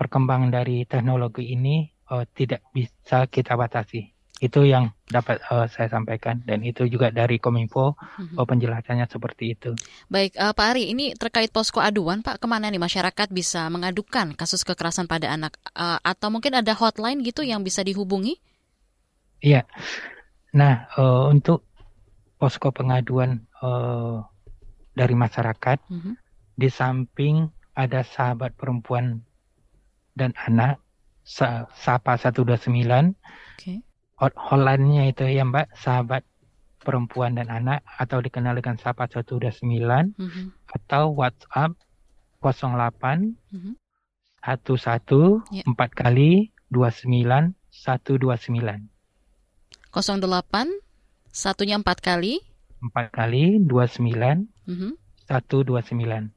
perkembangan 0.00 0.48
dari 0.48 0.88
teknologi 0.88 1.52
ini 1.52 1.84
uh, 2.08 2.24
tidak 2.32 2.64
bisa 2.72 3.28
kita 3.28 3.52
batasi. 3.60 4.15
Itu 4.36 4.68
yang 4.68 4.92
dapat 5.08 5.40
uh, 5.48 5.64
saya 5.70 5.88
sampaikan 5.88 6.44
dan 6.44 6.60
itu 6.60 6.84
juga 6.84 7.08
dari 7.08 7.40
Kominfo 7.40 7.96
mm-hmm. 7.96 8.36
penjelasannya 8.36 9.06
seperti 9.08 9.56
itu. 9.56 9.72
Baik, 10.12 10.36
uh, 10.36 10.52
Pak 10.52 10.66
Ari, 10.76 10.92
ini 10.92 11.16
terkait 11.16 11.48
posko 11.48 11.80
aduan, 11.80 12.20
Pak, 12.20 12.42
ke 12.42 12.46
mana 12.50 12.68
nih 12.68 12.82
masyarakat 12.82 13.32
bisa 13.32 13.72
mengadukan 13.72 14.36
kasus 14.36 14.60
kekerasan 14.66 15.08
pada 15.08 15.32
anak 15.32 15.56
uh, 15.72 15.96
atau 16.04 16.28
mungkin 16.28 16.52
ada 16.58 16.76
hotline 16.76 17.24
gitu 17.24 17.40
yang 17.40 17.64
bisa 17.64 17.80
dihubungi? 17.80 18.36
Iya. 19.40 19.64
Nah, 20.52 20.88
uh, 21.00 21.32
untuk 21.32 21.64
posko 22.36 22.68
pengaduan 22.72 23.44
uh, 23.64 24.20
dari 24.96 25.12
masyarakat. 25.12 25.78
Mhm. 25.92 26.12
Di 26.56 26.68
samping 26.72 27.52
ada 27.76 28.00
sahabat 28.00 28.56
perempuan 28.56 29.20
dan 30.16 30.32
anak, 30.40 30.80
Sa- 31.26 31.68
Sapa 31.76 32.16
129. 32.16 33.12
Oke. 33.58 33.84
Hot- 34.16 34.36
Hotline-nya 34.36 35.12
itu 35.12 35.28
ya 35.28 35.44
Mbak, 35.44 35.76
sahabat 35.76 36.24
perempuan 36.80 37.36
dan 37.36 37.50
anak 37.50 37.84
atau 37.98 38.22
dikenal 38.22 38.56
dengan 38.56 38.80
Sapa 38.80 39.10
129 39.10 40.16
Mhm. 40.16 40.56
atau 40.66 41.12
WhatsApp 41.12 41.76
08 42.40 43.36
Mhm. 43.52 43.76
11 44.40 45.42
Ya. 45.50 45.66
4 45.66 45.90
kali 45.92 46.54
29 46.70 47.52
129 47.68 48.88
08 49.90 50.68
satunya 51.28 51.76
empat 51.76 52.00
kali. 52.00 52.40
4 52.80 53.10
kali 53.10 53.60
29 53.60 54.48
Mhm. 54.64 54.96
129 55.26 56.32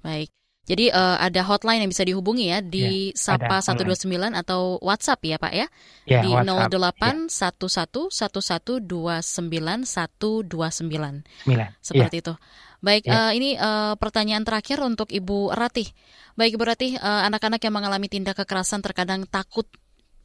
Baik. 0.00 0.32
Jadi 0.64 0.88
eh, 0.88 1.16
ada 1.20 1.40
hotline 1.44 1.84
yang 1.84 1.92
bisa 1.92 2.08
dihubungi 2.08 2.48
ya 2.48 2.64
di 2.64 3.12
Ya, 3.12 3.36
Sapa 3.36 3.60
ada 3.60 3.64
129 3.64 4.32
atau 4.32 4.80
WhatsApp 4.80 5.20
ya 5.28 5.36
Pak 5.36 5.52
ya? 5.52 5.66
Ya, 6.08 6.24
di 6.24 6.32
WhatsApp, 6.32 6.72
08 6.72 7.28
11 7.28 8.08
11 8.08 8.80
29 8.80 9.84
129. 9.84 11.24
9 11.44 11.84
Seperti 11.84 12.16
itu. 12.24 12.34
Baik, 12.80 13.04
Ya. 13.08 13.28
eh, 13.28 13.40
ini 13.40 13.56
eh, 13.60 13.94
pertanyaan 14.00 14.44
terakhir 14.44 14.80
untuk 14.80 15.12
Ibu 15.12 15.52
Ratih. 15.52 15.88
Baik 16.36 16.56
Ibu 16.56 16.64
Ratih, 16.64 16.92
eh, 16.96 17.22
anak-anak 17.28 17.60
yang 17.60 17.74
mengalami 17.76 18.08
tindak 18.08 18.40
kekerasan 18.40 18.80
terkadang 18.80 19.28
takut 19.28 19.68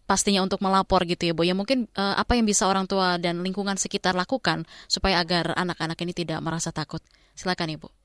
pastinya 0.10 0.42
untuk 0.42 0.64
melapor 0.66 1.06
gitu 1.06 1.30
ya 1.30 1.34
Bu. 1.36 1.44
Ya 1.46 1.54
mungkin 1.54 1.92
eh, 1.94 2.16
apa 2.16 2.40
yang 2.40 2.48
bisa 2.48 2.66
orang 2.66 2.88
tua 2.88 3.20
dan 3.20 3.44
lingkungan 3.44 3.76
sekitar 3.76 4.16
lakukan 4.16 4.64
supaya 4.88 5.20
agar 5.20 5.52
anak-anak 5.54 6.00
ini 6.00 6.16
tidak 6.16 6.40
merasa 6.40 6.72
takut. 6.72 7.04
Silakan 7.36 7.76
Ibu. 7.76 7.99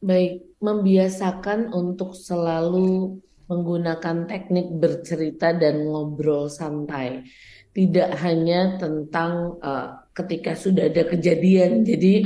Baik, 0.00 0.56
membiasakan 0.64 1.76
untuk 1.76 2.16
selalu 2.16 3.20
menggunakan 3.52 4.24
teknik 4.24 4.72
bercerita 4.80 5.52
dan 5.52 5.84
ngobrol 5.84 6.48
santai. 6.48 7.28
Tidak 7.76 8.16
hanya 8.24 8.80
tentang 8.80 9.60
eh, 9.60 9.88
ketika 10.16 10.56
sudah 10.56 10.88
ada 10.88 11.04
kejadian. 11.04 11.84
Jadi, 11.84 12.24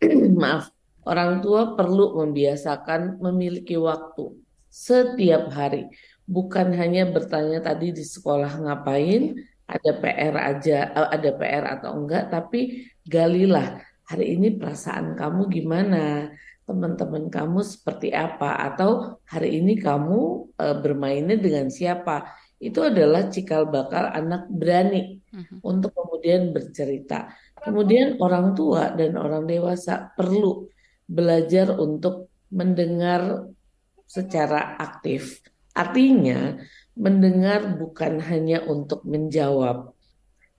maaf, 0.42 0.70
orang 1.02 1.42
tua 1.42 1.74
perlu 1.74 2.14
membiasakan 2.22 3.18
memiliki 3.18 3.74
waktu 3.74 4.30
setiap 4.70 5.50
hari. 5.50 5.90
Bukan 6.30 6.70
hanya 6.78 7.10
bertanya 7.10 7.58
tadi 7.58 7.90
di 7.90 8.06
sekolah 8.06 8.62
ngapain, 8.62 9.34
ada 9.66 9.90
PR 9.98 10.34
aja, 10.38 10.78
eh, 10.94 11.08
ada 11.10 11.30
PR 11.34 11.64
atau 11.74 11.90
enggak, 11.98 12.30
tapi 12.30 12.86
galilah 13.02 13.82
hari 14.06 14.38
ini 14.38 14.54
perasaan 14.54 15.18
kamu 15.18 15.50
gimana? 15.50 16.30
Teman-teman 16.68 17.28
kamu 17.28 17.60
seperti 17.62 18.12
apa? 18.14 18.56
Atau 18.72 19.22
hari 19.26 19.60
ini 19.60 19.78
kamu 19.78 20.18
e, 20.54 20.66
bermainnya 20.80 21.36
dengan 21.40 21.68
siapa? 21.68 22.36
Itu 22.60 22.84
adalah 22.84 23.32
cikal 23.32 23.72
bakal 23.72 24.12
anak 24.12 24.48
berani 24.52 25.20
untuk 25.64 25.96
kemudian 25.96 26.52
bercerita. 26.52 27.32
Kemudian 27.56 28.20
orang 28.20 28.52
tua 28.52 28.92
dan 28.92 29.16
orang 29.16 29.48
dewasa 29.48 30.12
perlu 30.12 30.68
belajar 31.08 31.72
untuk 31.80 32.28
mendengar 32.52 33.48
secara 34.04 34.76
aktif. 34.76 35.40
Artinya 35.72 36.58
mendengar 36.98 37.78
bukan 37.78 38.20
hanya 38.20 38.66
untuk 38.66 39.06
menjawab 39.06 39.94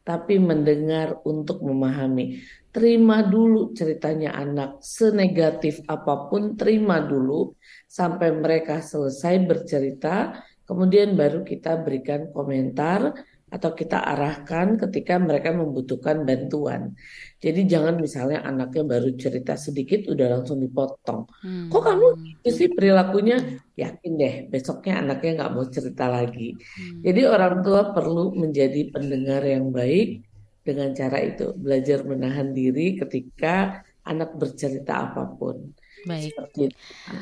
tapi 0.01 0.41
mendengar 0.41 1.21
untuk 1.25 1.61
memahami. 1.61 2.41
Terima 2.71 3.19
dulu 3.19 3.75
ceritanya 3.75 4.31
anak, 4.33 4.79
senegatif 4.79 5.83
apa 5.85 6.31
pun, 6.31 6.55
terima 6.55 7.03
dulu 7.03 7.53
sampai 7.85 8.31
mereka 8.31 8.79
selesai 8.79 9.43
bercerita, 9.43 10.39
kemudian 10.63 11.19
baru 11.19 11.43
kita 11.43 11.83
berikan 11.83 12.31
komentar 12.31 13.11
atau 13.51 13.75
kita 13.75 13.99
arahkan 13.99 14.79
ketika 14.79 15.19
mereka 15.19 15.51
membutuhkan 15.51 16.23
bantuan. 16.23 16.95
Jadi 17.43 17.67
jangan 17.67 17.99
misalnya 17.99 18.47
anaknya 18.47 18.87
baru 18.87 19.11
cerita 19.19 19.59
sedikit 19.59 20.07
udah 20.07 20.39
langsung 20.39 20.63
dipotong. 20.63 21.27
Kok 21.67 21.83
kamu 21.83 22.07
gitu 22.23 22.49
sih 22.49 22.67
perilakunya? 22.71 23.59
Yakin 23.75 24.11
deh 24.15 24.35
besoknya 24.47 25.03
anaknya 25.03 25.43
nggak 25.43 25.51
mau 25.51 25.67
cerita 25.67 26.07
lagi. 26.07 26.55
Jadi 27.03 27.21
orang 27.27 27.59
tua 27.59 27.91
perlu 27.91 28.31
menjadi 28.39 28.87
pendengar 28.87 29.43
yang 29.43 29.67
baik 29.75 30.23
dengan 30.63 30.95
cara 30.95 31.19
itu 31.19 31.51
belajar 31.57 32.07
menahan 32.07 32.55
diri 32.55 32.95
ketika 32.95 33.83
anak 34.07 34.31
bercerita 34.39 35.11
apa 35.11 35.27
pun. 35.27 35.75
Baik. 36.07 36.33
Seperti 36.33 36.59
itu. 36.71 36.75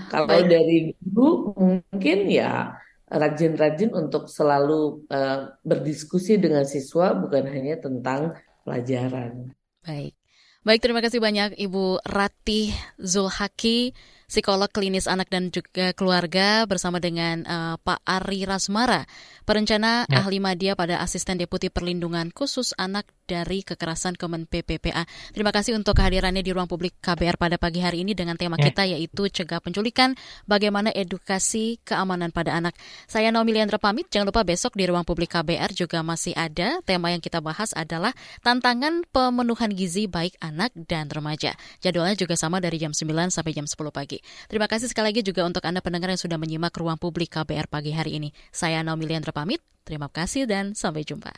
Kalau 0.08 0.28
Baik. 0.30 0.46
dari 0.48 0.78
guru 1.02 1.52
mungkin 1.58 2.18
ya 2.30 2.78
rajin-rajin 3.10 3.92
untuk 3.92 4.30
selalu 4.30 5.10
eh, 5.10 5.50
berdiskusi 5.66 6.38
dengan 6.38 6.64
siswa 6.64 7.18
bukan 7.18 7.50
hanya 7.50 7.82
tentang 7.82 8.38
pelajaran. 8.64 9.54
Baik. 9.82 10.14
Baik, 10.60 10.84
terima 10.84 11.00
kasih 11.00 11.24
banyak 11.24 11.56
Ibu 11.56 12.04
Ratih 12.04 12.76
Zulhaki, 13.00 13.96
psikolog 14.30 14.70
klinis 14.70 15.10
anak 15.10 15.28
dan 15.34 15.50
juga 15.50 15.92
keluarga 15.98 16.64
bersama 16.70 17.02
dengan 17.02 17.42
eh, 17.44 17.76
Pak 17.82 18.06
Ari 18.06 18.46
Rasmara, 18.46 19.04
perencana 19.44 20.06
Ya. 20.06 20.22
ahli 20.22 20.38
media 20.38 20.78
pada 20.78 21.02
Asisten 21.02 21.42
Deputi 21.42 21.74
Perlindungan 21.74 22.30
Khusus 22.30 22.78
Anak 22.78 23.10
dari 23.26 23.62
Kekerasan 23.66 24.18
Kemen 24.18 24.46
PPPA. 24.50 25.06
Terima 25.34 25.54
kasih 25.54 25.78
untuk 25.78 25.98
kehadirannya 25.98 26.42
di 26.42 26.50
ruang 26.50 26.66
publik 26.70 26.98
KBR 27.02 27.38
pada 27.38 27.58
pagi 27.62 27.82
hari 27.82 28.02
ini 28.06 28.14
dengan 28.14 28.38
tema 28.38 28.58
Ya. 28.62 28.70
kita 28.70 28.84
yaitu 28.86 29.30
cegah 29.30 29.62
penculikan, 29.62 30.14
bagaimana 30.46 30.94
edukasi 30.94 31.82
keamanan 31.82 32.30
pada 32.30 32.54
anak. 32.58 32.78
Saya 33.10 33.30
Naomi 33.34 33.54
Liandra 33.58 33.78
pamit, 33.82 34.10
jangan 34.14 34.30
lupa 34.30 34.46
besok 34.46 34.78
di 34.78 34.86
ruang 34.86 35.06
publik 35.06 35.34
KBR 35.34 35.74
juga 35.74 36.06
masih 36.06 36.38
ada 36.38 36.82
tema 36.86 37.10
yang 37.10 37.22
kita 37.22 37.42
bahas 37.42 37.74
adalah 37.74 38.14
tantangan 38.46 39.02
pemenuhan 39.10 39.74
gizi 39.74 40.06
baik 40.06 40.38
anak 40.44 40.70
dan 40.76 41.10
remaja. 41.10 41.58
Jadwalnya 41.82 42.18
juga 42.20 42.38
sama 42.38 42.60
dari 42.62 42.78
jam 42.78 42.94
9 42.94 43.32
sampai 43.34 43.54
jam 43.58 43.66
10 43.66 43.90
pagi. 43.90 44.19
Terima 44.48 44.70
kasih 44.70 44.92
sekali 44.92 45.12
lagi 45.14 45.22
juga 45.26 45.44
untuk 45.44 45.64
Anda 45.66 45.84
pendengar 45.84 46.12
yang 46.14 46.22
sudah 46.22 46.38
menyimak 46.38 46.74
ruang 46.76 46.98
publik 47.00 47.34
KBR 47.34 47.68
pagi 47.68 47.92
hari 47.92 48.22
ini. 48.22 48.30
Saya 48.54 48.84
Naomi 48.86 49.10
Liandra 49.10 49.32
pamit, 49.32 49.64
terima 49.88 50.08
kasih 50.12 50.46
dan 50.46 50.78
sampai 50.78 51.04
jumpa. 51.04 51.32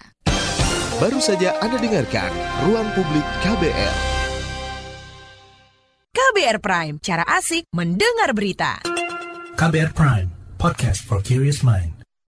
Baru 1.01 1.17
saja 1.17 1.57
Anda 1.65 1.82
dengarkan 1.82 2.29
Ruang 2.69 2.86
Publik 2.93 3.25
KBR. 3.41 3.95
KBR 6.13 6.57
Prime, 6.61 6.95
cara 7.01 7.25
asik 7.25 7.65
mendengar 7.73 8.38
berita. 8.38 8.86
KBR 9.57 9.97
Prime, 9.97 10.29
podcast 10.61 11.01
for 11.01 11.17
curious 11.25 11.65
mind. 11.65 12.01